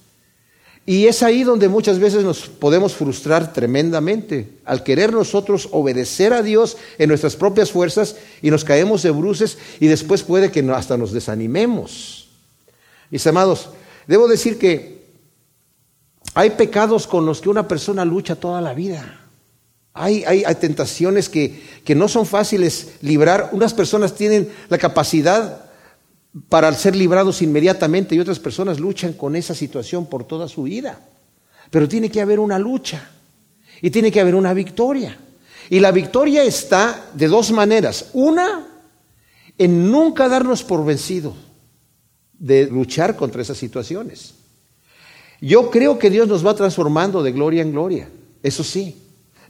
Y 0.85 1.07
es 1.07 1.21
ahí 1.21 1.43
donde 1.43 1.67
muchas 1.67 1.99
veces 1.99 2.23
nos 2.23 2.47
podemos 2.47 2.93
frustrar 2.93 3.51
tremendamente, 3.51 4.59
al 4.63 4.83
querer 4.83 5.11
nosotros 5.11 5.67
obedecer 5.73 6.31
a 6.31 6.41
Dios 6.41 6.77
en 6.97 7.09
nuestras 7.09 7.35
propias 7.35 7.73
fuerzas 7.73 8.15
y 8.41 8.51
nos 8.51 8.63
caemos 8.63 9.03
de 9.03 9.11
bruces 9.11 9.57
y 9.81 9.87
después 9.87 10.23
puede 10.23 10.49
que 10.49 10.61
hasta 10.71 10.95
nos 10.95 11.11
desanimemos. 11.11 12.29
Mis 13.09 13.27
amados, 13.27 13.69
debo 14.07 14.29
decir 14.29 14.57
que 14.57 15.05
hay 16.33 16.51
pecados 16.51 17.05
con 17.05 17.25
los 17.25 17.41
que 17.41 17.49
una 17.49 17.67
persona 17.67 18.05
lucha 18.05 18.35
toda 18.35 18.61
la 18.61 18.73
vida. 18.73 19.26
Hay, 19.99 20.23
hay, 20.25 20.55
tentaciones 20.55 21.29
que, 21.29 21.61
que 21.83 21.95
no 21.95 22.07
son 22.07 22.25
fáciles 22.25 22.89
librar. 23.01 23.49
Unas 23.51 23.73
personas 23.73 24.15
tienen 24.15 24.49
la 24.69 24.77
capacidad 24.77 25.65
para 26.49 26.71
ser 26.73 26.95
librados 26.95 27.41
inmediatamente 27.41 28.15
y 28.15 28.19
otras 28.19 28.39
personas 28.39 28.79
luchan 28.79 29.13
con 29.13 29.35
esa 29.35 29.55
situación 29.55 30.05
por 30.05 30.23
toda 30.23 30.47
su 30.47 30.63
vida. 30.63 30.99
Pero 31.69 31.87
tiene 31.87 32.09
que 32.09 32.21
haber 32.21 32.39
una 32.39 32.59
lucha 32.59 33.09
y 33.81 33.89
tiene 33.89 34.11
que 34.11 34.21
haber 34.21 34.35
una 34.35 34.53
victoria. 34.53 35.17
Y 35.69 35.79
la 35.79 35.91
victoria 35.91 36.43
está 36.43 37.09
de 37.13 37.27
dos 37.27 37.51
maneras. 37.51 38.09
Una, 38.13 38.67
en 39.57 39.91
nunca 39.91 40.29
darnos 40.29 40.63
por 40.63 40.85
vencido 40.85 41.35
de 42.37 42.67
luchar 42.67 43.15
contra 43.15 43.41
esas 43.41 43.57
situaciones. 43.57 44.35
Yo 45.41 45.69
creo 45.69 45.99
que 45.99 46.09
Dios 46.09 46.27
nos 46.27 46.45
va 46.45 46.55
transformando 46.55 47.21
de 47.21 47.31
gloria 47.31 47.61
en 47.61 47.71
gloria, 47.71 48.09
eso 48.41 48.63
sí. 48.63 48.95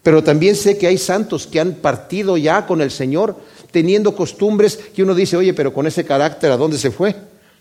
Pero 0.04 0.24
también 0.24 0.56
sé 0.56 0.78
que 0.78 0.88
hay 0.88 0.98
santos 0.98 1.48
que 1.48 1.60
han 1.60 1.74
partido 1.76 2.38
ya 2.38 2.66
con 2.66 2.82
el 2.82 2.92
Señor 2.92 3.36
teniendo 3.72 4.16
costumbres 4.16 4.78
que 4.96 5.04
uno 5.04 5.14
dice, 5.14 5.38
oye, 5.38 5.54
pero 5.54 5.74
con 5.74 5.88
ese 5.88 6.06
carácter, 6.06 6.52
¿a 6.52 6.58
dónde 6.58 6.78
se 6.78 6.92
fue? 6.92 7.16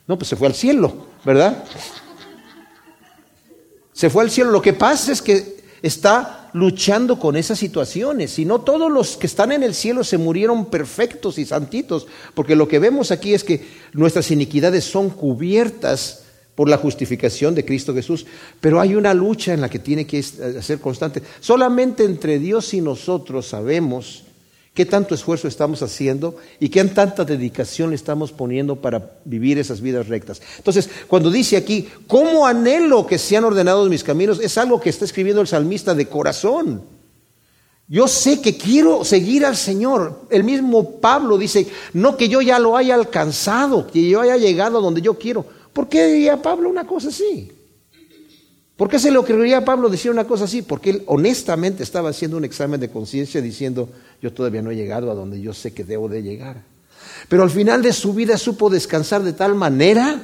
No, 0.06 0.16
pues 0.16 0.28
se 0.28 0.36
fue 0.36 0.46
al 0.46 0.54
cielo, 0.54 1.06
¿verdad? 1.24 1.64
Se 3.92 4.08
fue 4.10 4.22
al 4.22 4.30
cielo. 4.30 4.50
Lo 4.50 4.62
que 4.62 4.72
pasa 4.72 5.12
es 5.12 5.20
que 5.20 5.56
está 5.82 6.50
luchando 6.52 7.18
con 7.18 7.36
esas 7.36 7.58
situaciones. 7.58 8.38
Y 8.38 8.44
no 8.44 8.60
todos 8.60 8.90
los 8.90 9.16
que 9.16 9.26
están 9.26 9.52
en 9.52 9.62
el 9.62 9.74
cielo 9.74 10.04
se 10.04 10.18
murieron 10.18 10.66
perfectos 10.66 11.38
y 11.38 11.44
santitos, 11.44 12.06
porque 12.34 12.56
lo 12.56 12.68
que 12.68 12.78
vemos 12.78 13.10
aquí 13.10 13.34
es 13.34 13.44
que 13.44 13.66
nuestras 13.92 14.30
iniquidades 14.30 14.84
son 14.84 15.10
cubiertas 15.10 16.22
por 16.56 16.68
la 16.68 16.78
justificación 16.78 17.54
de 17.54 17.64
Cristo 17.64 17.94
Jesús, 17.94 18.26
pero 18.60 18.80
hay 18.80 18.96
una 18.96 19.14
lucha 19.14 19.52
en 19.52 19.60
la 19.60 19.68
que 19.68 19.78
tiene 19.78 20.06
que 20.06 20.22
ser 20.22 20.80
constante. 20.80 21.22
Solamente 21.38 22.02
entre 22.02 22.40
Dios 22.40 22.74
y 22.74 22.80
nosotros 22.80 23.46
sabemos 23.46 24.24
qué 24.72 24.86
tanto 24.86 25.14
esfuerzo 25.14 25.48
estamos 25.48 25.82
haciendo 25.82 26.36
y 26.58 26.70
qué 26.70 26.82
tanta 26.84 27.24
dedicación 27.24 27.90
le 27.90 27.96
estamos 27.96 28.32
poniendo 28.32 28.76
para 28.76 29.12
vivir 29.24 29.58
esas 29.58 29.80
vidas 29.80 30.08
rectas. 30.08 30.40
Entonces, 30.56 30.88
cuando 31.06 31.30
dice 31.30 31.56
aquí, 31.56 31.88
¿cómo 32.06 32.46
anhelo 32.46 33.06
que 33.06 33.18
sean 33.18 33.44
ordenados 33.44 33.88
mis 33.88 34.02
caminos? 34.02 34.40
Es 34.40 34.56
algo 34.58 34.80
que 34.80 34.90
está 34.90 35.04
escribiendo 35.04 35.42
el 35.42 35.48
salmista 35.48 35.94
de 35.94 36.06
corazón. 36.06 36.82
Yo 37.88 38.08
sé 38.08 38.40
que 38.40 38.56
quiero 38.56 39.04
seguir 39.04 39.46
al 39.46 39.56
Señor. 39.56 40.22
El 40.30 40.42
mismo 40.42 40.92
Pablo 41.00 41.38
dice, 41.38 41.68
no 41.92 42.16
que 42.16 42.28
yo 42.28 42.40
ya 42.40 42.58
lo 42.58 42.76
haya 42.76 42.94
alcanzado, 42.94 43.86
que 43.86 44.08
yo 44.08 44.20
haya 44.20 44.36
llegado 44.36 44.78
a 44.78 44.82
donde 44.82 45.02
yo 45.02 45.14
quiero. 45.14 45.55
¿Por 45.76 45.90
qué 45.90 46.06
diría 46.06 46.40
Pablo 46.40 46.70
una 46.70 46.86
cosa 46.86 47.08
así? 47.08 47.52
¿Por 48.78 48.88
qué 48.88 48.98
se 48.98 49.10
le 49.10 49.18
ocurriría 49.18 49.58
a 49.58 49.64
Pablo 49.66 49.90
decir 49.90 50.10
una 50.10 50.24
cosa 50.24 50.44
así? 50.44 50.62
Porque 50.62 50.88
él 50.88 51.02
honestamente 51.04 51.82
estaba 51.82 52.08
haciendo 52.08 52.38
un 52.38 52.46
examen 52.46 52.80
de 52.80 52.88
conciencia 52.88 53.42
diciendo, 53.42 53.90
yo 54.22 54.32
todavía 54.32 54.62
no 54.62 54.70
he 54.70 54.74
llegado 54.74 55.10
a 55.10 55.14
donde 55.14 55.38
yo 55.38 55.52
sé 55.52 55.74
que 55.74 55.84
debo 55.84 56.08
de 56.08 56.22
llegar. 56.22 56.62
Pero 57.28 57.42
al 57.42 57.50
final 57.50 57.82
de 57.82 57.92
su 57.92 58.14
vida 58.14 58.38
supo 58.38 58.70
descansar 58.70 59.22
de 59.22 59.34
tal 59.34 59.54
manera, 59.54 60.22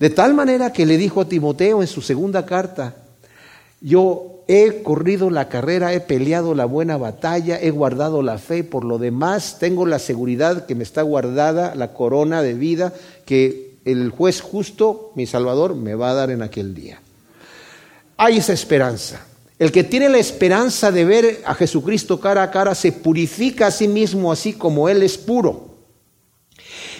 de 0.00 0.10
tal 0.10 0.34
manera 0.34 0.72
que 0.72 0.84
le 0.84 0.96
dijo 0.96 1.20
a 1.20 1.28
Timoteo 1.28 1.80
en 1.80 1.86
su 1.86 2.02
segunda 2.02 2.44
carta, 2.44 2.96
yo 3.80 4.42
he 4.48 4.82
corrido 4.82 5.30
la 5.30 5.48
carrera, 5.48 5.94
he 5.94 6.00
peleado 6.00 6.56
la 6.56 6.64
buena 6.64 6.96
batalla, 6.96 7.56
he 7.60 7.70
guardado 7.70 8.20
la 8.20 8.38
fe, 8.38 8.64
por 8.64 8.84
lo 8.84 8.98
demás 8.98 9.58
tengo 9.60 9.86
la 9.86 10.00
seguridad 10.00 10.66
que 10.66 10.74
me 10.74 10.82
está 10.82 11.02
guardada 11.02 11.76
la 11.76 11.92
corona 11.92 12.42
de 12.42 12.54
vida 12.54 12.92
que 13.26 13.65
el 13.86 14.10
juez 14.10 14.42
justo, 14.42 15.12
mi 15.14 15.26
Salvador, 15.26 15.74
me 15.74 15.94
va 15.94 16.10
a 16.10 16.14
dar 16.14 16.30
en 16.30 16.42
aquel 16.42 16.74
día 16.74 17.00
hay 18.16 18.38
esa 18.38 18.52
esperanza. 18.52 19.26
El 19.58 19.72
que 19.72 19.84
tiene 19.84 20.08
la 20.08 20.18
esperanza 20.18 20.92
de 20.92 21.04
ver 21.04 21.42
a 21.44 21.54
Jesucristo 21.54 22.20
cara 22.20 22.42
a 22.42 22.50
cara 22.50 22.74
se 22.74 22.92
purifica 22.92 23.68
a 23.68 23.70
sí 23.70 23.88
mismo 23.88 24.30
así 24.30 24.52
como 24.52 24.88
Él 24.88 25.02
es 25.02 25.16
puro. 25.16 25.76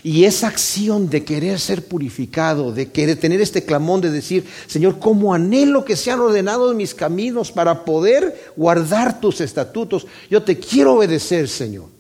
Y 0.02 0.24
esa 0.24 0.46
acción 0.46 1.10
de 1.10 1.24
querer 1.24 1.58
ser 1.58 1.84
purificado, 1.84 2.72
de 2.72 2.90
querer 2.90 3.18
tener 3.18 3.40
este 3.40 3.64
clamón 3.64 4.00
de 4.00 4.10
decir, 4.10 4.46
Señor, 4.66 4.98
¿cómo 4.98 5.34
anhelo 5.34 5.84
que 5.84 5.96
sean 5.96 6.20
ordenados 6.20 6.74
mis 6.74 6.94
caminos 6.94 7.50
para 7.50 7.84
poder 7.84 8.52
guardar 8.56 9.20
tus 9.20 9.40
estatutos? 9.40 10.06
Yo 10.30 10.42
te 10.42 10.58
quiero 10.58 10.94
obedecer, 10.94 11.48
Señor. 11.48 11.95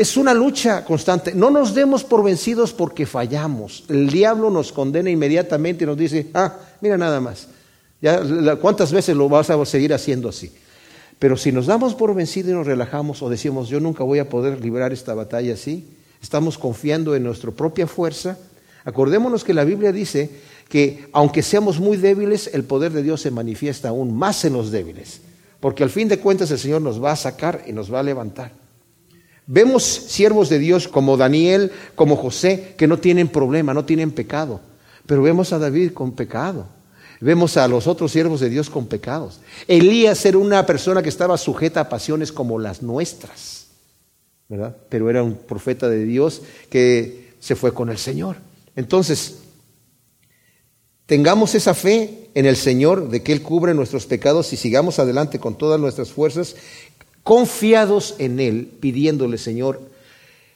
Es 0.00 0.16
una 0.16 0.32
lucha 0.32 0.82
constante. 0.82 1.34
No 1.34 1.50
nos 1.50 1.74
demos 1.74 2.04
por 2.04 2.24
vencidos 2.24 2.72
porque 2.72 3.04
fallamos. 3.04 3.84
El 3.86 4.08
diablo 4.08 4.48
nos 4.48 4.72
condena 4.72 5.10
inmediatamente 5.10 5.84
y 5.84 5.86
nos 5.86 5.98
dice, 5.98 6.30
ah, 6.32 6.56
mira 6.80 6.96
nada 6.96 7.20
más, 7.20 7.48
ya, 8.00 8.56
¿Cuántas 8.56 8.92
veces 8.94 9.14
lo 9.14 9.28
vas 9.28 9.50
a 9.50 9.62
seguir 9.66 9.92
haciendo 9.92 10.30
así? 10.30 10.50
Pero 11.18 11.36
si 11.36 11.52
nos 11.52 11.66
damos 11.66 11.94
por 11.94 12.14
vencido 12.14 12.48
y 12.48 12.54
nos 12.54 12.66
relajamos 12.66 13.20
o 13.22 13.28
decimos, 13.28 13.68
yo 13.68 13.78
nunca 13.78 14.02
voy 14.02 14.20
a 14.20 14.30
poder 14.30 14.64
librar 14.64 14.90
esta 14.90 15.12
batalla 15.12 15.52
así, 15.52 15.86
estamos 16.22 16.56
confiando 16.56 17.14
en 17.14 17.24
nuestra 17.24 17.50
propia 17.50 17.86
fuerza. 17.86 18.38
Acordémonos 18.86 19.44
que 19.44 19.52
la 19.52 19.64
Biblia 19.64 19.92
dice 19.92 20.30
que 20.70 21.10
aunque 21.12 21.42
seamos 21.42 21.78
muy 21.78 21.98
débiles, 21.98 22.48
el 22.54 22.64
poder 22.64 22.92
de 22.92 23.02
Dios 23.02 23.20
se 23.20 23.30
manifiesta 23.30 23.90
aún 23.90 24.16
más 24.16 24.46
en 24.46 24.54
los 24.54 24.70
débiles. 24.70 25.20
Porque 25.60 25.82
al 25.82 25.90
fin 25.90 26.08
de 26.08 26.20
cuentas 26.20 26.50
el 26.50 26.58
Señor 26.58 26.80
nos 26.80 27.04
va 27.04 27.12
a 27.12 27.16
sacar 27.16 27.64
y 27.66 27.74
nos 27.74 27.92
va 27.92 28.00
a 28.00 28.02
levantar. 28.02 28.59
Vemos 29.52 29.82
siervos 29.82 30.48
de 30.48 30.60
Dios 30.60 30.86
como 30.86 31.16
Daniel, 31.16 31.72
como 31.96 32.14
José, 32.14 32.74
que 32.78 32.86
no 32.86 33.00
tienen 33.00 33.26
problema, 33.26 33.74
no 33.74 33.84
tienen 33.84 34.12
pecado. 34.12 34.60
Pero 35.06 35.22
vemos 35.22 35.52
a 35.52 35.58
David 35.58 35.92
con 35.92 36.12
pecado. 36.12 36.68
Vemos 37.20 37.56
a 37.56 37.66
los 37.66 37.88
otros 37.88 38.12
siervos 38.12 38.38
de 38.38 38.48
Dios 38.48 38.70
con 38.70 38.86
pecados. 38.86 39.40
Elías 39.66 40.24
era 40.24 40.38
una 40.38 40.64
persona 40.66 41.02
que 41.02 41.08
estaba 41.08 41.36
sujeta 41.36 41.80
a 41.80 41.88
pasiones 41.88 42.30
como 42.30 42.60
las 42.60 42.80
nuestras, 42.80 43.66
¿verdad? 44.48 44.76
Pero 44.88 45.10
era 45.10 45.24
un 45.24 45.34
profeta 45.34 45.88
de 45.88 46.04
Dios 46.04 46.42
que 46.68 47.34
se 47.40 47.56
fue 47.56 47.74
con 47.74 47.90
el 47.90 47.98
Señor. 47.98 48.36
Entonces, 48.76 49.38
tengamos 51.06 51.56
esa 51.56 51.74
fe 51.74 52.30
en 52.34 52.46
el 52.46 52.54
Señor 52.54 53.08
de 53.10 53.24
que 53.24 53.32
Él 53.32 53.42
cubre 53.42 53.74
nuestros 53.74 54.06
pecados 54.06 54.52
y 54.52 54.56
sigamos 54.56 55.00
adelante 55.00 55.40
con 55.40 55.58
todas 55.58 55.80
nuestras 55.80 56.12
fuerzas, 56.12 56.54
confiados 57.22 58.14
en 58.18 58.40
Él, 58.40 58.68
pidiéndole, 58.80 59.38
Señor, 59.38 59.80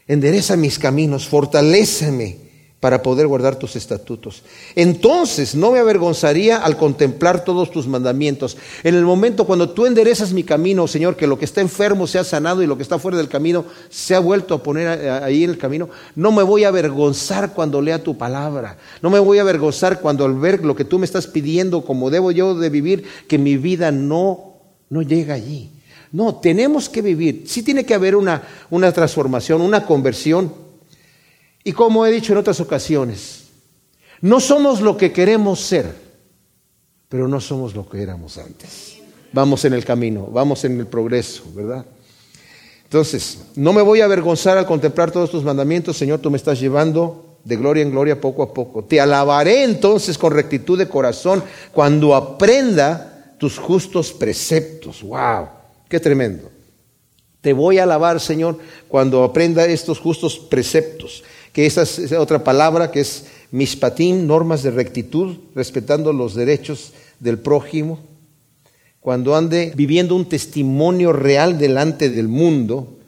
endereza 0.07 0.57
mis 0.57 0.79
caminos, 0.79 1.29
fortaléceme 1.29 2.45
para 2.85 3.03
poder 3.03 3.27
guardar 3.27 3.57
tus 3.57 3.77
estatutos. 3.77 4.43
Entonces 4.75 5.55
no 5.55 5.73
me 5.73 5.79
avergonzaría 5.79 6.59
al 6.59 6.77
contemplar 6.77 7.43
todos 7.43 7.71
tus 7.71 7.87
mandamientos. 7.87 8.59
En 8.83 8.95
el 8.95 9.07
momento 9.07 9.47
cuando 9.47 9.71
tú 9.71 9.87
enderezas 9.87 10.35
mi 10.35 10.43
camino, 10.43 10.87
Señor, 10.87 11.17
que 11.17 11.27
lo 11.27 11.39
que 11.39 11.47
está 11.47 11.63
enfermo 11.63 12.07
sea 12.07 12.25
sanado 12.25 12.63
y 12.63 12.67
lo 12.67 12.77
que 12.77 12.83
está 12.83 12.99
fuera 12.99 13.17
del 13.17 13.31
camino 13.31 13.65
se 13.89 14.15
ha 14.15 14.19
vuelto 14.19 14.53
a 14.53 14.63
poner 14.63 15.11
ahí 15.11 15.45
en 15.45 15.49
el 15.49 15.57
camino, 15.57 15.89
no 16.15 16.31
me 16.31 16.43
voy 16.43 16.65
a 16.65 16.69
avergonzar 16.69 17.55
cuando 17.55 17.81
lea 17.81 18.03
tu 18.03 18.19
palabra. 18.19 18.77
No 19.01 19.09
me 19.09 19.19
voy 19.19 19.39
a 19.39 19.41
avergonzar 19.41 20.03
cuando 20.03 20.27
al 20.27 20.35
ver 20.35 20.63
lo 20.63 20.77
que 20.77 20.85
tú 20.85 20.99
me 20.99 21.07
estás 21.07 21.27
pidiendo, 21.27 21.87
como 21.87 22.11
debo 22.11 22.33
yo 22.33 22.55
de 22.55 22.69
vivir, 22.69 23.05
que 23.27 23.39
mi 23.39 23.57
vida 23.57 23.93
no, 23.93 24.57
no 24.91 25.01
llega 25.01 25.33
allí. 25.33 25.71
No, 26.15 26.37
tenemos 26.37 26.89
que 26.89 27.03
vivir. 27.03 27.43
Sí 27.49 27.65
tiene 27.65 27.85
que 27.85 27.93
haber 27.93 28.15
una, 28.15 28.41
una 28.71 28.93
transformación, 28.93 29.61
una 29.61 29.85
conversión 29.85 30.53
y 31.65 31.73
como 31.73 32.07
he 32.07 32.13
dicho 32.13 32.33
en 32.33 32.39
otras 32.39 32.61
ocasiones, 32.61 33.47
no 34.21 34.39
somos 34.39 34.81
lo 34.81 34.97
que 34.97 35.11
queremos 35.11 35.59
ser, 35.61 35.93
pero 37.09 37.27
no 37.27 37.41
somos 37.41 37.75
lo 37.75 37.89
que 37.89 38.01
éramos 38.01 38.39
antes. 38.39 38.99
Vamos 39.33 39.65
en 39.65 39.73
el 39.73 39.85
camino, 39.85 40.29
vamos 40.31 40.65
en 40.65 40.79
el 40.79 40.87
progreso, 40.87 41.43
¿verdad? 41.53 41.85
Entonces, 42.85 43.47
no 43.57 43.73
me 43.73 43.83
voy 43.83 44.01
a 44.01 44.05
avergonzar 44.05 44.57
al 44.57 44.67
contemplar 44.67 45.11
todos 45.11 45.33
tus 45.33 45.43
mandamientos, 45.43 45.97
Señor, 45.97 46.21
tú 46.21 46.31
me 46.31 46.37
estás 46.37 46.61
llevando 46.61 47.39
de 47.43 47.57
gloria 47.57 47.83
en 47.83 47.91
gloria 47.91 48.21
poco 48.21 48.45
a 48.45 48.55
poco. 48.55 48.85
Te 48.85 49.01
alabaré 49.01 49.65
entonces 49.65 50.17
con 50.17 50.33
rectitud 50.33 50.79
de 50.79 50.89
corazón 50.89 51.43
cuando 51.73 52.15
aprenda 52.15 53.35
tus 53.37 53.59
justos 53.59 54.13
preceptos. 54.13 55.03
¡Wow! 55.03 55.64
¡Qué 55.89 56.01
tremendo! 56.01 56.51
Te 57.41 57.53
voy 57.53 57.79
a 57.79 57.83
alabar, 57.83 58.21
Señor, 58.21 58.59
cuando 58.89 59.23
aprenda 59.23 59.67
estos 59.67 59.99
justos 59.99 60.39
preceptos 60.39 61.23
que 61.55 61.67
esa 61.67 61.83
es 61.83 62.13
otra 62.13 62.43
palabra 62.43 62.91
que 62.91 63.01
es 63.01 63.27
mispatim, 63.53 64.27
normas 64.27 64.65
de 64.65 64.73
rectitud, 64.73 65.37
respetando 65.55 66.13
los 66.13 66.35
derechos 66.35 66.93
del 67.21 67.39
prójimo. 67.39 68.01
Cuando 68.99 69.37
ande 69.37 69.73
viviendo 69.77 70.17
un 70.17 70.29
testimonio 70.29 71.13
real 71.13 71.57
delante 71.57 72.11
del 72.11 72.27
mundo, 72.27 72.99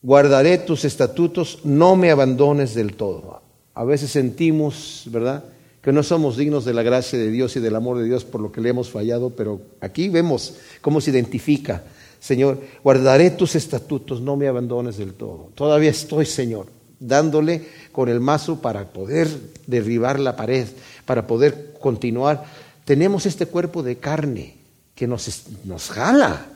guardaré 0.00 0.56
tus 0.56 0.86
estatutos, 0.86 1.58
no 1.64 1.96
me 1.96 2.10
abandones 2.10 2.74
del 2.74 2.96
todo. 2.96 3.42
A 3.74 3.84
veces 3.84 4.10
sentimos, 4.10 5.02
¿verdad?, 5.10 5.44
que 5.82 5.92
no 5.92 6.02
somos 6.02 6.36
dignos 6.36 6.64
de 6.64 6.74
la 6.74 6.82
gracia 6.82 7.18
de 7.18 7.30
Dios 7.30 7.56
y 7.56 7.60
del 7.60 7.76
amor 7.76 7.98
de 7.98 8.04
Dios 8.04 8.24
por 8.24 8.40
lo 8.40 8.52
que 8.52 8.60
le 8.60 8.70
hemos 8.70 8.90
fallado, 8.90 9.30
pero 9.30 9.60
aquí 9.80 10.08
vemos 10.08 10.56
cómo 10.80 11.00
se 11.00 11.10
identifica. 11.10 11.84
Señor, 12.20 12.60
guardaré 12.82 13.30
tus 13.30 13.54
estatutos, 13.54 14.20
no 14.20 14.36
me 14.36 14.48
abandones 14.48 14.98
del 14.98 15.14
todo. 15.14 15.50
Todavía 15.54 15.90
estoy, 15.90 16.26
Señor 16.26 16.78
dándole 17.00 17.66
con 17.92 18.08
el 18.08 18.20
mazo 18.20 18.60
para 18.60 18.92
poder 18.92 19.28
derribar 19.66 20.18
la 20.18 20.36
pared, 20.36 20.66
para 21.04 21.26
poder 21.26 21.74
continuar. 21.80 22.44
Tenemos 22.84 23.26
este 23.26 23.46
cuerpo 23.46 23.82
de 23.82 23.98
carne 23.98 24.56
que 24.94 25.06
nos, 25.06 25.46
nos 25.64 25.90
jala, 25.90 26.46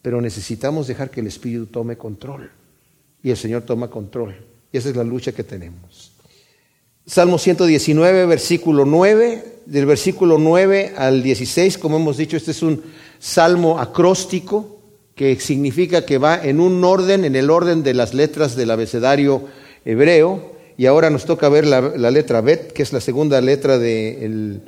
pero 0.00 0.20
necesitamos 0.20 0.86
dejar 0.86 1.10
que 1.10 1.20
el 1.20 1.26
Espíritu 1.26 1.66
tome 1.66 1.96
control. 1.96 2.50
Y 3.22 3.30
el 3.30 3.36
Señor 3.36 3.62
toma 3.62 3.88
control. 3.88 4.34
Y 4.72 4.78
esa 4.78 4.88
es 4.88 4.96
la 4.96 5.04
lucha 5.04 5.32
que 5.32 5.44
tenemos. 5.44 6.11
Salmo 7.06 7.36
119, 7.36 8.26
versículo 8.26 8.84
9, 8.84 9.44
del 9.66 9.86
versículo 9.86 10.38
9 10.38 10.94
al 10.96 11.20
16, 11.24 11.76
como 11.78 11.96
hemos 11.96 12.16
dicho, 12.16 12.36
este 12.36 12.52
es 12.52 12.62
un 12.62 12.80
salmo 13.18 13.80
acróstico 13.80 14.78
que 15.16 15.38
significa 15.40 16.06
que 16.06 16.18
va 16.18 16.40
en 16.40 16.60
un 16.60 16.82
orden, 16.84 17.24
en 17.24 17.34
el 17.34 17.50
orden 17.50 17.82
de 17.82 17.94
las 17.94 18.14
letras 18.14 18.54
del 18.54 18.70
abecedario 18.70 19.48
hebreo, 19.84 20.52
y 20.76 20.86
ahora 20.86 21.10
nos 21.10 21.24
toca 21.24 21.48
ver 21.48 21.66
la, 21.66 21.80
letra 22.12 22.40
Bet, 22.40 22.72
que 22.72 22.84
es 22.84 22.92
la 22.92 23.00
segunda 23.00 23.40
letra 23.40 23.78
del 23.78 24.62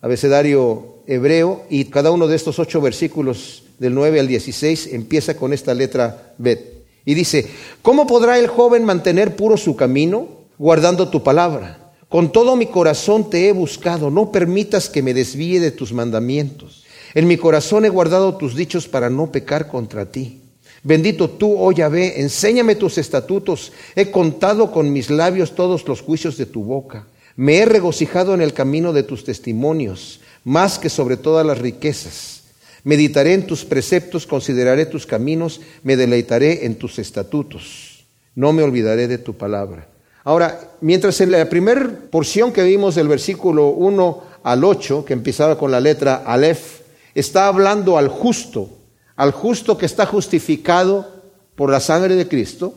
abecedario 0.00 0.98
hebreo, 1.08 1.64
y 1.68 1.86
cada 1.86 2.12
uno 2.12 2.28
de 2.28 2.36
estos 2.36 2.60
ocho 2.60 2.80
versículos 2.80 3.64
del 3.80 3.92
9 3.94 4.20
al 4.20 4.28
16 4.28 4.92
empieza 4.92 5.36
con 5.36 5.52
esta 5.52 5.74
letra 5.74 6.32
Bet. 6.38 6.84
Y 7.04 7.14
dice, 7.14 7.44
¿cómo 7.82 8.06
podrá 8.06 8.38
el 8.38 8.46
joven 8.46 8.84
mantener 8.84 9.34
puro 9.34 9.56
su 9.56 9.74
camino 9.74 10.41
guardando 10.62 11.08
tu 11.08 11.24
palabra? 11.24 11.90
Con 12.08 12.30
todo 12.30 12.54
mi 12.54 12.66
corazón 12.66 13.28
te 13.28 13.48
he 13.48 13.52
buscado, 13.52 14.10
no 14.10 14.30
permitas 14.30 14.88
que 14.88 15.02
me 15.02 15.12
desvíe 15.12 15.58
de 15.58 15.72
tus 15.72 15.92
mandamientos. 15.92 16.84
En 17.14 17.26
mi 17.26 17.36
corazón 17.36 17.84
he 17.84 17.88
guardado 17.88 18.36
tus 18.36 18.54
dichos 18.54 18.86
para 18.86 19.10
no 19.10 19.32
pecar 19.32 19.66
contra 19.66 20.06
ti. 20.12 20.40
Bendito 20.84 21.28
tú, 21.28 21.56
oh 21.58 21.72
Yahvé, 21.72 22.20
enséñame 22.20 22.76
tus 22.76 22.96
estatutos. 22.96 23.72
He 23.96 24.12
contado 24.12 24.70
con 24.70 24.92
mis 24.92 25.10
labios 25.10 25.56
todos 25.56 25.84
los 25.88 26.00
juicios 26.00 26.36
de 26.36 26.46
tu 26.46 26.62
boca. 26.62 27.08
Me 27.34 27.56
he 27.56 27.64
regocijado 27.64 28.32
en 28.32 28.40
el 28.40 28.52
camino 28.52 28.92
de 28.92 29.02
tus 29.02 29.24
testimonios, 29.24 30.20
más 30.44 30.78
que 30.78 30.90
sobre 30.90 31.16
todas 31.16 31.44
las 31.44 31.58
riquezas. 31.58 32.44
Meditaré 32.84 33.34
en 33.34 33.48
tus 33.48 33.64
preceptos, 33.64 34.28
consideraré 34.28 34.86
tus 34.86 35.06
caminos, 35.06 35.60
me 35.82 35.96
deleitaré 35.96 36.66
en 36.66 36.76
tus 36.76 37.00
estatutos. 37.00 38.04
No 38.36 38.52
me 38.52 38.62
olvidaré 38.62 39.08
de 39.08 39.18
tu 39.18 39.34
palabra. 39.34 39.88
Ahora, 40.24 40.60
mientras 40.80 41.20
en 41.20 41.32
la 41.32 41.48
primera 41.48 41.90
porción 42.10 42.52
que 42.52 42.62
vimos 42.62 42.94
del 42.94 43.08
versículo 43.08 43.68
1 43.68 44.22
al 44.44 44.64
8, 44.64 45.04
que 45.04 45.12
empezaba 45.12 45.58
con 45.58 45.70
la 45.70 45.80
letra 45.80 46.22
Aleph, 46.24 46.80
está 47.14 47.48
hablando 47.48 47.98
al 47.98 48.08
justo, 48.08 48.68
al 49.16 49.32
justo 49.32 49.76
que 49.76 49.86
está 49.86 50.06
justificado 50.06 51.22
por 51.56 51.70
la 51.70 51.80
sangre 51.80 52.14
de 52.14 52.28
Cristo, 52.28 52.74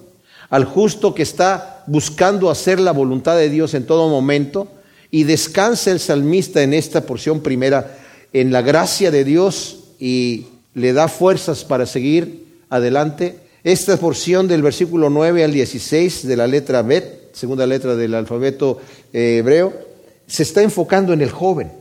al 0.50 0.66
justo 0.66 1.14
que 1.14 1.24
está 1.24 1.84
buscando 1.88 2.50
hacer 2.50 2.80
la 2.80 2.92
voluntad 2.92 3.36
de 3.36 3.50
Dios 3.50 3.74
en 3.74 3.86
todo 3.86 4.10
momento, 4.10 4.68
y 5.12 5.24
descansa 5.24 5.92
el 5.92 6.00
salmista 6.00 6.64
en 6.64 6.74
esta 6.74 7.02
porción 7.02 7.42
primera 7.42 7.98
en 8.34 8.52
la 8.52 8.62
gracia 8.62 9.12
de 9.12 9.24
Dios 9.24 9.80
y 10.00 10.48
le 10.74 10.94
da 10.94 11.08
fuerzas 11.08 11.64
para 11.64 11.86
seguir 11.86 12.60
adelante. 12.70 13.40
Esta 13.64 13.96
porción 13.98 14.48
del 14.48 14.62
versículo 14.62 15.10
9 15.10 15.44
al 15.44 15.54
16 15.54 16.28
de 16.28 16.36
la 16.36 16.48
letra 16.48 16.82
Bet, 16.82 17.25
segunda 17.36 17.68
letra 17.68 17.96
del 17.96 18.16
alfabeto 18.16 18.80
eh, 19.12 19.38
hebreo, 19.40 19.74
se 20.26 20.44
está 20.44 20.62
enfocando 20.62 21.14
en 21.14 21.22
el 21.22 21.30
joven, 21.30 21.72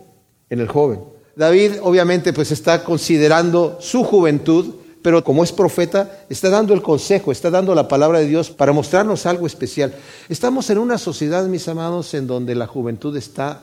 en 0.51 0.61
el 0.61 0.69
joven. 0.69 1.01
David 1.37 1.75
obviamente 1.83 2.33
pues 2.33 2.51
está 2.51 2.85
considerando 2.85 3.79
su 3.81 4.05
juventud, 4.05 4.75
pero 5.01 5.23
como 5.23 5.45
es 5.45 5.53
profeta, 5.53 6.25
está 6.29 6.51
dando 6.51 6.75
el 6.75 6.83
consejo, 6.83 7.31
está 7.31 7.51
dando 7.51 7.75
la 7.75 7.89
palabra 7.89 8.19
de 8.19 8.27
Dios 8.27 8.51
para 8.51 8.73
mostrarnos 8.73 9.27
algo 9.27 9.47
especial. 9.47 9.95
Estamos 10.29 10.71
en 10.71 10.79
una 10.79 10.99
sociedad, 10.99 11.47
mis 11.47 11.69
amados, 11.69 12.15
en 12.15 12.27
donde 12.27 12.55
la 12.55 12.67
juventud 12.67 13.17
está 13.17 13.63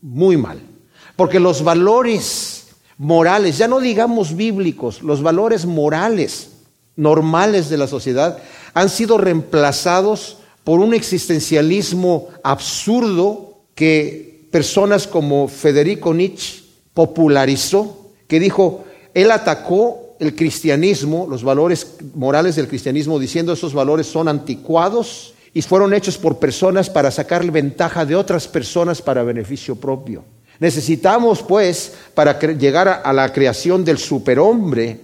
muy 0.00 0.36
mal, 0.36 0.60
porque 1.16 1.40
los 1.40 1.62
valores 1.62 2.68
morales, 2.98 3.58
ya 3.58 3.68
no 3.68 3.80
digamos 3.80 4.36
bíblicos, 4.36 5.02
los 5.02 5.22
valores 5.22 5.66
morales 5.66 6.50
normales 6.96 7.68
de 7.68 7.76
la 7.76 7.86
sociedad 7.86 8.38
han 8.72 8.88
sido 8.88 9.18
reemplazados 9.18 10.38
por 10.66 10.80
un 10.80 10.94
existencialismo 10.94 12.26
absurdo 12.42 13.60
que 13.76 14.48
personas 14.50 15.06
como 15.06 15.46
Federico 15.46 16.12
Nietzsche 16.12 16.64
popularizó, 16.92 18.10
que 18.26 18.40
dijo, 18.40 18.84
él 19.14 19.30
atacó 19.30 20.16
el 20.18 20.34
cristianismo, 20.34 21.28
los 21.30 21.44
valores 21.44 21.98
morales 22.16 22.56
del 22.56 22.66
cristianismo, 22.66 23.20
diciendo 23.20 23.52
esos 23.52 23.74
valores 23.74 24.08
son 24.08 24.26
anticuados 24.26 25.34
y 25.54 25.62
fueron 25.62 25.94
hechos 25.94 26.18
por 26.18 26.40
personas 26.40 26.90
para 26.90 27.12
sacarle 27.12 27.52
ventaja 27.52 28.04
de 28.04 28.16
otras 28.16 28.48
personas 28.48 29.00
para 29.00 29.22
beneficio 29.22 29.76
propio. 29.76 30.24
Necesitamos, 30.58 31.44
pues, 31.44 31.92
para 32.12 32.40
llegar 32.40 33.02
a 33.04 33.12
la 33.12 33.32
creación 33.32 33.84
del 33.84 33.98
superhombre, 33.98 34.98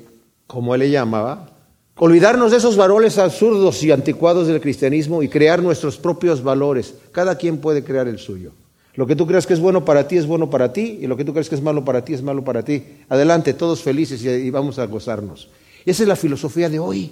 como 0.48 0.74
él 0.74 0.80
le 0.80 0.90
llamaba, 0.90 1.51
olvidarnos 1.96 2.50
de 2.50 2.58
esos 2.58 2.76
valores 2.76 3.18
absurdos 3.18 3.82
y 3.82 3.92
anticuados 3.92 4.46
del 4.46 4.60
cristianismo 4.60 5.22
y 5.22 5.28
crear 5.28 5.62
nuestros 5.62 5.98
propios 5.98 6.42
valores. 6.42 6.94
Cada 7.12 7.36
quien 7.36 7.58
puede 7.58 7.84
crear 7.84 8.08
el 8.08 8.18
suyo. 8.18 8.52
Lo 8.94 9.06
que 9.06 9.16
tú 9.16 9.26
creas 9.26 9.46
que 9.46 9.54
es 9.54 9.60
bueno 9.60 9.84
para 9.84 10.06
ti 10.06 10.16
es 10.16 10.26
bueno 10.26 10.50
para 10.50 10.72
ti 10.72 10.98
y 11.00 11.06
lo 11.06 11.16
que 11.16 11.24
tú 11.24 11.32
crees 11.32 11.48
que 11.48 11.54
es 11.54 11.62
malo 11.62 11.84
para 11.84 12.04
ti 12.04 12.12
es 12.12 12.22
malo 12.22 12.44
para 12.44 12.62
ti. 12.62 12.84
Adelante, 13.08 13.54
todos 13.54 13.82
felices 13.82 14.22
y 14.22 14.50
vamos 14.50 14.78
a 14.78 14.86
gozarnos. 14.86 15.48
Esa 15.86 16.02
es 16.02 16.08
la 16.08 16.16
filosofía 16.16 16.68
de 16.68 16.78
hoy. 16.78 17.10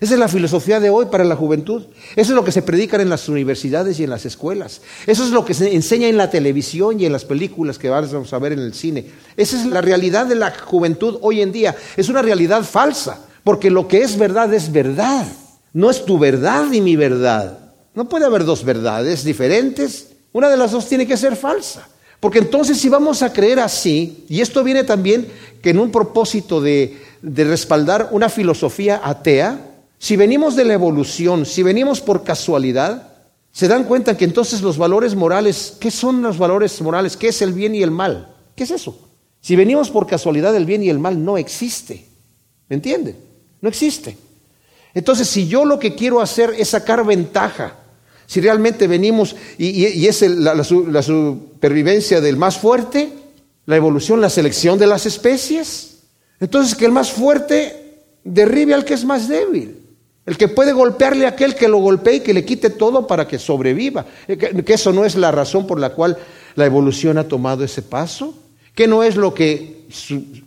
Esa 0.00 0.14
es 0.14 0.20
la 0.20 0.28
filosofía 0.28 0.80
de 0.80 0.88
hoy 0.88 1.06
para 1.06 1.24
la 1.24 1.36
juventud. 1.36 1.82
Eso 2.16 2.32
es 2.32 2.34
lo 2.36 2.42
que 2.42 2.52
se 2.52 2.62
predica 2.62 3.00
en 3.00 3.10
las 3.10 3.28
universidades 3.28 4.00
y 4.00 4.04
en 4.04 4.10
las 4.10 4.24
escuelas. 4.24 4.80
Eso 5.06 5.24
es 5.24 5.30
lo 5.30 5.44
que 5.44 5.52
se 5.52 5.74
enseña 5.74 6.08
en 6.08 6.16
la 6.16 6.30
televisión 6.30 6.98
y 6.98 7.04
en 7.04 7.12
las 7.12 7.26
películas 7.26 7.78
que 7.78 7.90
vamos 7.90 8.32
a 8.32 8.38
ver 8.38 8.52
en 8.52 8.60
el 8.60 8.72
cine. 8.72 9.06
Esa 9.36 9.60
es 9.60 9.66
la 9.66 9.82
realidad 9.82 10.26
de 10.26 10.36
la 10.36 10.52
juventud 10.58 11.18
hoy 11.20 11.42
en 11.42 11.52
día. 11.52 11.76
Es 11.98 12.08
una 12.08 12.22
realidad 12.22 12.64
falsa, 12.64 13.26
porque 13.50 13.68
lo 13.68 13.88
que 13.88 14.00
es 14.00 14.16
verdad 14.16 14.54
es 14.54 14.70
verdad. 14.70 15.26
No 15.72 15.90
es 15.90 16.04
tu 16.04 16.20
verdad 16.20 16.70
y 16.70 16.80
mi 16.80 16.94
verdad. 16.94 17.72
No 17.94 18.08
puede 18.08 18.24
haber 18.24 18.44
dos 18.44 18.62
verdades 18.62 19.24
diferentes. 19.24 20.12
Una 20.30 20.48
de 20.48 20.56
las 20.56 20.70
dos 20.70 20.86
tiene 20.86 21.04
que 21.04 21.16
ser 21.16 21.34
falsa. 21.34 21.88
Porque 22.20 22.38
entonces 22.38 22.78
si 22.78 22.88
vamos 22.88 23.24
a 23.24 23.32
creer 23.32 23.58
así, 23.58 24.24
y 24.28 24.40
esto 24.40 24.62
viene 24.62 24.84
también 24.84 25.26
que 25.60 25.70
en 25.70 25.80
un 25.80 25.90
propósito 25.90 26.60
de, 26.60 26.96
respaldar 27.22 28.10
una 28.12 28.28
filosofía 28.28 29.00
atea, 29.02 29.82
si 29.98 30.14
venimos 30.14 30.54
de 30.54 30.66
la 30.66 30.74
evolución, 30.74 31.44
si 31.44 31.64
venimos 31.64 32.00
por 32.00 32.22
casualidad, 32.22 33.14
se 33.50 33.66
dan 33.66 33.82
cuenta 33.82 34.16
que 34.16 34.26
entonces 34.26 34.62
los 34.62 34.78
valores 34.78 35.16
morales, 35.16 35.76
¿qué 35.80 35.90
son 35.90 36.22
los 36.22 36.38
valores 36.38 36.80
morales? 36.82 37.16
¿Qué 37.16 37.26
es 37.26 37.42
el 37.42 37.52
bien 37.52 37.74
y 37.74 37.82
el 37.82 37.90
mal? 37.90 38.32
¿Qué 38.54 38.62
es 38.62 38.70
eso? 38.70 39.08
Si 39.40 39.56
venimos 39.56 39.90
por 39.90 40.06
casualidad, 40.06 40.54
el 40.54 40.66
bien 40.66 40.84
y 40.84 40.88
el 40.88 41.00
mal 41.00 41.24
no 41.24 41.36
existe. 41.36 42.06
¿Me 42.70 42.76
entienden? 42.76 43.29
No 43.60 43.68
existe. 43.68 44.16
Entonces, 44.94 45.28
si 45.28 45.46
yo 45.46 45.64
lo 45.64 45.78
que 45.78 45.94
quiero 45.94 46.20
hacer 46.20 46.54
es 46.58 46.70
sacar 46.70 47.04
ventaja 47.04 47.76
si 48.30 48.40
realmente 48.40 48.86
venimos 48.86 49.34
y, 49.58 50.06
es 50.06 50.22
la, 50.22 50.62
supervivencia 50.62 52.20
del 52.20 52.36
más 52.36 52.58
fuerte, 52.58 53.12
la 53.66 53.74
evolución, 53.74 54.20
la 54.20 54.30
selección 54.30 54.78
de 54.78 54.86
las 54.86 55.04
especies, 55.04 56.02
entonces 56.38 56.76
que 56.76 56.84
el 56.84 56.92
más 56.92 57.10
fuerte 57.10 58.04
derribe 58.22 58.72
al 58.72 58.84
que 58.84 58.94
es 58.94 59.04
más 59.04 59.26
débil. 59.26 59.78
El 60.26 60.36
que 60.36 60.46
puede 60.46 60.72
golpearle 60.72 61.26
a 61.26 61.30
aquel 61.30 61.56
que 61.56 61.66
lo 61.66 61.78
golpee 61.78 62.16
y 62.16 62.20
que 62.20 62.32
le 62.32 62.44
quite 62.44 62.70
todo 62.70 63.04
para 63.04 63.26
que 63.26 63.36
sobreviva. 63.36 64.06
Eh, 64.28 64.38
que, 64.38 64.74
eso 64.74 64.92
no 64.92 65.04
es 65.04 65.16
la 65.16 65.32
razón 65.32 65.66
por 65.66 65.80
la 65.80 65.90
cual 65.90 66.16
la 66.54 66.66
evolución 66.66 67.18
ha 67.18 67.26
tomado 67.26 67.64
ese 67.64 67.82
paso. 67.82 68.38
Que 68.76 68.86
no 68.86 69.02
es 69.02 69.16
lo 69.16 69.34
que 69.34 69.86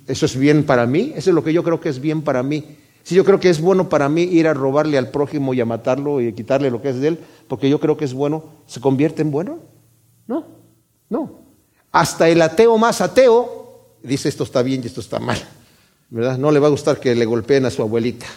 eso 0.08 0.26
es 0.26 0.38
bien 0.38 0.64
para 0.64 0.88
mí, 0.88 1.12
eso 1.18 1.32
es 1.32 1.34
lo 1.34 1.44
que 1.44 1.52
yo 1.52 1.66
creo 1.66 1.82
que 1.82 1.90
es 1.90 2.00
bien 2.00 2.22
para 2.22 2.44
mí. 2.44 2.78
Si 3.04 3.16
yo 3.16 3.26
creo 3.26 3.40
que 3.40 3.50
es 3.50 3.62
bueno 3.62 3.90
para 3.90 4.08
mí 4.08 4.24
ir 4.24 4.48
a 4.48 4.54
robarle 4.54 4.98
al 4.98 5.10
prójimo 5.10 5.54
y 5.54 5.62
a 5.62 5.66
matarlo 5.66 6.22
y 6.22 6.34
quitarle 6.34 6.72
lo 6.72 6.82
que 6.82 6.90
es 6.90 7.00
de 7.00 7.10
él, 7.10 7.20
porque 7.48 7.70
yo 7.70 7.80
creo 7.80 7.98
que 7.98 8.06
es 8.06 8.14
bueno, 8.14 8.46
¿se 8.66 8.80
convierte 8.80 9.22
en 9.22 9.32
bueno? 9.32 9.60
No, 10.26 10.46
no. 11.10 11.40
Hasta 11.92 12.30
el 12.30 12.42
ateo 12.42 12.78
más 12.78 13.02
ateo 13.02 13.98
dice 14.02 14.30
esto 14.30 14.44
está 14.44 14.64
bien 14.64 14.82
y 14.84 14.88
esto 14.88 15.02
está 15.02 15.20
mal. 15.20 15.38
¿Verdad? 16.10 16.38
No 16.38 16.52
le 16.52 16.60
va 16.60 16.68
a 16.68 16.72
gustar 16.72 17.00
que 17.00 17.14
le 17.16 17.26
golpeen 17.26 17.66
a 17.66 17.72
su 17.72 17.82
abuelita, 17.82 18.28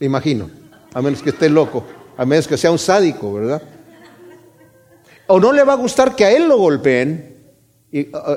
me 0.00 0.06
imagino, 0.06 0.48
a 0.94 1.02
menos 1.02 1.22
que 1.22 1.30
esté 1.30 1.48
loco, 1.48 1.84
a 2.16 2.24
menos 2.24 2.48
que 2.48 2.56
sea 2.56 2.70
un 2.70 2.78
sádico, 2.78 3.34
¿verdad? 3.34 3.62
O 5.26 5.38
no 5.38 5.52
le 5.52 5.62
va 5.62 5.74
a 5.74 5.76
gustar 5.76 6.16
que 6.16 6.24
a 6.24 6.34
él 6.34 6.48
lo 6.48 6.56
golpeen 6.56 7.36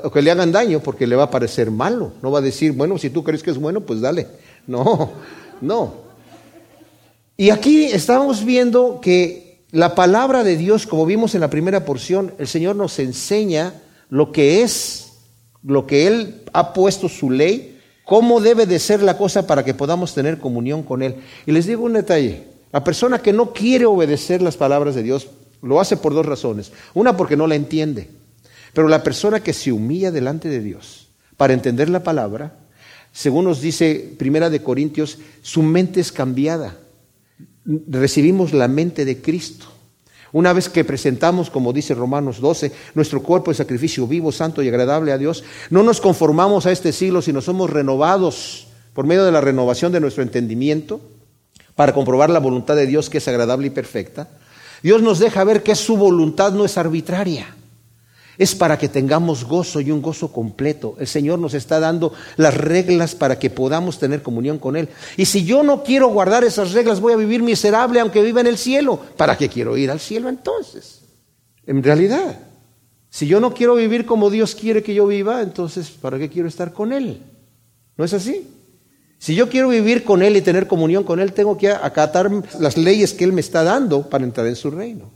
o 0.03 0.11
que 0.11 0.21
le 0.21 0.31
hagan 0.31 0.51
daño 0.51 0.81
porque 0.81 1.07
le 1.07 1.15
va 1.15 1.23
a 1.23 1.31
parecer 1.31 1.71
malo. 1.71 2.11
No 2.21 2.31
va 2.31 2.39
a 2.39 2.41
decir, 2.41 2.73
bueno, 2.73 2.97
si 2.97 3.09
tú 3.09 3.23
crees 3.23 3.41
que 3.41 3.51
es 3.51 3.57
bueno, 3.57 3.81
pues 3.81 4.01
dale. 4.01 4.27
No, 4.67 5.11
no. 5.61 5.93
Y 7.37 7.49
aquí 7.49 7.85
estamos 7.85 8.45
viendo 8.45 8.99
que 9.01 9.63
la 9.71 9.95
palabra 9.95 10.43
de 10.43 10.57
Dios, 10.57 10.85
como 10.85 11.05
vimos 11.05 11.33
en 11.33 11.41
la 11.41 11.49
primera 11.49 11.85
porción, 11.85 12.33
el 12.37 12.47
Señor 12.47 12.75
nos 12.75 12.99
enseña 12.99 13.73
lo 14.09 14.31
que 14.31 14.63
es, 14.63 15.13
lo 15.63 15.87
que 15.87 16.07
Él 16.07 16.43
ha 16.53 16.73
puesto 16.73 17.07
su 17.07 17.31
ley, 17.31 17.79
cómo 18.03 18.41
debe 18.41 18.65
de 18.65 18.79
ser 18.79 19.01
la 19.01 19.17
cosa 19.17 19.47
para 19.47 19.63
que 19.63 19.73
podamos 19.73 20.13
tener 20.13 20.39
comunión 20.39 20.83
con 20.83 21.01
Él. 21.01 21.15
Y 21.45 21.51
les 21.51 21.65
digo 21.65 21.83
un 21.83 21.93
detalle, 21.93 22.43
la 22.71 22.83
persona 22.83 23.19
que 23.19 23.33
no 23.33 23.53
quiere 23.53 23.85
obedecer 23.85 24.41
las 24.41 24.57
palabras 24.57 24.95
de 24.95 25.03
Dios 25.03 25.29
lo 25.61 25.79
hace 25.79 25.97
por 25.97 26.13
dos 26.13 26.25
razones. 26.25 26.71
Una 26.93 27.15
porque 27.15 27.37
no 27.37 27.47
la 27.47 27.55
entiende, 27.55 28.09
pero 28.73 28.87
la 28.87 29.03
persona 29.03 29.41
que 29.41 29.53
se 29.53 29.71
humilla 29.71 30.11
delante 30.11 30.49
de 30.49 30.59
Dios 30.59 31.07
para 31.37 31.53
entender 31.53 31.89
la 31.89 32.03
palabra, 32.03 32.55
según 33.11 33.45
nos 33.45 33.61
dice 33.61 34.15
Primera 34.17 34.49
de 34.49 34.63
Corintios, 34.63 35.17
su 35.41 35.63
mente 35.63 35.99
es 35.99 36.11
cambiada. 36.11 36.77
Recibimos 37.65 38.53
la 38.53 38.67
mente 38.67 39.05
de 39.05 39.21
Cristo. 39.21 39.65
Una 40.33 40.53
vez 40.53 40.69
que 40.69 40.85
presentamos, 40.85 41.49
como 41.49 41.73
dice 41.73 41.93
Romanos 41.93 42.39
12, 42.39 42.71
nuestro 42.95 43.21
cuerpo 43.21 43.51
de 43.51 43.57
sacrificio 43.57 44.07
vivo, 44.07 44.31
santo 44.31 44.63
y 44.63 44.69
agradable 44.69 45.11
a 45.11 45.17
Dios, 45.17 45.43
no 45.69 45.83
nos 45.83 45.99
conformamos 45.99 46.65
a 46.65 46.71
este 46.71 46.93
siglo, 46.93 47.21
sino 47.21 47.41
somos 47.41 47.69
renovados 47.69 48.67
por 48.93 49.05
medio 49.05 49.25
de 49.25 49.31
la 49.33 49.41
renovación 49.41 49.91
de 49.91 49.99
nuestro 49.99 50.23
entendimiento 50.23 51.01
para 51.75 51.93
comprobar 51.93 52.29
la 52.29 52.39
voluntad 52.39 52.77
de 52.77 52.87
Dios 52.87 53.09
que 53.09 53.17
es 53.17 53.27
agradable 53.27 53.67
y 53.67 53.71
perfecta. 53.71 54.29
Dios 54.81 55.01
nos 55.01 55.19
deja 55.19 55.43
ver 55.43 55.63
que 55.63 55.75
su 55.75 55.97
voluntad 55.97 56.53
no 56.53 56.63
es 56.63 56.77
arbitraria 56.77 57.55
es 58.37 58.55
para 58.55 58.77
que 58.77 58.89
tengamos 58.89 59.45
gozo 59.45 59.81
y 59.81 59.91
un 59.91 60.01
gozo 60.01 60.31
completo. 60.31 60.95
El 60.99 61.07
Señor 61.07 61.39
nos 61.39 61.53
está 61.53 61.79
dando 61.79 62.13
las 62.37 62.55
reglas 62.55 63.15
para 63.15 63.37
que 63.37 63.49
podamos 63.49 63.99
tener 63.99 64.21
comunión 64.21 64.57
con 64.57 64.75
Él. 64.75 64.89
Y 65.17 65.25
si 65.25 65.45
yo 65.45 65.63
no 65.63 65.83
quiero 65.83 66.07
guardar 66.09 66.43
esas 66.43 66.71
reglas, 66.71 66.99
voy 66.99 67.13
a 67.13 67.17
vivir 67.17 67.43
miserable 67.43 67.99
aunque 67.99 68.21
viva 68.21 68.41
en 68.41 68.47
el 68.47 68.57
cielo. 68.57 68.99
¿Para 69.17 69.37
qué 69.37 69.49
quiero 69.49 69.77
ir 69.77 69.91
al 69.91 69.99
cielo 69.99 70.29
entonces? 70.29 71.01
En 71.65 71.83
realidad, 71.83 72.39
si 73.09 73.27
yo 73.27 73.39
no 73.39 73.53
quiero 73.53 73.75
vivir 73.75 74.05
como 74.05 74.29
Dios 74.29 74.55
quiere 74.55 74.81
que 74.81 74.93
yo 74.93 75.05
viva, 75.05 75.41
entonces 75.41 75.89
¿para 75.91 76.17
qué 76.17 76.29
quiero 76.29 76.47
estar 76.47 76.73
con 76.73 76.93
Él? 76.93 77.21
¿No 77.97 78.05
es 78.05 78.13
así? 78.13 78.47
Si 79.19 79.35
yo 79.35 79.49
quiero 79.49 79.69
vivir 79.69 80.03
con 80.03 80.23
Él 80.23 80.35
y 80.35 80.41
tener 80.41 80.65
comunión 80.65 81.03
con 81.03 81.19
Él, 81.19 81.33
tengo 81.33 81.55
que 81.55 81.69
acatar 81.69 82.31
las 82.59 82.75
leyes 82.75 83.13
que 83.13 83.23
Él 83.23 83.33
me 83.33 83.41
está 83.41 83.63
dando 83.63 84.09
para 84.09 84.23
entrar 84.23 84.47
en 84.47 84.55
su 84.55 84.71
reino. 84.71 85.11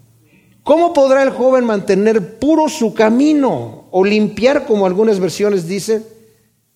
¿Cómo 0.65 0.93
podrá 0.93 1.21
el 1.21 1.29
joven 1.29 1.63
mantener 1.63 2.39
puro 2.39 2.69
su 2.69 2.95
camino 2.95 3.85
o 3.91 4.03
limpiar, 4.03 4.65
como 4.65 4.87
algunas 4.87 5.19
versiones 5.19 5.67
dicen, 5.67 6.03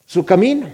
su 0.06 0.24
camino? 0.26 0.68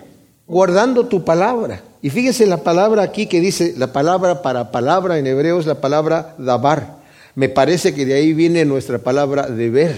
Guardando 0.45 1.07
tu 1.07 1.23
palabra. 1.23 1.81
Y 2.01 2.09
fíjese 2.09 2.45
la 2.45 2.57
palabra 2.57 3.03
aquí 3.03 3.27
que 3.27 3.39
dice, 3.39 3.73
la 3.77 3.93
palabra 3.93 4.41
para 4.41 4.69
palabra 4.69 5.17
en 5.17 5.27
hebreo 5.27 5.61
es 5.61 5.65
la 5.65 5.79
palabra 5.79 6.35
dabar. 6.37 6.97
Me 7.35 7.47
parece 7.47 7.93
que 7.93 8.05
de 8.05 8.15
ahí 8.15 8.33
viene 8.33 8.65
nuestra 8.65 8.97
palabra 8.97 9.47
deber. 9.47 9.95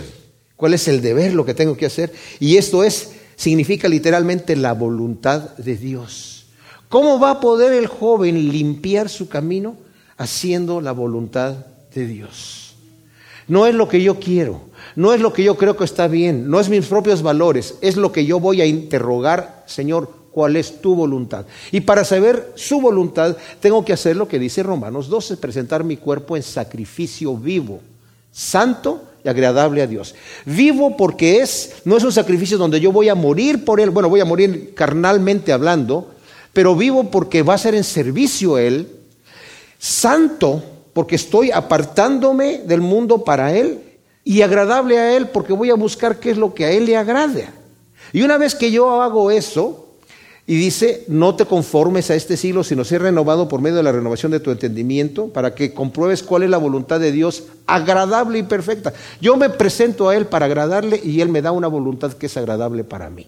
¿Cuál 0.56 0.76
es 0.76 0.88
el 0.88 1.02
deber, 1.02 1.34
lo 1.34 1.44
que 1.44 1.56
tengo 1.56 1.76
que 1.76 1.88
hacer? 1.88 2.14
Y 2.40 2.58
esto 2.58 2.84
es, 2.84 3.14
significa 3.36 3.90
literalmente 3.90 4.56
la 4.56 4.74
voluntad 4.74 5.56
de 5.58 5.76
Dios. 5.76 6.46
¿Cómo 6.88 7.20
va 7.20 7.32
a 7.32 7.40
poder 7.40 7.74
el 7.74 7.88
joven 7.88 8.52
limpiar 8.52 9.10
su 9.10 9.28
camino? 9.28 9.76
Haciendo 10.18 10.82
la 10.82 10.92
voluntad 10.92 11.56
de 11.96 12.06
Dios. 12.06 12.67
No 13.48 13.66
es 13.66 13.74
lo 13.74 13.88
que 13.88 14.02
yo 14.02 14.20
quiero, 14.20 14.62
no 14.96 15.14
es 15.14 15.22
lo 15.22 15.32
que 15.32 15.44
yo 15.44 15.56
creo 15.56 15.78
que 15.78 15.86
está 15.86 16.08
bien, 16.08 16.50
no 16.50 16.60
es 16.60 16.70
mis 16.70 16.86
propios 16.88 17.22
valores, 17.22 17.76
es 17.82 17.96
lo 17.96 18.12
que 18.12 18.26
yo 18.26 18.40
voy 18.40 18.62
a 18.62 18.66
interrogar, 18.66 19.64
Señor, 19.68 20.12
cuál 20.32 20.56
es 20.56 20.82
tu 20.82 20.96
voluntad. 20.96 21.46
Y 21.72 21.82
para 21.82 22.04
saber 22.04 22.52
su 22.56 22.82
voluntad, 22.82 23.38
tengo 23.60 23.84
que 23.84 23.94
hacer 23.94 24.16
lo 24.16 24.28
que 24.28 24.38
dice 24.38 24.64
Romanos 24.64 25.08
12, 25.08 25.38
presentar 25.38 25.84
mi 25.84 25.98
cuerpo 25.98 26.36
en 26.36 26.44
sacrificio 26.44 27.36
vivo, 27.36 27.80
santo 28.32 29.02
y 29.24 29.30
agradable 29.30 29.82
a 29.82 29.88
Dios. 29.88 30.14
Vivo 30.46 30.98
porque 30.98 31.40
es, 31.40 31.78
no 31.86 31.98
es 31.98 32.04
un 32.04 32.12
sacrificio 32.12 32.58
donde 32.58 32.80
yo 32.80 32.92
voy 32.92 33.10
a 33.10 33.16
morir 33.16 33.66
por 33.66 33.80
él, 33.80 33.90
bueno, 33.90 34.10
voy 34.10 34.20
a 34.20 34.26
morir 34.26 34.74
carnalmente 34.76 35.54
hablando, 35.54 36.12
pero 36.54 36.76
vivo 36.76 37.10
porque 37.10 37.44
va 37.44 37.54
a 37.54 37.58
ser 37.58 37.76
en 37.76 37.84
servicio 37.84 38.58
a 38.58 38.62
él, 38.62 38.90
santo 39.80 40.64
porque 40.98 41.16
estoy 41.16 41.52
apartándome 41.52 42.62
del 42.66 42.82
mundo 42.82 43.24
para 43.24 43.54
Él 43.54 43.82
y 44.24 44.42
agradable 44.42 44.98
a 44.98 45.16
Él 45.16 45.28
porque 45.28 45.54
voy 45.54 45.70
a 45.70 45.76
buscar 45.76 46.20
qué 46.20 46.32
es 46.32 46.38
lo 46.38 46.56
que 46.56 46.66
a 46.66 46.72
Él 46.72 46.88
le 46.88 46.98
agrade. 46.98 47.48
Y 48.14 48.24
una 48.24 48.40
vez 48.40 48.56
que 48.56 48.72
yo 48.72 49.00
hago 49.04 49.30
eso, 49.30 49.90
y 50.48 50.56
dice, 50.56 51.04
no 51.08 51.36
te 51.36 51.46
conformes 51.46 52.10
a 52.10 52.16
este 52.16 52.36
siglo, 52.36 52.64
sino 52.64 52.84
ser 52.84 53.04
renovado 53.04 53.48
por 53.48 53.62
medio 53.62 53.78
de 53.78 53.84
la 53.84 53.92
renovación 53.92 54.32
de 54.32 54.40
tu 54.40 54.50
entendimiento, 54.50 55.28
para 55.28 55.54
que 55.54 55.72
compruebes 55.72 56.24
cuál 56.24 56.42
es 56.42 56.50
la 56.50 56.58
voluntad 56.58 57.00
de 57.00 57.12
Dios, 57.12 57.44
agradable 57.68 58.40
y 58.40 58.44
perfecta. 58.44 58.92
Yo 59.22 59.38
me 59.38 59.52
presento 59.52 60.10
a 60.10 60.16
Él 60.16 60.26
para 60.26 60.48
agradarle 60.48 61.00
y 61.04 61.22
Él 61.22 61.30
me 61.30 61.44
da 61.44 61.52
una 61.52 61.68
voluntad 61.68 62.14
que 62.14 62.26
es 62.26 62.38
agradable 62.38 62.84
para 62.84 63.12
mí. 63.12 63.28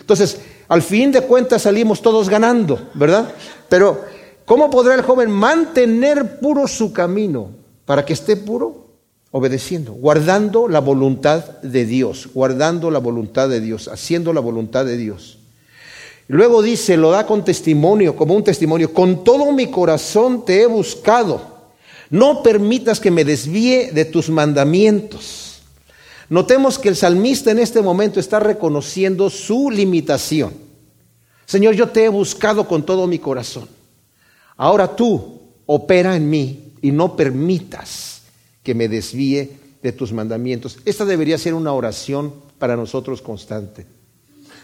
Entonces, 0.00 0.38
al 0.68 0.80
fin 0.80 1.12
de 1.12 1.20
cuentas 1.20 1.60
salimos 1.60 2.00
todos 2.00 2.30
ganando, 2.30 2.80
¿verdad? 2.94 3.30
Pero 3.68 4.06
¿Cómo 4.50 4.68
podrá 4.68 4.96
el 4.96 5.02
joven 5.02 5.30
mantener 5.30 6.40
puro 6.40 6.66
su 6.66 6.92
camino 6.92 7.52
para 7.84 8.04
que 8.04 8.14
esté 8.14 8.34
puro? 8.36 8.88
Obedeciendo, 9.30 9.92
guardando 9.92 10.66
la 10.66 10.80
voluntad 10.80 11.60
de 11.60 11.86
Dios, 11.86 12.28
guardando 12.34 12.90
la 12.90 12.98
voluntad 12.98 13.48
de 13.48 13.60
Dios, 13.60 13.86
haciendo 13.86 14.32
la 14.32 14.40
voluntad 14.40 14.84
de 14.84 14.96
Dios. 14.96 15.38
Luego 16.26 16.62
dice, 16.62 16.96
lo 16.96 17.12
da 17.12 17.26
con 17.26 17.44
testimonio, 17.44 18.16
como 18.16 18.34
un 18.34 18.42
testimonio, 18.42 18.92
con 18.92 19.22
todo 19.22 19.52
mi 19.52 19.70
corazón 19.70 20.44
te 20.44 20.62
he 20.62 20.66
buscado, 20.66 21.40
no 22.10 22.42
permitas 22.42 22.98
que 22.98 23.12
me 23.12 23.24
desvíe 23.24 23.92
de 23.92 24.04
tus 24.04 24.30
mandamientos. 24.30 25.60
Notemos 26.28 26.76
que 26.76 26.88
el 26.88 26.96
salmista 26.96 27.52
en 27.52 27.60
este 27.60 27.82
momento 27.82 28.18
está 28.18 28.40
reconociendo 28.40 29.30
su 29.30 29.70
limitación. 29.70 30.52
Señor, 31.46 31.76
yo 31.76 31.90
te 31.90 32.02
he 32.02 32.08
buscado 32.08 32.66
con 32.66 32.84
todo 32.84 33.06
mi 33.06 33.20
corazón. 33.20 33.78
Ahora 34.60 34.94
tú 34.94 35.40
opera 35.64 36.14
en 36.14 36.28
mí 36.28 36.74
y 36.82 36.90
no 36.90 37.16
permitas 37.16 38.20
que 38.62 38.74
me 38.74 38.88
desvíe 38.88 39.52
de 39.82 39.92
tus 39.92 40.12
mandamientos. 40.12 40.76
Esta 40.84 41.06
debería 41.06 41.38
ser 41.38 41.54
una 41.54 41.72
oración 41.72 42.34
para 42.58 42.76
nosotros 42.76 43.22
constante. 43.22 43.86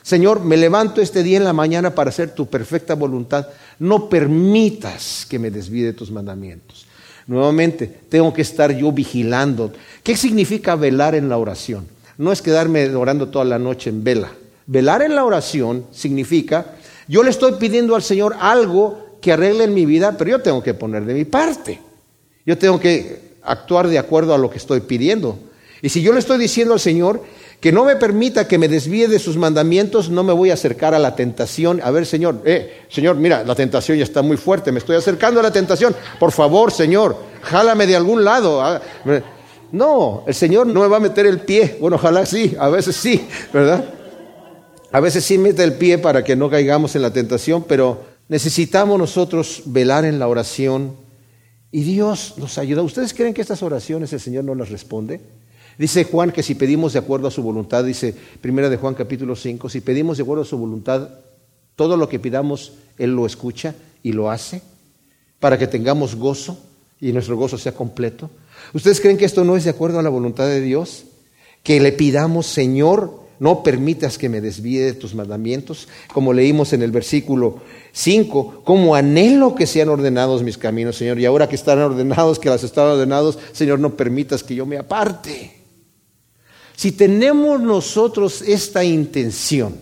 Señor, 0.02 0.44
me 0.44 0.58
levanto 0.58 1.00
este 1.00 1.22
día 1.22 1.38
en 1.38 1.44
la 1.44 1.54
mañana 1.54 1.94
para 1.94 2.10
hacer 2.10 2.34
tu 2.34 2.46
perfecta 2.46 2.94
voluntad. 2.94 3.48
No 3.78 4.10
permitas 4.10 5.26
que 5.30 5.38
me 5.38 5.50
desvíe 5.50 5.84
de 5.86 5.94
tus 5.94 6.10
mandamientos. 6.10 6.86
Nuevamente, 7.26 7.86
tengo 8.10 8.34
que 8.34 8.42
estar 8.42 8.76
yo 8.76 8.92
vigilando. 8.92 9.72
¿Qué 10.02 10.14
significa 10.14 10.76
velar 10.76 11.14
en 11.14 11.30
la 11.30 11.38
oración? 11.38 11.88
No 12.18 12.32
es 12.32 12.42
quedarme 12.42 12.94
orando 12.94 13.30
toda 13.30 13.46
la 13.46 13.58
noche 13.58 13.88
en 13.88 14.04
vela. 14.04 14.30
Velar 14.66 15.00
en 15.00 15.14
la 15.14 15.24
oración 15.24 15.86
significa, 15.90 16.74
yo 17.08 17.22
le 17.22 17.30
estoy 17.30 17.52
pidiendo 17.52 17.94
al 17.94 18.02
Señor 18.02 18.36
algo 18.38 19.05
que 19.20 19.32
arreglen 19.32 19.74
mi 19.74 19.86
vida, 19.86 20.16
pero 20.16 20.30
yo 20.30 20.40
tengo 20.40 20.62
que 20.62 20.74
poner 20.74 21.04
de 21.04 21.14
mi 21.14 21.24
parte. 21.24 21.80
Yo 22.44 22.56
tengo 22.56 22.78
que 22.78 23.36
actuar 23.42 23.88
de 23.88 23.98
acuerdo 23.98 24.34
a 24.34 24.38
lo 24.38 24.50
que 24.50 24.58
estoy 24.58 24.80
pidiendo. 24.80 25.38
Y 25.82 25.88
si 25.88 26.02
yo 26.02 26.12
le 26.12 26.18
estoy 26.18 26.38
diciendo 26.38 26.74
al 26.74 26.80
Señor 26.80 27.22
que 27.60 27.72
no 27.72 27.84
me 27.84 27.96
permita 27.96 28.46
que 28.46 28.58
me 28.58 28.68
desvíe 28.68 29.08
de 29.08 29.18
sus 29.18 29.36
mandamientos, 29.36 30.10
no 30.10 30.22
me 30.22 30.32
voy 30.32 30.50
a 30.50 30.54
acercar 30.54 30.94
a 30.94 30.98
la 30.98 31.16
tentación. 31.16 31.80
A 31.82 31.90
ver, 31.90 32.06
Señor, 32.06 32.42
eh, 32.44 32.82
Señor, 32.88 33.16
mira, 33.16 33.44
la 33.44 33.54
tentación 33.54 33.98
ya 33.98 34.04
está 34.04 34.22
muy 34.22 34.36
fuerte, 34.36 34.72
me 34.72 34.78
estoy 34.78 34.96
acercando 34.96 35.40
a 35.40 35.42
la 35.42 35.50
tentación. 35.50 35.94
Por 36.18 36.32
favor, 36.32 36.72
Señor, 36.72 37.16
jálame 37.42 37.86
de 37.86 37.96
algún 37.96 38.24
lado. 38.24 38.62
Ah, 38.62 38.80
no, 39.72 40.24
el 40.26 40.34
Señor 40.34 40.66
no 40.66 40.80
me 40.80 40.88
va 40.88 40.98
a 40.98 41.00
meter 41.00 41.26
el 41.26 41.40
pie. 41.40 41.78
Bueno, 41.80 41.96
ojalá 41.96 42.26
sí, 42.26 42.56
a 42.58 42.68
veces 42.68 42.96
sí, 42.96 43.26
¿verdad? 43.52 43.84
A 44.92 45.00
veces 45.00 45.24
sí 45.24 45.36
mete 45.36 45.64
el 45.64 45.74
pie 45.74 45.98
para 45.98 46.22
que 46.22 46.36
no 46.36 46.48
caigamos 46.48 46.94
en 46.94 47.02
la 47.02 47.12
tentación, 47.12 47.64
pero 47.64 48.15
Necesitamos 48.28 48.98
nosotros 48.98 49.62
velar 49.66 50.04
en 50.04 50.18
la 50.18 50.28
oración 50.28 50.96
y 51.70 51.82
Dios 51.82 52.34
nos 52.38 52.58
ayuda. 52.58 52.82
¿Ustedes 52.82 53.14
creen 53.14 53.34
que 53.34 53.42
estas 53.42 53.62
oraciones 53.62 54.12
el 54.12 54.20
Señor 54.20 54.44
no 54.44 54.54
las 54.54 54.70
responde? 54.70 55.20
Dice 55.78 56.04
Juan 56.04 56.32
que 56.32 56.42
si 56.42 56.54
pedimos 56.54 56.94
de 56.94 56.98
acuerdo 56.98 57.28
a 57.28 57.30
su 57.30 57.42
voluntad, 57.42 57.84
dice 57.84 58.14
primera 58.40 58.70
de 58.70 58.78
Juan 58.78 58.94
capítulo 58.94 59.36
5, 59.36 59.68
si 59.68 59.80
pedimos 59.80 60.16
de 60.16 60.22
acuerdo 60.22 60.42
a 60.42 60.46
su 60.46 60.56
voluntad, 60.56 61.10
todo 61.76 61.96
lo 61.96 62.08
que 62.08 62.18
pidamos, 62.18 62.72
Él 62.98 63.14
lo 63.14 63.26
escucha 63.26 63.74
y 64.02 64.12
lo 64.12 64.30
hace 64.30 64.62
para 65.38 65.58
que 65.58 65.66
tengamos 65.66 66.16
gozo 66.16 66.58
y 67.00 67.12
nuestro 67.12 67.36
gozo 67.36 67.58
sea 67.58 67.72
completo. 67.72 68.30
¿Ustedes 68.72 69.00
creen 69.00 69.18
que 69.18 69.26
esto 69.26 69.44
no 69.44 69.56
es 69.56 69.64
de 69.64 69.70
acuerdo 69.70 69.98
a 69.98 70.02
la 70.02 70.08
voluntad 70.08 70.46
de 70.46 70.62
Dios? 70.62 71.04
Que 71.62 71.78
le 71.78 71.92
pidamos, 71.92 72.46
Señor, 72.46 73.25
no 73.38 73.62
permitas 73.62 74.18
que 74.18 74.28
me 74.28 74.40
desvíe 74.40 74.80
de 74.80 74.94
tus 74.94 75.14
mandamientos, 75.14 75.88
como 76.12 76.32
leímos 76.32 76.72
en 76.72 76.82
el 76.82 76.90
versículo 76.90 77.60
5, 77.92 78.62
como 78.64 78.94
anhelo 78.94 79.54
que 79.54 79.66
sean 79.66 79.88
ordenados 79.88 80.42
mis 80.42 80.58
caminos, 80.58 80.96
Señor, 80.96 81.18
y 81.18 81.26
ahora 81.26 81.48
que 81.48 81.56
están 81.56 81.78
ordenados, 81.80 82.38
que 82.38 82.48
las 82.48 82.64
están 82.64 82.86
ordenados, 82.86 83.38
Señor, 83.52 83.78
no 83.78 83.96
permitas 83.96 84.42
que 84.42 84.54
yo 84.54 84.66
me 84.66 84.78
aparte. 84.78 85.52
Si 86.76 86.92
tenemos 86.92 87.60
nosotros 87.60 88.42
esta 88.42 88.84
intención 88.84 89.74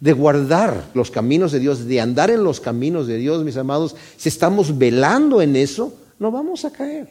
de 0.00 0.12
guardar 0.12 0.90
los 0.92 1.10
caminos 1.10 1.52
de 1.52 1.60
Dios, 1.60 1.86
de 1.86 2.00
andar 2.00 2.30
en 2.30 2.44
los 2.44 2.60
caminos 2.60 3.06
de 3.06 3.16
Dios, 3.16 3.42
mis 3.42 3.56
amados, 3.56 3.96
si 4.16 4.28
estamos 4.28 4.76
velando 4.76 5.40
en 5.40 5.56
eso, 5.56 5.96
no 6.18 6.30
vamos 6.30 6.64
a 6.64 6.70
caer. 6.70 7.08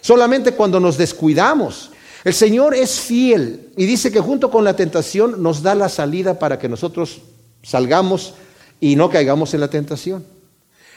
Solamente 0.00 0.52
cuando 0.52 0.80
nos 0.80 0.98
descuidamos, 0.98 1.91
el 2.24 2.34
Señor 2.34 2.74
es 2.74 3.00
fiel 3.00 3.72
y 3.76 3.84
dice 3.84 4.12
que 4.12 4.20
junto 4.20 4.50
con 4.50 4.64
la 4.64 4.76
tentación 4.76 5.42
nos 5.42 5.62
da 5.62 5.74
la 5.74 5.88
salida 5.88 6.38
para 6.38 6.58
que 6.58 6.68
nosotros 6.68 7.22
salgamos 7.62 8.34
y 8.80 8.96
no 8.96 9.10
caigamos 9.10 9.54
en 9.54 9.60
la 9.60 9.68
tentación. 9.68 10.24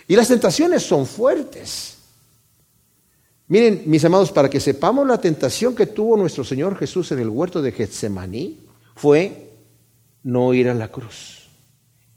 Y 0.08 0.16
las 0.16 0.28
tentaciones 0.28 0.84
son 0.84 1.08
fuertes. 1.08 1.98
Miren, 3.48 3.84
mis 3.86 4.04
amados, 4.06 4.32
para 4.32 4.50
que 4.50 4.60
sepamos 4.60 5.08
la 5.08 5.20
tentación 5.20 5.76
que 5.76 5.88
tuvo 5.88 6.18
nuestro 6.18 6.44
Señor 6.44 6.78
Jesús 6.78 7.12
en 7.12 7.20
el 7.20 7.30
huerto 7.30 7.62
de 7.62 7.72
Getsemaní 7.72 8.60
fue 8.96 9.52
no 10.24 10.54
ir 10.54 10.70
a 10.70 10.74
la 10.74 10.92
cruz. 10.92 11.48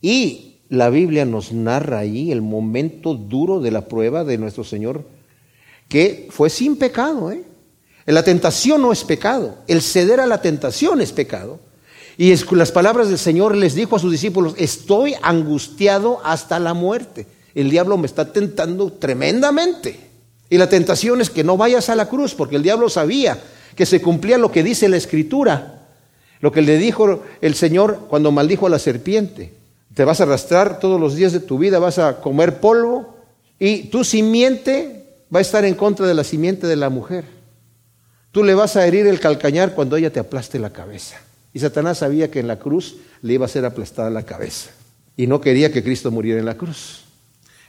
Y 0.01 0.61
la 0.69 0.91
Biblia 0.91 1.25
nos 1.25 1.53
narra 1.53 1.99
ahí 1.99 2.31
el 2.31 2.43
momento 2.43 3.15
duro 3.15 3.61
de 3.61 3.71
la 3.71 3.89
prueba 3.89 4.25
de 4.25 4.39
nuestro 4.39 4.65
Señor, 4.65 5.05
que 5.89 6.29
fue 6.31 6.51
sin 6.51 6.77
pecado, 6.77 7.31
¿eh? 7.31 7.45
La 8.15 8.23
tentación 8.23 8.81
no 8.81 8.91
es 8.91 9.05
pecado, 9.05 9.57
el 9.67 9.83
ceder 9.83 10.19
a 10.21 10.27
la 10.27 10.41
tentación 10.41 11.03
es 11.03 11.13
pecado. 11.13 11.61
Y 12.17 12.35
las 12.55 12.73
palabras 12.73 13.09
del 13.09 13.19
Señor 13.19 13.55
les 13.55 13.75
dijo 13.75 13.95
a 13.95 13.99
sus 13.99 14.11
discípulos, 14.11 14.55
estoy 14.57 15.15
angustiado 15.23 16.21
hasta 16.25 16.59
la 16.59 16.75
muerte. 16.75 17.27
El 17.55 17.71
diablo 17.71 17.97
me 17.99 18.07
está 18.07 18.33
tentando 18.33 18.91
tremendamente. 18.91 20.01
Y 20.49 20.57
la 20.57 20.69
tentación 20.69 21.21
es 21.21 21.29
que 21.29 21.45
no 21.45 21.57
vayas 21.57 21.91
a 21.91 21.95
la 21.95 22.09
cruz, 22.09 22.35
porque 22.35 22.57
el 22.57 22.63
diablo 22.63 22.89
sabía 22.89 23.39
que 23.77 23.87
se 23.87 24.01
cumplía 24.01 24.39
lo 24.39 24.51
que 24.51 24.65
dice 24.65 24.89
la 24.89 24.97
escritura, 24.97 25.87
lo 26.41 26.51
que 26.51 26.63
le 26.63 26.79
dijo 26.79 27.23
el 27.43 27.55
Señor 27.55 28.07
cuando 28.09 28.33
maldijo 28.33 28.67
a 28.67 28.71
la 28.71 28.79
serpiente. 28.79 29.53
Te 29.95 30.05
vas 30.05 30.21
a 30.21 30.25
arrastrar 30.25 30.81
todos 30.81 30.99
los 30.99 31.15
días 31.15 31.33
de 31.33 31.41
tu 31.41 31.59
vida, 31.59 31.79
vas 31.79 31.99
a 31.99 32.21
comer 32.21 32.59
polvo 32.59 33.17
y 33.59 33.85
tu 33.91 34.03
simiente 34.03 35.05
va 35.33 35.41
a 35.41 35.43
estar 35.43 35.65
en 35.65 35.75
contra 35.75 36.07
de 36.07 36.15
la 36.15 36.25
simiente 36.25 36.67
de 36.67 36.77
la 36.77 36.89
mujer. 36.89 37.38
Tú 38.33 38.45
le 38.45 38.55
vas 38.55 38.77
a 38.77 38.87
herir 38.87 39.07
el 39.07 39.21
calcañar 39.21 39.75
cuando 39.75 39.97
ella 39.97 40.13
te 40.13 40.21
aplaste 40.21 40.59
la 40.59 40.71
cabeza. 40.71 41.17
Y 41.53 41.61
Satanás 41.61 41.99
sabía 41.99 42.31
que 42.31 42.41
en 42.41 42.47
la 42.47 42.59
cruz 42.59 42.97
le 43.23 43.35
iba 43.35 43.47
a 43.47 43.49
ser 43.49 43.65
aplastada 43.65 44.11
la 44.11 44.25
cabeza. 44.25 44.71
Y 45.17 45.27
no 45.27 45.41
quería 45.41 45.73
que 45.73 45.83
Cristo 45.83 46.11
muriera 46.11 46.39
en 46.39 46.47
la 46.47 46.57
cruz. 46.57 47.05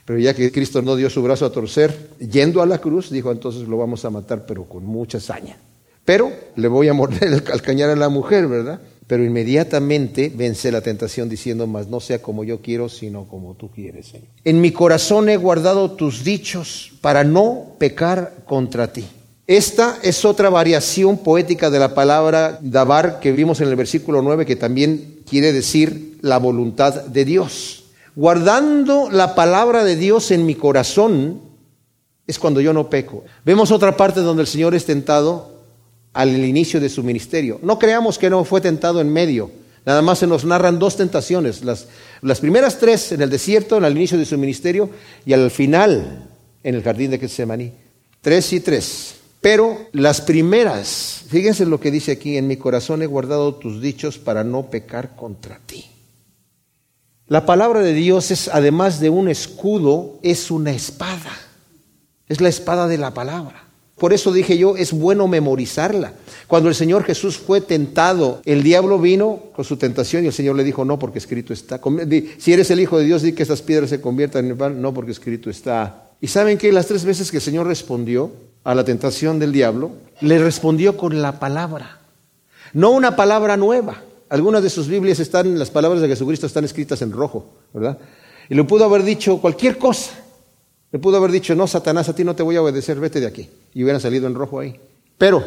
Pero 0.04 0.18
ya 0.18 0.34
que 0.34 0.52
Cristo 0.52 0.82
no 0.82 0.96
dio 0.96 1.08
su 1.08 1.22
brazo 1.22 1.46
a 1.46 1.52
torcer, 1.52 2.10
yendo 2.18 2.62
a 2.62 2.66
la 2.66 2.78
cruz, 2.78 3.10
dijo 3.10 3.32
entonces 3.32 3.68
lo 3.68 3.78
vamos 3.78 4.04
a 4.04 4.10
matar, 4.10 4.44
pero 4.46 4.64
con 4.64 4.84
mucha 4.84 5.20
saña. 5.20 5.56
Pero 6.04 6.32
le 6.56 6.68
voy 6.68 6.88
a 6.88 6.94
morder 6.94 7.32
el 7.32 7.42
calcañar 7.42 7.90
a 7.90 7.96
la 7.96 8.08
mujer, 8.08 8.46
¿verdad? 8.48 8.80
Pero 9.06 9.24
inmediatamente 9.24 10.32
vence 10.34 10.70
la 10.70 10.80
tentación 10.80 11.28
diciendo, 11.28 11.66
más 11.66 11.88
no 11.88 12.00
sea 12.00 12.22
como 12.22 12.44
yo 12.44 12.60
quiero, 12.60 12.88
sino 12.88 13.26
como 13.26 13.54
tú 13.54 13.70
quieres, 13.70 14.06
Señor. 14.06 14.28
En 14.44 14.60
mi 14.60 14.72
corazón 14.72 15.28
he 15.28 15.36
guardado 15.36 15.92
tus 15.92 16.22
dichos 16.22 16.92
para 17.00 17.24
no 17.24 17.74
pecar 17.78 18.44
contra 18.46 18.92
ti. 18.92 19.04
Esta 19.50 19.98
es 20.04 20.24
otra 20.24 20.48
variación 20.48 21.18
poética 21.18 21.70
de 21.70 21.80
la 21.80 21.92
palabra 21.92 22.60
dabar 22.62 23.18
que 23.18 23.32
vimos 23.32 23.60
en 23.60 23.66
el 23.66 23.74
versículo 23.74 24.22
9, 24.22 24.46
que 24.46 24.54
también 24.54 25.22
quiere 25.28 25.52
decir 25.52 26.18
la 26.20 26.38
voluntad 26.38 27.06
de 27.06 27.24
Dios. 27.24 27.86
Guardando 28.14 29.10
la 29.10 29.34
palabra 29.34 29.82
de 29.82 29.96
Dios 29.96 30.30
en 30.30 30.46
mi 30.46 30.54
corazón 30.54 31.40
es 32.28 32.38
cuando 32.38 32.60
yo 32.60 32.72
no 32.72 32.88
peco. 32.88 33.24
Vemos 33.44 33.72
otra 33.72 33.96
parte 33.96 34.20
donde 34.20 34.42
el 34.42 34.46
Señor 34.46 34.76
es 34.76 34.84
tentado 34.84 35.50
al 36.12 36.28
inicio 36.28 36.78
de 36.78 36.88
su 36.88 37.02
ministerio. 37.02 37.58
No 37.60 37.76
creamos 37.76 38.18
que 38.18 38.30
no 38.30 38.44
fue 38.44 38.60
tentado 38.60 39.00
en 39.00 39.12
medio. 39.12 39.50
Nada 39.84 40.00
más 40.00 40.20
se 40.20 40.28
nos 40.28 40.44
narran 40.44 40.78
dos 40.78 40.96
tentaciones. 40.96 41.64
Las, 41.64 41.88
las 42.22 42.38
primeras 42.38 42.78
tres 42.78 43.10
en 43.10 43.20
el 43.20 43.30
desierto, 43.30 43.78
al 43.78 43.96
inicio 43.96 44.16
de 44.16 44.26
su 44.26 44.38
ministerio, 44.38 44.90
y 45.26 45.32
al 45.32 45.50
final 45.50 46.28
en 46.62 46.76
el 46.76 46.84
jardín 46.84 47.10
de 47.10 47.18
Getsemaní. 47.18 47.72
Tres 48.20 48.52
y 48.52 48.60
tres. 48.60 49.16
Pero 49.40 49.78
las 49.92 50.20
primeras, 50.20 51.24
fíjense 51.28 51.64
lo 51.64 51.80
que 51.80 51.90
dice 51.90 52.12
aquí, 52.12 52.36
en 52.36 52.46
mi 52.46 52.56
corazón 52.56 53.02
he 53.02 53.06
guardado 53.06 53.54
tus 53.54 53.80
dichos 53.80 54.18
para 54.18 54.44
no 54.44 54.68
pecar 54.68 55.16
contra 55.16 55.58
ti. 55.64 55.86
La 57.26 57.46
palabra 57.46 57.80
de 57.80 57.94
Dios 57.94 58.30
es, 58.30 58.48
además 58.48 59.00
de 59.00 59.08
un 59.08 59.28
escudo, 59.28 60.18
es 60.22 60.50
una 60.50 60.72
espada. 60.72 61.32
Es 62.28 62.40
la 62.40 62.48
espada 62.48 62.86
de 62.86 62.98
la 62.98 63.14
palabra. 63.14 63.64
Por 63.96 64.12
eso 64.12 64.32
dije 64.32 64.58
yo, 64.58 64.76
es 64.76 64.92
bueno 64.92 65.28
memorizarla. 65.28 66.14
Cuando 66.46 66.68
el 66.68 66.74
Señor 66.74 67.04
Jesús 67.04 67.38
fue 67.38 67.60
tentado, 67.60 68.40
el 68.44 68.62
diablo 68.62 68.98
vino 68.98 69.44
con 69.54 69.64
su 69.64 69.76
tentación 69.76 70.24
y 70.24 70.26
el 70.26 70.32
Señor 70.32 70.56
le 70.56 70.64
dijo, 70.64 70.84
no, 70.84 70.98
porque 70.98 71.18
escrito 71.18 71.52
está. 71.52 71.80
Si 72.38 72.52
eres 72.52 72.70
el 72.70 72.80
Hijo 72.80 72.98
de 72.98 73.04
Dios, 73.04 73.22
di 73.22 73.32
que 73.32 73.42
estas 73.42 73.62
piedras 73.62 73.90
se 73.90 74.00
conviertan 74.00 74.50
en 74.50 74.58
pan. 74.58 74.82
No, 74.82 74.92
porque 74.92 75.12
escrito 75.12 75.50
está. 75.50 76.09
¿Y 76.20 76.26
saben 76.26 76.58
que 76.58 76.70
las 76.72 76.86
tres 76.86 77.04
veces 77.04 77.30
que 77.30 77.38
el 77.38 77.42
Señor 77.42 77.66
respondió 77.66 78.30
a 78.62 78.74
la 78.74 78.84
tentación 78.84 79.38
del 79.38 79.52
diablo, 79.52 79.92
le 80.20 80.38
respondió 80.38 80.96
con 80.96 81.22
la 81.22 81.38
palabra? 81.38 82.00
No 82.74 82.90
una 82.90 83.16
palabra 83.16 83.56
nueva. 83.56 84.02
Algunas 84.28 84.62
de 84.62 84.70
sus 84.70 84.86
Biblias 84.86 85.18
están, 85.18 85.58
las 85.58 85.70
palabras 85.70 86.02
de 86.02 86.08
Jesucristo 86.08 86.46
están 86.46 86.64
escritas 86.64 87.00
en 87.02 87.10
rojo, 87.10 87.46
¿verdad? 87.72 87.98
Y 88.48 88.54
le 88.54 88.64
pudo 88.64 88.84
haber 88.84 89.02
dicho 89.02 89.38
cualquier 89.38 89.78
cosa. 89.78 90.12
Le 90.92 90.98
pudo 90.98 91.16
haber 91.16 91.30
dicho, 91.30 91.54
no, 91.54 91.66
Satanás, 91.66 92.08
a 92.08 92.14
ti 92.14 92.22
no 92.22 92.36
te 92.36 92.42
voy 92.42 92.56
a 92.56 92.62
obedecer, 92.62 93.00
vete 93.00 93.20
de 93.20 93.26
aquí. 93.26 93.48
Y 93.74 93.82
hubiera 93.82 93.98
salido 93.98 94.26
en 94.26 94.34
rojo 94.34 94.60
ahí. 94.60 94.78
Pero 95.16 95.42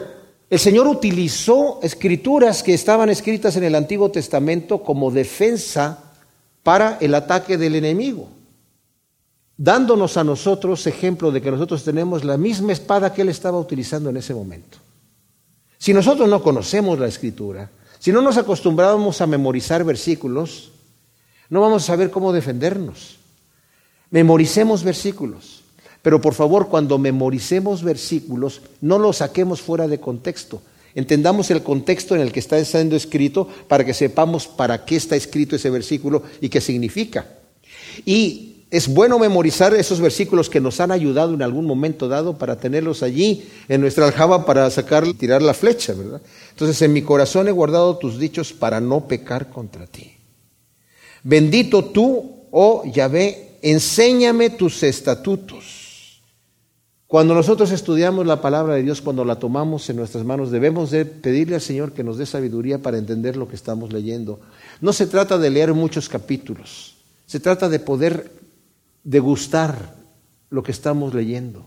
el 0.50 0.60
Señor 0.60 0.88
utilizó 0.88 1.80
escrituras 1.84 2.64
que 2.64 2.74
estaban 2.74 3.10
escritas 3.10 3.56
en 3.58 3.64
el 3.64 3.76
Antiguo 3.76 4.10
Testamento 4.10 4.84
como 4.84 5.12
defensa 5.12 6.12
para 6.64 6.98
el 7.00 7.14
ataque 7.14 7.58
del 7.58 7.76
enemigo 7.76 8.30
dándonos 9.58 10.18
a 10.18 10.24
nosotros 10.24 10.88
ejemplo 10.88 11.32
de 11.32 11.42
que 11.42 11.52
nosotros 11.52 11.84
tenemos 11.84 12.24
la 12.24 12.38
misma 12.38 12.74
espada 12.74 13.14
que 13.14 13.22
él 13.22 13.30
estaba 13.30 13.60
utilizando 13.60 14.10
en 14.10 14.18
ese 14.18 14.34
momento. 14.34 14.78
Si 15.78 15.94
nosotros 15.94 16.30
no 16.30 16.42
conocemos 16.42 16.98
la 17.00 17.08
escritura, 17.08 17.70
si 18.00 18.12
no 18.12 18.22
nos 18.22 18.38
acostumbramos 18.38 19.22
a 19.22 19.28
memorizar 19.28 19.84
versículos, 19.84 20.72
no 21.50 21.62
vamos 21.62 21.84
a 21.84 21.88
saber 21.88 22.10
cómo 22.10 22.34
defendernos. 22.34 23.18
Memoricemos 24.10 24.84
versículos, 24.84 25.64
pero 26.02 26.22
por 26.22 26.34
favor 26.34 26.68
cuando 26.68 26.98
memoricemos 26.98 27.84
versículos, 27.84 28.62
no 28.82 29.00
los 29.00 29.18
saquemos 29.18 29.62
fuera 29.62 29.88
de 29.88 30.00
contexto. 30.00 30.62
Entendamos 30.96 31.50
el 31.50 31.64
contexto 31.64 32.14
en 32.14 32.22
el 32.22 32.32
que 32.32 32.40
está 32.40 32.64
siendo 32.64 32.96
escrito 32.96 33.48
para 33.68 33.84
que 33.84 33.94
sepamos 33.94 34.48
para 34.48 34.86
qué 34.86 34.96
está 34.96 35.16
escrito 35.16 35.56
ese 35.56 35.70
versículo 35.70 36.24
y 36.40 36.50
qué 36.50 36.62
significa. 36.62 37.26
Y 38.06 38.53
es 38.74 38.88
bueno 38.88 39.20
memorizar 39.20 39.76
esos 39.76 40.02
versículos 40.02 40.50
que 40.50 40.60
nos 40.60 40.80
han 40.80 40.90
ayudado 40.90 41.36
en 41.36 41.44
algún 41.44 41.68
momento 41.68 42.08
dado 42.08 42.40
para 42.40 42.56
tenerlos 42.56 43.04
allí 43.04 43.48
en 43.70 43.82
nuestra 43.82 44.08
aljaba 44.08 44.48
para 44.48 44.68
sacar 44.72 45.06
tirar 45.14 45.44
la 45.44 45.54
flecha, 45.54 45.94
¿verdad? 45.94 46.20
Entonces, 46.50 46.82
en 46.82 46.92
mi 46.92 47.04
corazón 47.04 47.48
he 47.48 47.52
guardado 47.52 48.00
tus 48.00 48.18
dichos 48.18 48.52
para 48.52 48.82
no 48.82 49.08
pecar 49.08 49.52
contra 49.52 49.86
ti. 49.86 50.14
Bendito 51.22 51.86
tú, 51.86 52.48
oh 52.50 52.84
Yahvé, 52.92 53.60
enséñame 53.62 54.50
tus 54.50 54.82
estatutos. 54.82 56.24
Cuando 57.06 57.36
nosotros 57.36 57.70
estudiamos 57.70 58.26
la 58.26 58.42
palabra 58.42 58.74
de 58.74 58.82
Dios, 58.82 59.02
cuando 59.02 59.24
la 59.24 59.36
tomamos 59.36 59.88
en 59.92 59.98
nuestras 59.98 60.26
manos, 60.26 60.50
debemos 60.50 60.90
de 60.90 61.06
pedirle 61.06 61.54
al 61.54 61.62
Señor 61.62 61.92
que 61.92 62.04
nos 62.04 62.18
dé 62.18 62.26
sabiduría 62.26 62.80
para 62.80 62.98
entender 62.98 63.38
lo 63.38 63.48
que 63.48 63.56
estamos 63.56 63.94
leyendo. 63.94 64.40
No 64.82 64.94
se 64.94 65.06
trata 65.06 65.38
de 65.38 65.52
leer 65.52 65.76
muchos 65.76 66.10
capítulos, 66.10 66.96
se 67.28 67.40
trata 67.40 67.70
de 67.70 67.78
poder 67.78 68.42
degustar 69.04 69.96
lo 70.50 70.64
que 70.64 70.72
estamos 70.72 71.14
leyendo. 71.14 71.66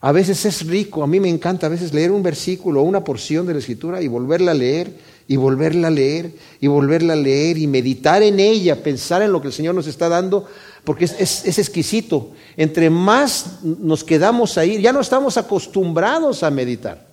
A 0.00 0.12
veces 0.12 0.44
es 0.44 0.66
rico, 0.66 1.02
a 1.02 1.06
mí 1.06 1.20
me 1.20 1.28
encanta 1.28 1.66
a 1.66 1.70
veces 1.70 1.92
leer 1.92 2.12
un 2.12 2.22
versículo 2.22 2.80
o 2.80 2.84
una 2.84 3.02
porción 3.02 3.46
de 3.46 3.54
la 3.54 3.58
escritura 3.58 4.02
y 4.02 4.08
volverla 4.08 4.52
a 4.52 4.54
leer 4.54 4.92
y 5.26 5.36
volverla 5.36 5.88
a 5.88 5.90
leer 5.90 6.32
y 6.60 6.66
volverla 6.66 7.14
a 7.14 7.16
leer 7.16 7.58
y 7.58 7.66
meditar 7.66 8.22
en 8.22 8.38
ella, 8.38 8.82
pensar 8.82 9.22
en 9.22 9.32
lo 9.32 9.40
que 9.40 9.48
el 9.48 9.52
Señor 9.52 9.74
nos 9.74 9.86
está 9.86 10.08
dando, 10.08 10.46
porque 10.84 11.06
es, 11.06 11.44
es 11.44 11.58
exquisito. 11.58 12.32
Entre 12.56 12.90
más 12.90 13.62
nos 13.62 14.04
quedamos 14.04 14.58
ahí, 14.58 14.80
ya 14.80 14.92
no 14.92 15.00
estamos 15.00 15.36
acostumbrados 15.38 16.42
a 16.42 16.50
meditar. 16.50 17.05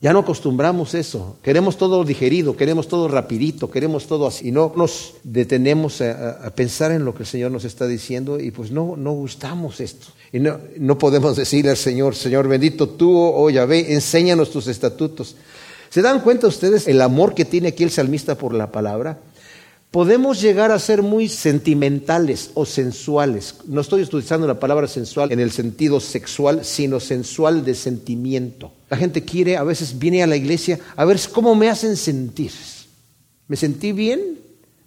Ya 0.00 0.12
no 0.12 0.18
acostumbramos 0.18 0.94
eso. 0.94 1.38
Queremos 1.42 1.78
todo 1.78 2.04
digerido, 2.04 2.54
queremos 2.54 2.86
todo 2.86 3.08
rapidito, 3.08 3.70
queremos 3.70 4.06
todo 4.06 4.26
así. 4.26 4.48
Y 4.48 4.52
no 4.52 4.72
nos 4.76 5.14
detenemos 5.24 6.02
a, 6.02 6.50
pensar 6.54 6.92
en 6.92 7.04
lo 7.06 7.14
que 7.14 7.22
el 7.22 7.26
Señor 7.26 7.50
nos 7.50 7.64
está 7.64 7.86
diciendo 7.86 8.38
y 8.38 8.50
pues 8.50 8.70
no, 8.70 8.94
no 8.96 9.12
gustamos 9.12 9.80
esto. 9.80 10.08
Y 10.32 10.40
no, 10.40 10.58
no 10.76 10.98
podemos 10.98 11.36
decirle 11.36 11.70
al 11.70 11.78
Señor, 11.78 12.14
Señor 12.14 12.46
bendito 12.46 12.90
tú, 12.90 13.10
oh 13.16 13.48
Yahvé, 13.48 13.94
enséñanos 13.94 14.50
tus 14.50 14.66
estatutos. 14.66 15.34
¿Se 15.88 16.02
dan 16.02 16.20
cuenta 16.20 16.46
ustedes 16.46 16.88
el 16.88 17.00
amor 17.00 17.34
que 17.34 17.46
tiene 17.46 17.68
aquí 17.68 17.82
el 17.82 17.90
salmista 17.90 18.34
por 18.34 18.52
la 18.52 18.70
palabra? 18.70 19.18
Podemos 19.96 20.42
llegar 20.42 20.72
a 20.72 20.78
ser 20.78 21.00
muy 21.00 21.26
sentimentales 21.26 22.50
o 22.52 22.66
sensuales. 22.66 23.54
No 23.66 23.80
estoy 23.80 24.02
utilizando 24.02 24.46
la 24.46 24.60
palabra 24.60 24.88
sensual 24.88 25.32
en 25.32 25.40
el 25.40 25.50
sentido 25.50 26.00
sexual, 26.00 26.66
sino 26.66 27.00
sensual 27.00 27.64
de 27.64 27.74
sentimiento. 27.74 28.72
La 28.90 28.98
gente 28.98 29.24
quiere, 29.24 29.56
a 29.56 29.62
veces 29.62 29.98
viene 29.98 30.22
a 30.22 30.26
la 30.26 30.36
iglesia 30.36 30.78
a 30.96 31.06
ver 31.06 31.18
cómo 31.32 31.54
me 31.54 31.70
hacen 31.70 31.96
sentir. 31.96 32.50
¿Me 33.48 33.56
sentí 33.56 33.92
bien? 33.92 34.38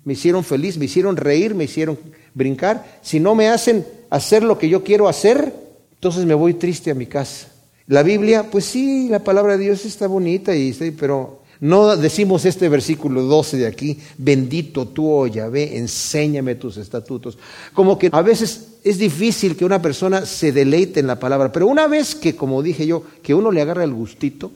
¿Me 0.03 0.13
hicieron 0.13 0.43
feliz? 0.43 0.77
¿Me 0.77 0.85
hicieron 0.85 1.17
reír? 1.17 1.55
¿Me 1.55 1.63
hicieron 1.63 1.97
brincar? 2.35 2.99
Si 3.01 3.19
no 3.19 3.33
me 3.33 3.47
hacen 3.47 3.87
hacer 4.11 4.43
lo 4.43 4.59
que 4.59 4.69
yo 4.69 4.83
quiero 4.83 5.09
hacer, 5.09 5.51
entonces 5.91 6.23
me 6.27 6.35
voy 6.35 6.53
triste 6.53 6.91
a 6.91 6.93
mi 6.93 7.07
casa. 7.07 7.47
La 7.87 8.03
Biblia, 8.03 8.51
pues 8.51 8.65
sí, 8.65 9.09
la 9.09 9.23
palabra 9.23 9.57
de 9.57 9.63
Dios 9.63 9.85
está 9.85 10.05
bonita, 10.05 10.55
y, 10.55 10.71
pero 10.99 11.41
no 11.61 11.97
decimos 11.97 12.45
este 12.45 12.69
versículo 12.69 13.23
12 13.23 13.57
de 13.57 13.67
aquí, 13.67 13.99
bendito 14.17 14.87
tú, 14.87 15.11
oh 15.11 15.27
Yahvé, 15.27 15.77
enséñame 15.77 16.55
tus 16.55 16.77
estatutos. 16.77 17.37
Como 17.73 17.99
que 17.99 18.09
a 18.11 18.21
veces 18.21 18.77
es 18.83 18.97
difícil 18.97 19.57
que 19.57 19.65
una 19.65 19.81
persona 19.81 20.25
se 20.25 20.53
deleite 20.53 21.01
en 21.01 21.07
la 21.07 21.19
palabra, 21.19 21.51
pero 21.51 21.67
una 21.67 21.87
vez 21.87 22.15
que, 22.15 22.35
como 22.35 22.63
dije 22.63 22.87
yo, 22.87 23.03
que 23.21 23.33
uno 23.33 23.51
le 23.51 23.61
agarra 23.61 23.83
el 23.83 23.93
gustito 23.93 24.51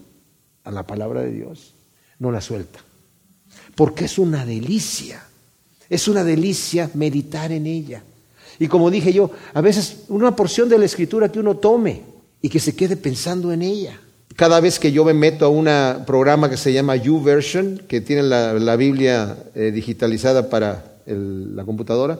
a 0.63 0.71
la 0.71 0.83
palabra 0.87 1.21
de 1.21 1.31
Dios, 1.31 1.73
no 2.19 2.31
la 2.31 2.39
suelta. 2.39 2.79
Porque 3.75 4.05
es 4.05 4.17
una 4.17 4.45
delicia, 4.45 5.25
es 5.89 6.07
una 6.07 6.23
delicia 6.23 6.89
meditar 6.93 7.51
en 7.51 7.67
ella. 7.67 8.01
Y 8.59 8.67
como 8.69 8.89
dije 8.89 9.11
yo, 9.11 9.29
a 9.53 9.59
veces 9.59 10.03
una 10.07 10.35
porción 10.35 10.69
de 10.69 10.77
la 10.77 10.85
escritura 10.85 11.29
que 11.29 11.39
uno 11.39 11.57
tome 11.57 12.01
y 12.41 12.47
que 12.47 12.61
se 12.61 12.75
quede 12.75 12.95
pensando 12.95 13.51
en 13.51 13.61
ella. 13.61 13.99
Cada 14.35 14.59
vez 14.59 14.79
que 14.79 14.91
yo 14.91 15.05
me 15.05 15.13
meto 15.13 15.45
a 15.45 15.49
un 15.49 16.05
programa 16.05 16.49
que 16.49 16.57
se 16.57 16.73
llama 16.73 16.95
YouVersion, 16.95 17.83
que 17.87 18.01
tiene 18.01 18.23
la, 18.23 18.75
Biblia 18.75 19.37
eh, 19.53 19.71
digitalizada 19.71 20.49
para 20.49 20.83
la 21.05 21.63
computadora, 21.63 22.19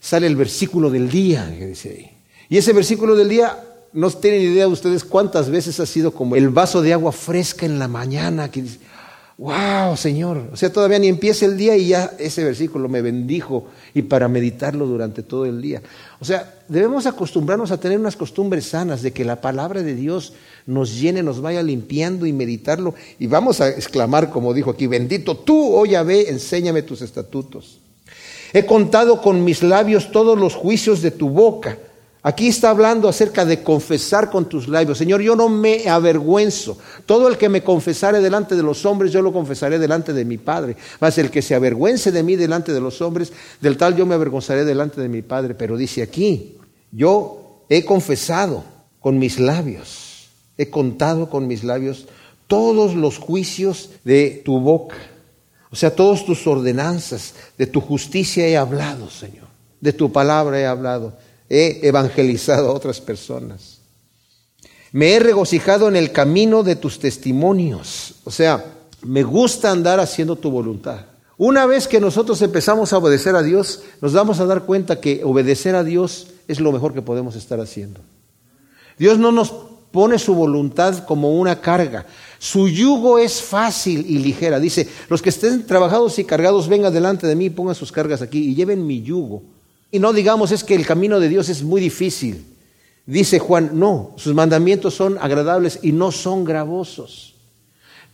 sale 0.00 0.26
el 0.26 0.36
versículo 0.36 0.90
del 0.90 1.08
día 1.10 1.54
que 1.56 1.66
dice 1.66 1.90
ahí. 1.90 2.10
Y 2.48 2.56
ese 2.58 2.72
versículo 2.72 3.14
del 3.14 3.28
día, 3.28 3.58
no 3.92 4.10
tienen 4.10 4.42
idea 4.42 4.66
ustedes 4.68 5.04
cuántas 5.04 5.50
veces 5.50 5.78
ha 5.80 5.86
sido 5.86 6.12
como 6.12 6.36
el 6.36 6.48
vaso 6.48 6.82
de 6.82 6.92
agua 6.92 7.12
fresca 7.12 7.66
en 7.66 7.78
la 7.78 7.88
mañana, 7.88 8.50
que 8.50 8.62
dice, 8.62 8.78
wow, 9.38 9.96
Señor. 9.96 10.50
O 10.52 10.56
sea, 10.56 10.72
todavía 10.72 10.98
ni 10.98 11.08
empieza 11.08 11.46
el 11.46 11.56
día 11.56 11.76
y 11.76 11.88
ya 11.88 12.12
ese 12.18 12.44
versículo 12.44 12.88
me 12.88 13.02
bendijo 13.02 13.66
y 13.94 14.02
para 14.02 14.28
meditarlo 14.28 14.86
durante 14.86 15.22
todo 15.22 15.46
el 15.46 15.60
día. 15.60 15.82
O 16.20 16.24
sea, 16.24 16.54
debemos 16.68 17.06
acostumbrarnos 17.06 17.70
a 17.70 17.78
tener 17.78 17.98
unas 17.98 18.16
costumbres 18.16 18.66
sanas 18.66 19.02
de 19.02 19.12
que 19.12 19.24
la 19.24 19.40
palabra 19.40 19.82
de 19.82 19.94
Dios 19.94 20.34
nos 20.66 21.00
llene, 21.00 21.22
nos 21.22 21.40
vaya 21.40 21.62
limpiando 21.62 22.26
y 22.26 22.32
meditarlo. 22.32 22.94
Y 23.18 23.26
vamos 23.26 23.60
a 23.60 23.68
exclamar, 23.68 24.30
como 24.30 24.54
dijo 24.54 24.70
aquí, 24.70 24.86
bendito 24.86 25.36
tú, 25.36 25.74
oh 25.74 25.86
Yahvé, 25.86 26.30
enséñame 26.30 26.82
tus 26.82 27.02
estatutos. 27.02 27.78
He 28.52 28.66
contado 28.66 29.22
con 29.22 29.44
mis 29.44 29.62
labios 29.62 30.10
todos 30.12 30.38
los 30.38 30.54
juicios 30.54 31.00
de 31.00 31.10
tu 31.10 31.30
boca. 31.30 31.78
Aquí 32.24 32.46
está 32.46 32.70
hablando 32.70 33.08
acerca 33.08 33.44
de 33.44 33.64
confesar 33.64 34.30
con 34.30 34.48
tus 34.48 34.68
labios. 34.68 34.96
Señor, 34.96 35.22
yo 35.22 35.34
no 35.34 35.48
me 35.48 35.88
avergüenzo. 35.88 36.78
Todo 37.04 37.26
el 37.26 37.36
que 37.36 37.48
me 37.48 37.64
confesare 37.64 38.20
delante 38.20 38.54
de 38.54 38.62
los 38.62 38.86
hombres, 38.86 39.10
yo 39.10 39.22
lo 39.22 39.32
confesaré 39.32 39.80
delante 39.80 40.12
de 40.12 40.24
mi 40.24 40.38
Padre. 40.38 40.76
Mas 41.00 41.18
el 41.18 41.32
que 41.32 41.42
se 41.42 41.56
avergüence 41.56 42.12
de 42.12 42.22
mí 42.22 42.36
delante 42.36 42.72
de 42.72 42.80
los 42.80 43.02
hombres, 43.02 43.32
del 43.60 43.76
tal 43.76 43.96
yo 43.96 44.06
me 44.06 44.14
avergonzaré 44.14 44.64
delante 44.64 45.00
de 45.00 45.08
mi 45.08 45.22
Padre. 45.22 45.56
Pero 45.56 45.76
dice 45.76 46.00
aquí, 46.00 46.58
yo 46.92 47.64
he 47.68 47.84
confesado 47.84 48.62
con 49.00 49.18
mis 49.18 49.40
labios, 49.40 50.28
he 50.56 50.70
contado 50.70 51.28
con 51.28 51.48
mis 51.48 51.64
labios 51.64 52.06
todos 52.46 52.94
los 52.94 53.18
juicios 53.18 53.90
de 54.04 54.42
tu 54.44 54.60
boca. 54.60 54.96
O 55.72 55.74
sea, 55.76 55.92
todas 55.92 56.24
tus 56.24 56.46
ordenanzas, 56.46 57.34
de 57.58 57.66
tu 57.66 57.80
justicia 57.80 58.46
he 58.46 58.56
hablado, 58.56 59.10
Señor. 59.10 59.48
De 59.80 59.92
tu 59.92 60.12
palabra 60.12 60.60
he 60.60 60.66
hablado 60.66 61.14
he 61.52 61.86
evangelizado 61.86 62.70
a 62.70 62.72
otras 62.72 62.98
personas. 63.02 63.78
Me 64.90 65.12
he 65.12 65.18
regocijado 65.18 65.86
en 65.86 65.96
el 65.96 66.10
camino 66.10 66.62
de 66.62 66.76
tus 66.76 66.98
testimonios. 66.98 68.14
O 68.24 68.30
sea, 68.30 68.64
me 69.02 69.22
gusta 69.22 69.70
andar 69.70 70.00
haciendo 70.00 70.36
tu 70.36 70.50
voluntad. 70.50 71.00
Una 71.36 71.66
vez 71.66 71.88
que 71.88 72.00
nosotros 72.00 72.40
empezamos 72.40 72.92
a 72.92 72.98
obedecer 72.98 73.36
a 73.36 73.42
Dios, 73.42 73.82
nos 74.00 74.14
vamos 74.14 74.40
a 74.40 74.46
dar 74.46 74.62
cuenta 74.62 74.98
que 74.98 75.22
obedecer 75.24 75.74
a 75.74 75.84
Dios 75.84 76.28
es 76.48 76.58
lo 76.58 76.72
mejor 76.72 76.94
que 76.94 77.02
podemos 77.02 77.36
estar 77.36 77.60
haciendo. 77.60 78.00
Dios 78.98 79.18
no 79.18 79.30
nos 79.30 79.52
pone 79.90 80.18
su 80.18 80.34
voluntad 80.34 81.04
como 81.04 81.38
una 81.38 81.60
carga. 81.60 82.06
Su 82.38 82.66
yugo 82.66 83.18
es 83.18 83.42
fácil 83.42 84.06
y 84.08 84.20
ligera. 84.20 84.58
Dice, 84.58 84.88
los 85.10 85.20
que 85.20 85.28
estén 85.28 85.66
trabajados 85.66 86.18
y 86.18 86.24
cargados, 86.24 86.66
vengan 86.66 86.94
delante 86.94 87.26
de 87.26 87.36
mí, 87.36 87.50
pongan 87.50 87.74
sus 87.74 87.92
cargas 87.92 88.22
aquí 88.22 88.38
y 88.38 88.54
lleven 88.54 88.86
mi 88.86 89.02
yugo. 89.02 89.42
Y 89.92 89.98
no 89.98 90.12
digamos 90.14 90.50
es 90.50 90.64
que 90.64 90.74
el 90.74 90.86
camino 90.86 91.20
de 91.20 91.28
Dios 91.28 91.50
es 91.50 91.62
muy 91.62 91.80
difícil. 91.80 92.46
Dice 93.04 93.38
Juan, 93.38 93.72
no, 93.74 94.14
sus 94.16 94.34
mandamientos 94.34 94.94
son 94.94 95.18
agradables 95.20 95.78
y 95.82 95.92
no 95.92 96.10
son 96.10 96.44
gravosos. 96.44 97.34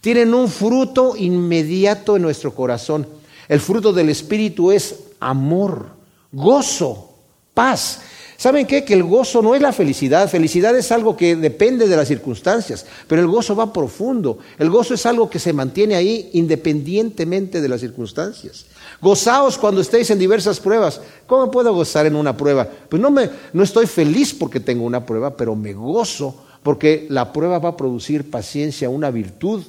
Tienen 0.01 0.35
un 0.35 0.49
fruto 0.49 1.14
inmediato 1.16 2.16
en 2.16 2.22
nuestro 2.22 2.53
corazón. 2.53 3.07
El 3.49 3.61
fruto 3.61 3.93
del 3.93 4.09
Espíritu 4.09 4.72
es 4.72 4.97
amor, 5.20 5.87
gozo, 6.33 7.14
paz. 7.55 8.01
¿Saben 8.37 8.66
qué? 8.66 8.85
Que 8.85 8.95
el 8.95 9.05
gozo 9.05 9.41
no 9.41 9.55
es 9.55 9.62
la 9.62 9.72
felicidad. 9.72 10.29
Felicidad 10.29 10.76
es 10.76 10.91
algo 10.91 11.16
que 11.16 11.37
depende 11.37 11.87
de 11.87 11.97
las 11.97 12.09
circunstancias, 12.09 12.87
pero 13.07 13.22
el 13.22 13.29
gozo 13.29 13.55
va 13.55 13.72
profundo. 13.72 14.39
El 14.59 14.70
gozo 14.70 14.95
es 14.95 15.07
algo 15.07 15.31
que 15.31 15.39
se 15.39 15.53
mantiene 15.53 15.95
ahí 15.95 16.31
independientemente 16.33 17.61
de 17.61 17.68
las 17.68 17.81
circunstancias. 17.81 18.66
Gozaos 19.01 19.59
cuando 19.59 19.80
estéis 19.80 20.11
en 20.11 20.18
diversas 20.18 20.59
pruebas. 20.59 21.01
¿Cómo 21.26 21.51
puedo 21.51 21.72
gozar 21.72 22.07
en 22.07 22.16
una 22.16 22.36
prueba? 22.36 22.68
Pues 22.88 23.01
no, 23.01 23.11
me, 23.11 23.30
no 23.53 23.62
estoy 23.62 23.86
feliz 23.86 24.34
porque 24.34 24.61
tengo 24.61 24.84
una 24.84 25.07
prueba, 25.07 25.36
pero 25.36 25.55
me 25.55 25.72
gozo 25.72 26.44
porque 26.62 27.07
la 27.09 27.32
prueba 27.32 27.59
va 27.59 27.70
a 27.70 27.76
producir 27.76 28.30
paciencia, 28.30 28.90
una 28.90 29.11
virtud 29.11 29.62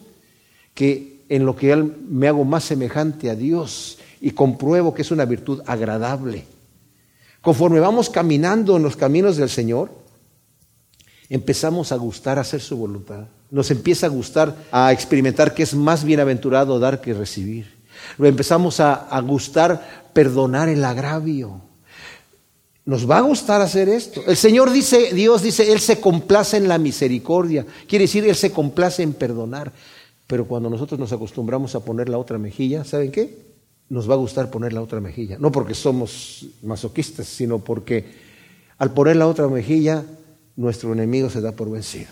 que 0.73 1.23
en 1.29 1.45
lo 1.45 1.55
que 1.55 1.75
me 1.75 2.27
hago 2.27 2.43
más 2.43 2.63
semejante 2.63 3.29
a 3.29 3.35
Dios 3.35 3.99
y 4.19 4.31
compruebo 4.31 4.93
que 4.93 5.03
es 5.03 5.11
una 5.11 5.25
virtud 5.25 5.61
agradable. 5.65 6.45
Conforme 7.41 7.79
vamos 7.79 8.09
caminando 8.09 8.75
en 8.77 8.83
los 8.83 8.95
caminos 8.95 9.37
del 9.37 9.49
Señor, 9.49 9.91
empezamos 11.29 11.91
a 11.91 11.95
gustar 11.95 12.39
hacer 12.39 12.59
su 12.59 12.75
voluntad. 12.75 13.27
Nos 13.51 13.71
empieza 13.71 14.07
a 14.07 14.09
gustar 14.09 14.55
a 14.71 14.91
experimentar 14.91 15.53
que 15.53 15.63
es 15.63 15.73
más 15.73 16.03
bienaventurado 16.03 16.79
dar 16.79 16.99
que 16.99 17.13
recibir. 17.13 17.78
Empezamos 18.17 18.79
a, 18.79 18.93
a 18.93 19.21
gustar 19.21 20.09
perdonar 20.13 20.69
el 20.69 20.83
agravio. 20.83 21.61
Nos 22.85 23.09
va 23.09 23.19
a 23.19 23.21
gustar 23.21 23.61
hacer 23.61 23.89
esto. 23.89 24.21
El 24.27 24.37
Señor 24.37 24.71
dice, 24.71 25.13
Dios 25.13 25.43
dice, 25.43 25.71
Él 25.71 25.79
se 25.79 25.99
complace 25.99 26.57
en 26.57 26.67
la 26.67 26.77
misericordia. 26.77 27.65
Quiere 27.87 28.05
decir, 28.05 28.27
Él 28.27 28.35
se 28.35 28.51
complace 28.51 29.03
en 29.03 29.13
perdonar. 29.13 29.71
Pero 30.27 30.45
cuando 30.45 30.69
nosotros 30.69 30.99
nos 30.99 31.11
acostumbramos 31.11 31.75
a 31.75 31.79
poner 31.79 32.09
la 32.09 32.17
otra 32.17 32.37
mejilla, 32.37 32.83
¿saben 32.83 33.11
qué? 33.11 33.49
nos 33.89 34.09
va 34.09 34.13
a 34.13 34.17
gustar 34.17 34.49
poner 34.49 34.71
la 34.71 34.81
otra 34.81 34.99
mejilla. 35.01 35.37
No 35.39 35.51
porque 35.51 35.73
somos 35.73 36.45
masoquistas, 36.61 37.27
sino 37.27 37.59
porque 37.59 38.05
al 38.77 38.93
poner 38.93 39.15
la 39.15 39.27
otra 39.27 39.47
mejilla, 39.47 40.05
nuestro 40.55 40.93
enemigo 40.93 41.29
se 41.29 41.41
da 41.41 41.51
por 41.51 41.71
vencido. 41.71 42.11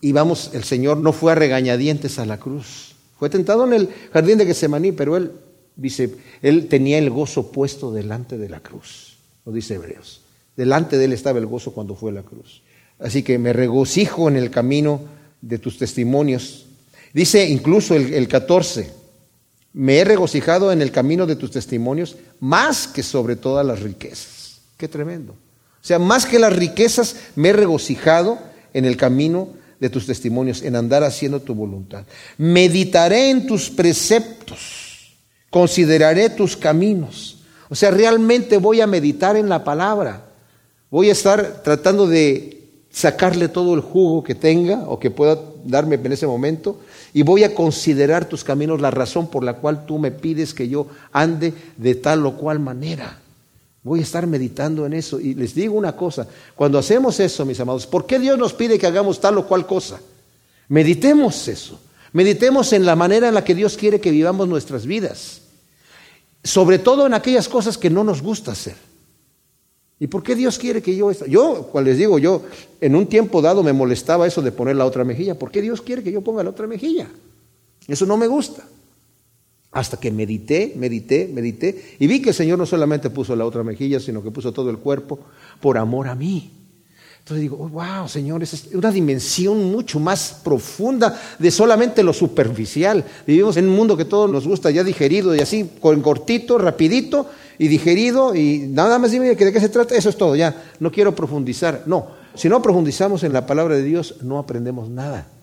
Y 0.00 0.12
vamos, 0.12 0.50
el 0.54 0.64
Señor 0.64 0.98
no 0.98 1.12
fue 1.12 1.32
a 1.32 1.34
regañadientes 1.34 2.18
a 2.18 2.26
la 2.26 2.38
cruz. 2.38 2.93
Fue 3.24 3.30
tentado 3.30 3.64
en 3.64 3.72
el 3.72 3.88
jardín 4.12 4.36
de 4.36 4.44
Getsemaní, 4.44 4.92
pero 4.92 5.16
él 5.16 5.32
dice, 5.76 6.14
él 6.42 6.68
tenía 6.68 6.98
el 6.98 7.08
gozo 7.08 7.50
puesto 7.50 7.90
delante 7.90 8.36
de 8.36 8.50
la 8.50 8.60
cruz. 8.60 9.16
Lo 9.46 9.52
dice 9.52 9.76
Hebreos. 9.76 10.20
Delante 10.54 10.98
de 10.98 11.06
él 11.06 11.14
estaba 11.14 11.38
el 11.38 11.46
gozo 11.46 11.72
cuando 11.72 11.94
fue 11.94 12.12
la 12.12 12.22
cruz. 12.22 12.60
Así 12.98 13.22
que 13.22 13.38
me 13.38 13.54
regocijo 13.54 14.28
en 14.28 14.36
el 14.36 14.50
camino 14.50 15.00
de 15.40 15.56
tus 15.56 15.78
testimonios. 15.78 16.66
Dice 17.14 17.48
incluso 17.48 17.94
el, 17.94 18.12
el 18.12 18.28
14, 18.28 18.90
me 19.72 20.00
he 20.00 20.04
regocijado 20.04 20.70
en 20.70 20.82
el 20.82 20.90
camino 20.90 21.24
de 21.24 21.36
tus 21.36 21.50
testimonios 21.50 22.16
más 22.40 22.86
que 22.86 23.02
sobre 23.02 23.36
todas 23.36 23.64
las 23.64 23.80
riquezas. 23.80 24.60
Qué 24.76 24.86
tremendo. 24.86 25.32
O 25.32 25.86
sea, 25.86 25.98
más 25.98 26.26
que 26.26 26.38
las 26.38 26.54
riquezas, 26.54 27.16
me 27.36 27.48
he 27.48 27.52
regocijado 27.54 28.38
en 28.74 28.84
el 28.84 28.98
camino 28.98 29.48
de 29.80 29.90
tus 29.90 30.06
testimonios, 30.06 30.62
en 30.62 30.76
andar 30.76 31.04
haciendo 31.04 31.40
tu 31.40 31.54
voluntad. 31.54 32.04
Meditaré 32.38 33.30
en 33.30 33.46
tus 33.46 33.70
preceptos, 33.70 35.16
consideraré 35.50 36.30
tus 36.30 36.56
caminos. 36.56 37.38
O 37.68 37.74
sea, 37.74 37.90
realmente 37.90 38.58
voy 38.58 38.80
a 38.80 38.86
meditar 38.86 39.36
en 39.36 39.48
la 39.48 39.64
palabra. 39.64 40.26
Voy 40.90 41.08
a 41.08 41.12
estar 41.12 41.62
tratando 41.62 42.06
de 42.06 42.54
sacarle 42.90 43.48
todo 43.48 43.74
el 43.74 43.80
jugo 43.80 44.22
que 44.22 44.36
tenga 44.36 44.84
o 44.86 45.00
que 45.00 45.10
pueda 45.10 45.40
darme 45.64 45.96
en 45.96 46.12
ese 46.12 46.28
momento 46.28 46.78
y 47.12 47.22
voy 47.22 47.42
a 47.42 47.52
considerar 47.52 48.28
tus 48.28 48.44
caminos, 48.44 48.80
la 48.80 48.92
razón 48.92 49.26
por 49.26 49.42
la 49.42 49.54
cual 49.54 49.84
tú 49.86 49.98
me 49.98 50.12
pides 50.12 50.54
que 50.54 50.68
yo 50.68 50.86
ande 51.10 51.52
de 51.76 51.96
tal 51.96 52.24
o 52.24 52.36
cual 52.36 52.60
manera. 52.60 53.18
Voy 53.84 54.00
a 54.00 54.02
estar 54.02 54.26
meditando 54.26 54.86
en 54.86 54.94
eso. 54.94 55.20
Y 55.20 55.34
les 55.34 55.54
digo 55.54 55.76
una 55.76 55.94
cosa, 55.94 56.26
cuando 56.56 56.78
hacemos 56.78 57.20
eso, 57.20 57.44
mis 57.44 57.60
amados, 57.60 57.86
¿por 57.86 58.06
qué 58.06 58.18
Dios 58.18 58.38
nos 58.38 58.54
pide 58.54 58.78
que 58.78 58.86
hagamos 58.86 59.20
tal 59.20 59.36
o 59.38 59.46
cual 59.46 59.66
cosa? 59.66 60.00
Meditemos 60.68 61.46
eso. 61.46 61.78
Meditemos 62.12 62.72
en 62.72 62.86
la 62.86 62.96
manera 62.96 63.28
en 63.28 63.34
la 63.34 63.44
que 63.44 63.54
Dios 63.54 63.76
quiere 63.76 64.00
que 64.00 64.10
vivamos 64.10 64.48
nuestras 64.48 64.86
vidas. 64.86 65.42
Sobre 66.42 66.78
todo 66.78 67.06
en 67.06 67.12
aquellas 67.12 67.46
cosas 67.46 67.76
que 67.76 67.90
no 67.90 68.04
nos 68.04 68.22
gusta 68.22 68.52
hacer. 68.52 68.76
¿Y 70.00 70.06
por 70.06 70.22
qué 70.22 70.34
Dios 70.34 70.58
quiere 70.58 70.80
que 70.80 70.96
yo... 70.96 71.12
Yo, 71.26 71.68
cual 71.70 71.84
les 71.84 71.98
digo, 71.98 72.18
yo 72.18 72.42
en 72.80 72.96
un 72.96 73.06
tiempo 73.06 73.42
dado 73.42 73.62
me 73.62 73.74
molestaba 73.74 74.26
eso 74.26 74.40
de 74.40 74.50
poner 74.50 74.76
la 74.76 74.86
otra 74.86 75.04
mejilla. 75.04 75.38
¿Por 75.38 75.50
qué 75.50 75.60
Dios 75.60 75.82
quiere 75.82 76.02
que 76.02 76.10
yo 76.10 76.22
ponga 76.22 76.42
la 76.42 76.50
otra 76.50 76.66
mejilla? 76.66 77.08
Eso 77.86 78.06
no 78.06 78.16
me 78.16 78.28
gusta. 78.28 78.64
Hasta 79.74 79.98
que 79.98 80.10
medité, 80.10 80.72
medité, 80.76 81.28
medité 81.32 81.96
y 81.98 82.06
vi 82.06 82.22
que 82.22 82.30
el 82.30 82.34
Señor 82.34 82.58
no 82.58 82.64
solamente 82.64 83.10
puso 83.10 83.34
la 83.34 83.44
otra 83.44 83.64
mejilla, 83.64 84.00
sino 84.00 84.22
que 84.22 84.30
puso 84.30 84.52
todo 84.52 84.70
el 84.70 84.78
cuerpo 84.78 85.18
por 85.60 85.76
amor 85.76 86.08
a 86.08 86.14
mí. 86.14 86.50
Entonces 87.18 87.40
digo, 87.40 87.56
wow, 87.56 88.06
Señor, 88.06 88.42
es 88.42 88.68
una 88.74 88.92
dimensión 88.92 89.72
mucho 89.72 89.98
más 89.98 90.42
profunda 90.44 91.18
de 91.38 91.50
solamente 91.50 92.02
lo 92.02 92.12
superficial. 92.12 93.04
Vivimos 93.26 93.56
en 93.56 93.68
un 93.68 93.74
mundo 93.74 93.96
que 93.96 94.04
todo 94.04 94.28
nos 94.28 94.46
gusta 94.46 94.70
ya 94.70 94.84
digerido 94.84 95.34
y 95.34 95.40
así, 95.40 95.70
con 95.80 96.02
cortito, 96.02 96.56
rapidito 96.58 97.26
y 97.58 97.68
digerido 97.68 98.34
y 98.34 98.68
nada 98.68 98.98
más 98.98 99.10
dime 99.10 99.34
de 99.34 99.36
qué 99.36 99.58
se 99.58 99.70
trata, 99.70 99.96
eso 99.96 100.10
es 100.10 100.16
todo, 100.16 100.36
ya, 100.36 100.64
no 100.78 100.92
quiero 100.92 101.16
profundizar. 101.16 101.82
No, 101.86 102.08
si 102.34 102.48
no 102.48 102.62
profundizamos 102.62 103.24
en 103.24 103.32
la 103.32 103.46
palabra 103.46 103.74
de 103.74 103.82
Dios, 103.82 104.16
no 104.22 104.38
aprendemos 104.38 104.88
nada 104.88 105.33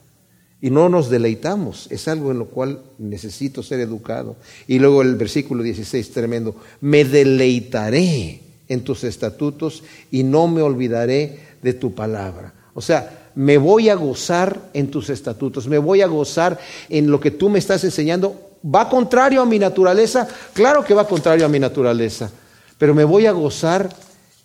y 0.62 0.70
no 0.70 0.90
nos 0.90 1.10
deleitamos. 1.10 1.88
Es 1.90 2.08
algo 2.08 2.32
en 2.32 2.40
lo 2.40 2.46
cual 2.46 2.82
necesito 3.00 3.64
ser 3.64 3.80
educado. 3.80 4.36
Y 4.68 4.80
luego 4.80 5.02
el 5.02 5.16
versículo 5.16 5.64
16, 5.64 6.12
tremendo, 6.12 6.56
me 6.82 7.04
deleitaré 7.04 8.42
en 8.68 8.84
tus 8.84 9.04
estatutos 9.04 9.84
y 10.12 10.24
no 10.24 10.48
me 10.48 10.62
olvidaré 10.62 11.40
de 11.62 11.74
tu 11.74 11.94
palabra. 11.94 12.54
O 12.74 12.82
sea, 12.82 13.32
me 13.36 13.58
voy 13.58 13.90
a 13.90 13.96
gozar 13.96 14.70
en 14.74 14.92
tus 14.92 15.10
estatutos, 15.10 15.68
me 15.68 15.78
voy 15.78 16.02
a 16.02 16.08
gozar 16.08 16.60
en 16.90 17.10
lo 17.10 17.20
que 17.20 17.32
tú 17.32 17.50
me 17.50 17.60
estás 17.60 17.84
enseñando. 17.84 18.36
¿Va 18.64 18.88
contrario 18.90 19.42
a 19.42 19.46
mi 19.46 19.58
naturaleza? 19.58 20.28
Claro 20.54 20.84
que 20.84 20.94
va 20.94 21.08
contrario 21.08 21.46
a 21.46 21.50
mi 21.50 21.60
naturaleza, 21.60 22.32
pero 22.78 22.94
me 22.94 23.04
voy 23.04 23.26
a 23.26 23.32
gozar 23.32 23.90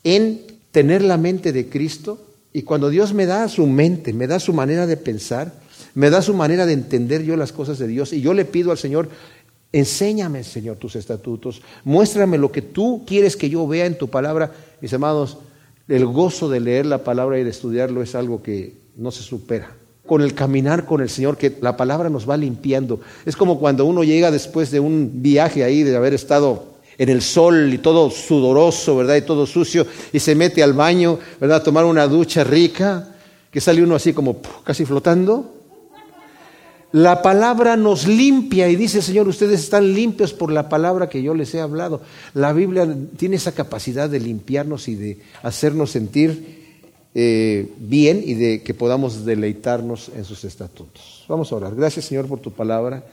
en 0.02 0.40
tener 0.70 1.02
la 1.02 1.18
mente 1.18 1.52
de 1.52 1.68
Cristo 1.68 2.18
y 2.52 2.62
cuando 2.62 2.88
Dios 2.88 3.12
me 3.12 3.26
da 3.26 3.48
su 3.48 3.66
mente, 3.66 4.12
me 4.12 4.26
da 4.26 4.40
su 4.40 4.54
manera 4.54 4.86
de 4.86 4.96
pensar, 4.96 5.52
me 5.97 6.11
da 6.11 6.20
su 6.20 6.34
manera 6.34 6.66
de 6.66 6.74
entender 6.74 7.24
yo 7.24 7.36
las 7.36 7.53
cosas 7.53 7.78
de 7.78 7.86
Dios 7.88 8.12
y 8.12 8.20
yo 8.20 8.34
le 8.34 8.44
pido 8.44 8.70
al 8.70 8.76
Señor, 8.76 9.09
enséñame 9.72 10.44
Señor 10.44 10.76
tus 10.76 10.94
estatutos, 10.94 11.62
muéstrame 11.84 12.36
lo 12.36 12.53
que 12.53 12.61
tú 12.61 13.05
quieres 13.07 13.34
que 13.34 13.49
yo 13.49 13.66
vea 13.66 13.86
en 13.86 13.97
tu 13.97 14.09
palabra, 14.09 14.53
mis 14.82 14.92
amados, 14.92 15.38
el 15.88 16.05
gozo 16.05 16.51
de 16.51 16.61
leer 16.61 16.84
la 16.84 17.03
palabra 17.03 17.38
y 17.38 17.44
de 17.44 17.51
estudiarlo 17.51 18.03
es 18.03 18.14
algo 18.14 18.42
que 18.42 18.74
no 18.94 19.11
se 19.11 19.22
supera. 19.22 19.74
Con 20.05 20.20
el 20.20 20.34
caminar 20.34 20.84
con 20.84 21.01
el 21.01 21.09
Señor, 21.09 21.38
que 21.38 21.57
la 21.62 21.78
palabra 21.78 22.11
nos 22.11 22.28
va 22.28 22.36
limpiando. 22.36 23.01
Es 23.24 23.34
como 23.34 23.59
cuando 23.59 23.86
uno 23.86 24.05
llega 24.05 24.30
después 24.30 24.70
de 24.70 24.80
un 24.80 25.22
viaje 25.22 25.64
ahí, 25.64 25.82
de 25.82 25.97
haber 25.97 26.12
estado 26.12 26.76
en 26.99 27.09
el 27.09 27.22
sol 27.22 27.72
y 27.72 27.78
todo 27.78 28.11
sudoroso, 28.11 28.97
¿verdad? 28.97 29.16
Y 29.16 29.22
todo 29.22 29.47
sucio, 29.47 29.86
y 30.12 30.20
se 30.20 30.34
mete 30.34 30.62
al 30.62 30.74
baño, 30.74 31.18
¿verdad? 31.40 31.59
A 31.59 31.64
tomar 31.64 31.86
una 31.86 32.07
ducha 32.07 32.44
rica, 32.44 33.16
que 33.51 33.62
sale 33.62 33.82
uno 33.82 33.94
así 33.94 34.12
como 34.12 34.42
casi 34.62 34.84
flotando. 34.84 35.55
La 36.93 37.20
palabra 37.20 37.76
nos 37.76 38.07
limpia 38.07 38.68
y 38.68 38.76
dice, 38.76 39.03
Señor, 39.03 39.26
ustedes 39.28 39.61
están 39.61 39.93
limpios 39.93 40.32
por 40.32 40.53
la 40.53 40.68
palabra 40.68 41.09
que 41.09 41.22
yo 41.22 41.34
les 41.34 41.53
he 41.55 41.61
hablado. 41.61 42.01
La 42.32 42.53
Biblia 42.53 42.89
tiene 43.16 43.37
esa 43.37 43.53
capacidad 43.53 44.09
de 44.09 44.20
limpiarnos 44.20 44.89
y 44.89 44.95
de 44.95 45.18
hacernos 45.43 45.91
sentir 45.91 46.64
eh, 47.14 47.72
bien 47.78 48.22
y 48.24 48.34
de 48.34 48.62
que 48.62 48.72
podamos 48.72 49.24
deleitarnos 49.24 50.11
en 50.14 50.24
sus 50.24 50.45
estatutos. 50.45 51.24
Vamos 51.28 51.51
a 51.51 51.57
orar. 51.57 51.74
Gracias, 51.74 52.05
Señor, 52.05 52.28
por 52.28 52.39
tu 52.39 52.53
palabra. 52.53 53.05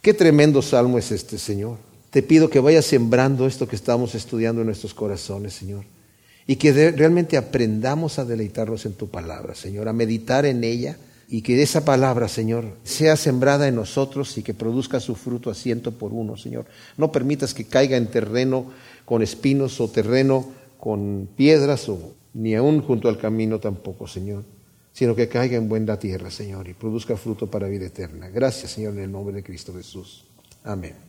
Qué 0.00 0.14
tremendo 0.14 0.62
salmo 0.62 0.96
es 0.96 1.10
este, 1.10 1.38
Señor. 1.38 1.76
Te 2.10 2.22
pido 2.22 2.48
que 2.48 2.60
vayas 2.60 2.86
sembrando 2.86 3.46
esto 3.46 3.66
que 3.68 3.76
estamos 3.76 4.14
estudiando 4.14 4.60
en 4.62 4.66
nuestros 4.68 4.94
corazones, 4.94 5.54
Señor. 5.54 5.84
y 6.46 6.56
que 6.56 6.72
realmente 6.92 7.36
aprendamos 7.36 8.18
a 8.18 8.24
deleitarnos 8.24 8.86
en 8.86 8.94
tu 8.94 9.08
palabra, 9.08 9.54
Señor, 9.54 9.86
a 9.86 9.92
meditar 9.92 10.46
en 10.46 10.64
ella 10.64 10.96
y 11.30 11.42
que 11.42 11.62
esa 11.62 11.84
palabra, 11.84 12.26
Señor, 12.26 12.64
sea 12.84 13.14
sembrada 13.16 13.68
en 13.68 13.74
nosotros 13.74 14.38
y 14.38 14.42
que 14.42 14.54
produzca 14.54 14.98
su 14.98 15.14
fruto 15.14 15.50
a 15.50 15.54
ciento 15.54 15.92
por 15.92 16.14
uno, 16.14 16.38
Señor. 16.38 16.64
No 16.96 17.12
permitas 17.12 17.52
que 17.52 17.66
caiga 17.66 17.98
en 17.98 18.06
terreno 18.06 18.66
con 19.04 19.22
espinos 19.22 19.78
o 19.80 19.88
terreno 19.88 20.50
con 20.78 21.28
piedras 21.36 21.88
o 21.90 22.14
ni 22.32 22.54
aún 22.54 22.80
junto 22.80 23.08
al 23.08 23.18
camino 23.18 23.58
tampoco, 23.58 24.06
Señor, 24.06 24.44
sino 24.92 25.14
que 25.14 25.28
caiga 25.28 25.56
en 25.56 25.68
buena 25.68 25.98
tierra, 25.98 26.30
Señor, 26.30 26.66
y 26.68 26.72
produzca 26.72 27.16
fruto 27.16 27.50
para 27.50 27.68
vida 27.68 27.86
eterna. 27.86 28.28
Gracias, 28.30 28.72
Señor, 28.72 28.94
en 28.94 29.00
el 29.00 29.12
nombre 29.12 29.34
de 29.34 29.42
Cristo 29.42 29.74
Jesús. 29.74 30.24
Amén. 30.64 31.07